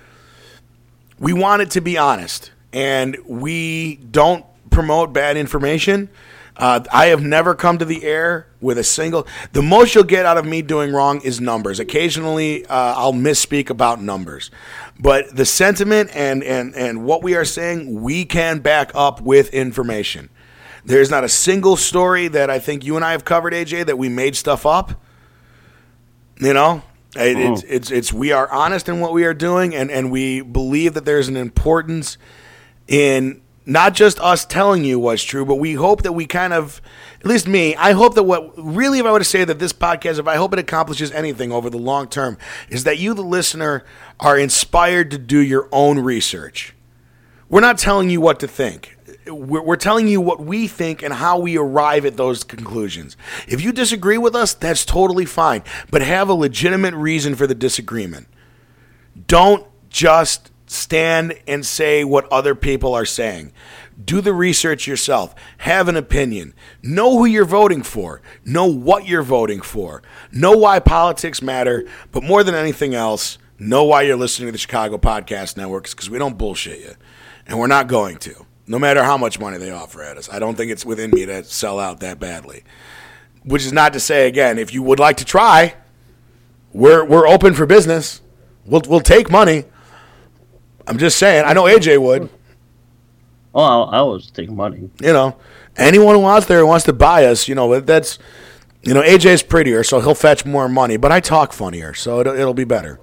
we 1.19 1.33
want 1.33 1.63
it 1.63 1.71
to 1.73 1.81
be 1.81 1.97
honest, 1.97 2.53
and 2.73 3.17
we 3.27 3.97
don't 3.97 4.45
promote 4.71 5.13
bad 5.13 5.37
information. 5.37 6.09
Uh, 6.57 6.81
I 6.93 7.07
have 7.07 7.23
never 7.23 7.55
come 7.55 7.79
to 7.79 7.85
the 7.85 8.05
air 8.05 8.48
with 8.61 8.79
a 8.79 8.85
single. 8.85 9.27
The 9.53 9.63
most 9.63 9.95
you'll 9.95 10.05
get 10.05 10.27
out 10.27 10.39
of 10.39 10.47
me 10.47 10.63
doing 10.63 10.93
wrong 10.93 11.21
is 11.23 11.41
numbers. 11.41 11.81
Occasionally, 11.81 12.67
uh, 12.67 12.95
I'll 12.97 13.13
misspeak 13.13 13.71
about 13.71 14.01
numbers, 14.03 14.51
but 14.99 15.35
the 15.35 15.45
sentiment 15.45 16.11
and 16.15 16.43
and 16.43 16.75
and 16.75 17.05
what 17.05 17.23
we 17.23 17.35
are 17.35 17.45
saying, 17.45 18.01
we 18.03 18.25
can 18.25 18.61
back 18.61 18.91
up 18.95 19.21
with 19.21 19.53
information. 19.55 20.31
There's 20.85 21.11
not 21.11 21.25
a 21.25 21.29
single 21.29 21.77
story 21.77 22.29
that 22.29 22.51
I 22.51 22.59
think 22.59 22.85
you 22.85 22.97
and 22.97 23.05
I 23.05 23.13
have 23.13 23.25
covered, 23.25 23.53
AJ, 23.53 23.87
that 23.87 23.99
we 23.99 24.09
made 24.09 24.37
stuff 24.37 24.65
up. 24.65 24.93
You 26.41 26.55
know, 26.55 26.83
it, 27.17 27.37
oh. 27.37 27.53
it's, 27.53 27.63
it's 27.65 27.91
it's 27.91 28.13
we 28.13 28.33
are 28.33 28.51
honest 28.51 28.89
in 28.89 29.01
what 29.01 29.13
we 29.13 29.25
are 29.25 29.35
doing, 29.35 29.75
and 29.75 29.91
and 29.91 30.11
we 30.11 30.41
believe 30.41 30.95
that 30.95 31.05
there's 31.05 31.29
an 31.29 31.37
importance 31.37 32.17
in 32.87 33.43
not 33.69 33.93
just 33.93 34.19
us 34.21 34.47
telling 34.47 34.83
you 34.83 34.99
what's 34.99 35.23
true, 35.23 35.45
but 35.45 35.57
we 35.57 35.75
hope 35.75 36.03
that 36.03 36.13
we 36.13 36.27
kind 36.27 36.55
of, 36.55 36.81
at 37.21 37.27
least 37.27 37.49
me, 37.49 37.75
I 37.75 37.93
hope 37.93 38.15
that 38.15 38.23
what 38.23 38.53
really, 38.57 39.01
if 39.01 39.07
I 39.07 39.11
were 39.11 39.19
to 39.19 39.25
say 39.25 39.45
that 39.45 39.59
this 39.59 39.73
podcast, 39.73 40.19
if 40.19 40.29
I 40.29 40.37
hope 40.37 40.53
it 40.53 40.59
accomplishes 40.59 41.11
anything 41.11 41.51
over 41.51 41.69
the 41.69 41.79
long 41.79 42.07
term, 42.07 42.39
is 42.69 42.85
that 42.85 42.99
you, 42.99 43.13
the 43.13 43.23
listener, 43.23 43.85
are 44.21 44.39
inspired 44.39 45.11
to 45.11 45.19
do 45.19 45.41
your 45.41 45.69
own 45.73 45.99
research. 45.99 46.75
We're 47.49 47.61
not 47.61 47.79
telling 47.79 48.11
you 48.11 48.21
what 48.21 48.39
to 48.41 48.49
think. 48.49 48.97
We're, 49.27 49.77
telling 49.77 50.09
you 50.09 50.21
what 50.21 50.41
we 50.41 50.69
think 50.69 51.03
and 51.03 51.13
how 51.13 51.39
we 51.39 51.59
arrive 51.59 52.07
at 52.07 52.17
those 52.17 52.45
conclusions. 52.45 53.17
If 53.47 53.61
you 53.61 53.73
disagree 53.73 54.17
with 54.17 54.35
us, 54.35 54.55
that's 54.55 54.87
totally 54.87 55.27
fine, 55.27 55.63
but 55.91 56.01
have 56.01 56.29
a 56.31 56.35
legitimate 56.35 56.95
reason 56.95 57.35
for 57.35 57.47
the 57.47 57.55
disagreement. 57.55 58.27
Don't 59.27 59.67
just 59.91 60.48
stand 60.69 61.39
and 61.49 61.67
say 61.67 62.05
what 62.05 62.31
other 62.33 62.55
people 62.55 62.95
are 62.95 63.05
saying. 63.05 63.53
Do 64.03 64.21
the 64.21 64.33
research 64.33 64.87
yourself. 64.87 65.35
Have 65.59 65.89
an 65.89 65.97
opinion. 65.97 66.55
Know 66.83 67.19
who 67.19 67.25
you're 67.25 67.45
voting 67.45 67.83
for. 67.83 68.23
Know 68.45 68.67
what 68.67 69.09
you're 69.09 69.23
voting 69.23 69.61
for. 69.61 70.03
Know 70.31 70.57
why 70.57 70.79
politics 70.79 71.43
matter. 71.43 71.85
But 72.13 72.23
more 72.23 72.45
than 72.45 72.55
anything 72.55 72.95
else, 72.95 73.39
know 73.59 73.83
why 73.83 74.03
you're 74.03 74.17
listening 74.17 74.47
to 74.49 74.53
the 74.53 74.59
Chicago 74.59 74.99
Podcast 74.99 75.57
Network 75.57 75.91
because 75.91 76.09
we 76.09 76.19
don't 76.19 76.39
bullshit 76.39 76.79
you. 76.79 76.95
And 77.47 77.59
we're 77.59 77.67
not 77.67 77.89
going 77.89 78.19
to, 78.19 78.47
no 78.67 78.79
matter 78.79 79.03
how 79.03 79.17
much 79.17 79.41
money 79.41 79.59
they 79.59 79.71
offer 79.71 80.03
at 80.03 80.17
us. 80.17 80.29
I 80.31 80.39
don't 80.39 80.55
think 80.55 80.71
it's 80.71 80.87
within 80.87 81.11
me 81.11 81.27
to 81.27 81.43
sell 81.43 81.81
out 81.81 82.01
that 82.01 82.21
badly. 82.21 82.63
Which 83.43 83.65
is 83.65 83.73
not 83.73 83.95
to 83.95 84.01
say, 84.01 84.29
again, 84.29 84.59
if 84.59 84.73
you 84.73 84.83
would 84.83 85.01
like 85.01 85.17
to 85.17 85.25
try, 85.25 85.75
we're, 86.73 87.05
we're 87.05 87.27
open 87.27 87.55
for 87.55 87.67
business. 87.67 88.21
We'll, 88.65 88.83
we'll 88.87 89.01
take 89.01 89.31
money. 89.31 89.65
I'm 90.89 90.97
just 90.97 91.19
saying. 91.19 91.45
I 91.45 91.53
know 91.53 91.65
AJ 91.65 92.01
would. 92.01 92.31
Well, 93.53 93.91
I 93.91 94.01
was 94.03 94.31
taking 94.31 94.57
money. 94.57 94.89
You 95.01 95.13
know, 95.13 95.37
anyone 95.77 96.15
who 96.15 96.23
wants 96.23 96.47
there 96.47 96.65
wants 96.65 96.87
to 96.87 96.93
buy 96.93 97.27
us, 97.27 97.47
you 97.47 97.55
know, 97.55 97.81
that's, 97.81 98.19
you 98.83 98.95
know, 98.95 99.03
AJ's 99.03 99.43
prettier, 99.43 99.85
so 99.85 100.01
he'll 100.01 100.15
fetch 100.15 100.47
more 100.47 100.69
money. 100.69 100.97
But 100.97 101.13
I 101.13 101.21
talk 101.21 101.53
funnier, 101.53 101.93
so 101.93 102.21
it'll, 102.21 102.35
it'll 102.35 102.55
be 102.55 102.65
better. 102.65 102.99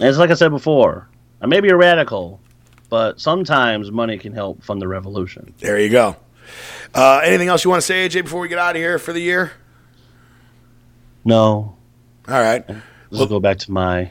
And 0.00 0.08
it's 0.08 0.18
like 0.18 0.30
I 0.30 0.34
said 0.34 0.50
before. 0.50 1.08
I 1.40 1.46
may 1.46 1.60
be 1.60 1.68
a 1.68 1.76
radical, 1.76 2.40
but 2.88 3.20
sometimes 3.20 3.92
money 3.92 4.18
can 4.18 4.32
help 4.32 4.64
fund 4.64 4.82
the 4.82 4.88
revolution. 4.88 5.54
There 5.58 5.78
you 5.78 5.90
go. 5.90 6.16
Uh, 6.92 7.20
anything 7.22 7.48
else 7.48 7.64
you 7.64 7.70
want 7.70 7.82
to 7.82 7.86
say, 7.86 8.08
AJ, 8.08 8.24
before 8.24 8.40
we 8.40 8.48
get 8.48 8.58
out 8.58 8.74
of 8.74 8.82
here 8.82 8.98
for 8.98 9.12
the 9.12 9.20
year? 9.20 9.52
No. 11.24 11.76
All 12.26 12.40
right. 12.40 12.64
Let's 12.68 12.82
well, 13.10 13.26
go 13.26 13.40
back 13.40 13.58
to 13.58 13.70
my 13.70 14.10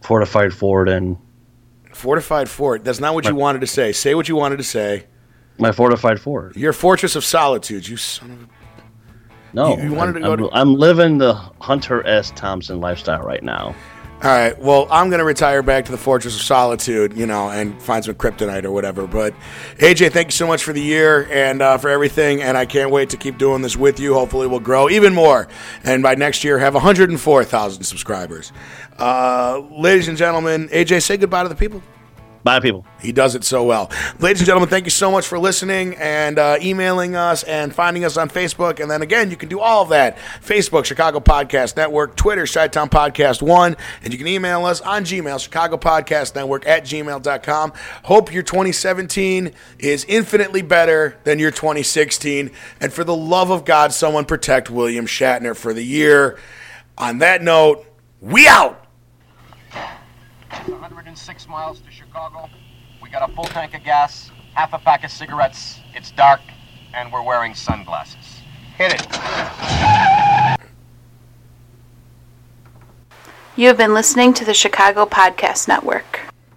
fortified 0.00 0.54
fort 0.54 0.88
and 0.88 1.18
Fortified 1.96 2.50
fort. 2.50 2.84
That's 2.84 3.00
not 3.00 3.14
what 3.14 3.24
you 3.24 3.34
wanted 3.34 3.62
to 3.62 3.66
say. 3.66 3.90
Say 3.90 4.14
what 4.14 4.28
you 4.28 4.36
wanted 4.36 4.58
to 4.58 4.64
say. 4.64 5.06
My 5.58 5.72
fortified 5.72 6.20
fort. 6.20 6.54
Your 6.54 6.74
fortress 6.74 7.16
of 7.16 7.24
solitude. 7.24 7.88
You 7.88 7.96
son 7.96 8.32
of 8.32 8.42
a. 8.42 8.48
No, 9.54 9.78
you, 9.78 9.84
you 9.84 9.94
wanted 9.94 10.16
I'm, 10.16 10.22
to 10.22 10.28
go. 10.28 10.32
I'm, 10.32 10.38
to... 10.38 10.50
I'm 10.52 10.74
living 10.74 11.16
the 11.16 11.32
Hunter 11.32 12.06
S. 12.06 12.32
Thompson 12.36 12.80
lifestyle 12.80 13.22
right 13.22 13.42
now. 13.42 13.74
All 14.22 14.30
right. 14.30 14.58
Well, 14.58 14.88
I'm 14.90 15.10
going 15.10 15.18
to 15.18 15.26
retire 15.26 15.62
back 15.62 15.84
to 15.84 15.92
the 15.92 15.98
Fortress 15.98 16.34
of 16.34 16.40
Solitude, 16.40 17.14
you 17.14 17.26
know, 17.26 17.50
and 17.50 17.80
find 17.82 18.02
some 18.02 18.14
kryptonite 18.14 18.64
or 18.64 18.72
whatever. 18.72 19.06
But 19.06 19.34
AJ, 19.76 20.12
thank 20.12 20.28
you 20.28 20.32
so 20.32 20.46
much 20.46 20.64
for 20.64 20.72
the 20.72 20.80
year 20.80 21.28
and 21.30 21.60
uh, 21.60 21.76
for 21.76 21.90
everything. 21.90 22.40
And 22.40 22.56
I 22.56 22.64
can't 22.64 22.90
wait 22.90 23.10
to 23.10 23.18
keep 23.18 23.36
doing 23.36 23.60
this 23.60 23.76
with 23.76 24.00
you. 24.00 24.14
Hopefully, 24.14 24.46
we'll 24.46 24.60
grow 24.60 24.88
even 24.88 25.12
more. 25.12 25.48
And 25.84 26.02
by 26.02 26.14
next 26.14 26.44
year, 26.44 26.58
have 26.58 26.72
104,000 26.72 27.82
subscribers. 27.84 28.52
Uh, 28.98 29.58
ladies 29.70 30.08
and 30.08 30.16
gentlemen, 30.16 30.70
AJ, 30.70 31.02
say 31.02 31.18
goodbye 31.18 31.42
to 31.42 31.50
the 31.50 31.54
people. 31.54 31.82
Bye, 32.46 32.60
people. 32.60 32.86
He 33.00 33.10
does 33.10 33.34
it 33.34 33.42
so 33.42 33.64
well. 33.64 33.90
Ladies 34.20 34.40
and 34.40 34.46
gentlemen, 34.46 34.68
thank 34.68 34.84
you 34.84 34.90
so 34.92 35.10
much 35.10 35.26
for 35.26 35.36
listening 35.36 35.96
and 35.96 36.38
uh, 36.38 36.58
emailing 36.62 37.16
us 37.16 37.42
and 37.42 37.74
finding 37.74 38.04
us 38.04 38.16
on 38.16 38.28
Facebook. 38.28 38.78
And 38.78 38.88
then 38.88 39.02
again, 39.02 39.32
you 39.32 39.36
can 39.36 39.48
do 39.48 39.58
all 39.58 39.82
of 39.82 39.88
that 39.88 40.16
Facebook, 40.16 40.84
Chicago 40.84 41.18
Podcast 41.18 41.76
Network, 41.76 42.14
Twitter, 42.14 42.46
Chi 42.46 42.68
Town 42.68 42.88
Podcast 42.88 43.42
1. 43.42 43.76
And 44.04 44.12
you 44.12 44.16
can 44.16 44.28
email 44.28 44.64
us 44.64 44.80
on 44.80 45.02
Gmail, 45.02 45.40
Chicago 45.40 45.76
Podcast 45.76 46.36
Network 46.36 46.64
at 46.68 46.84
gmail.com. 46.84 47.72
Hope 48.04 48.32
your 48.32 48.44
2017 48.44 49.50
is 49.80 50.04
infinitely 50.08 50.62
better 50.62 51.18
than 51.24 51.40
your 51.40 51.50
2016. 51.50 52.52
And 52.80 52.92
for 52.92 53.02
the 53.02 53.16
love 53.16 53.50
of 53.50 53.64
God, 53.64 53.92
someone 53.92 54.24
protect 54.24 54.70
William 54.70 55.06
Shatner 55.06 55.56
for 55.56 55.74
the 55.74 55.82
year. 55.82 56.38
On 56.96 57.18
that 57.18 57.42
note, 57.42 57.84
we 58.20 58.46
out. 58.46 58.85
106 60.64 61.48
miles 61.48 61.80
to 61.80 61.90
Chicago. 61.90 62.48
We 63.02 63.10
got 63.10 63.28
a 63.28 63.32
full 63.34 63.44
tank 63.44 63.74
of 63.74 63.84
gas, 63.84 64.30
half 64.54 64.72
a 64.72 64.78
pack 64.78 65.04
of 65.04 65.10
cigarettes. 65.10 65.80
It's 65.94 66.10
dark, 66.10 66.40
and 66.94 67.12
we're 67.12 67.22
wearing 67.22 67.54
sunglasses. 67.54 68.40
Hit 68.76 68.92
it. 68.94 69.06
You 73.56 73.68
have 73.68 73.78
been 73.78 73.94
listening 73.94 74.34
to 74.34 74.44
the 74.44 74.52
Chicago 74.52 75.06
Podcast 75.06 75.66
Network. 75.66 76.20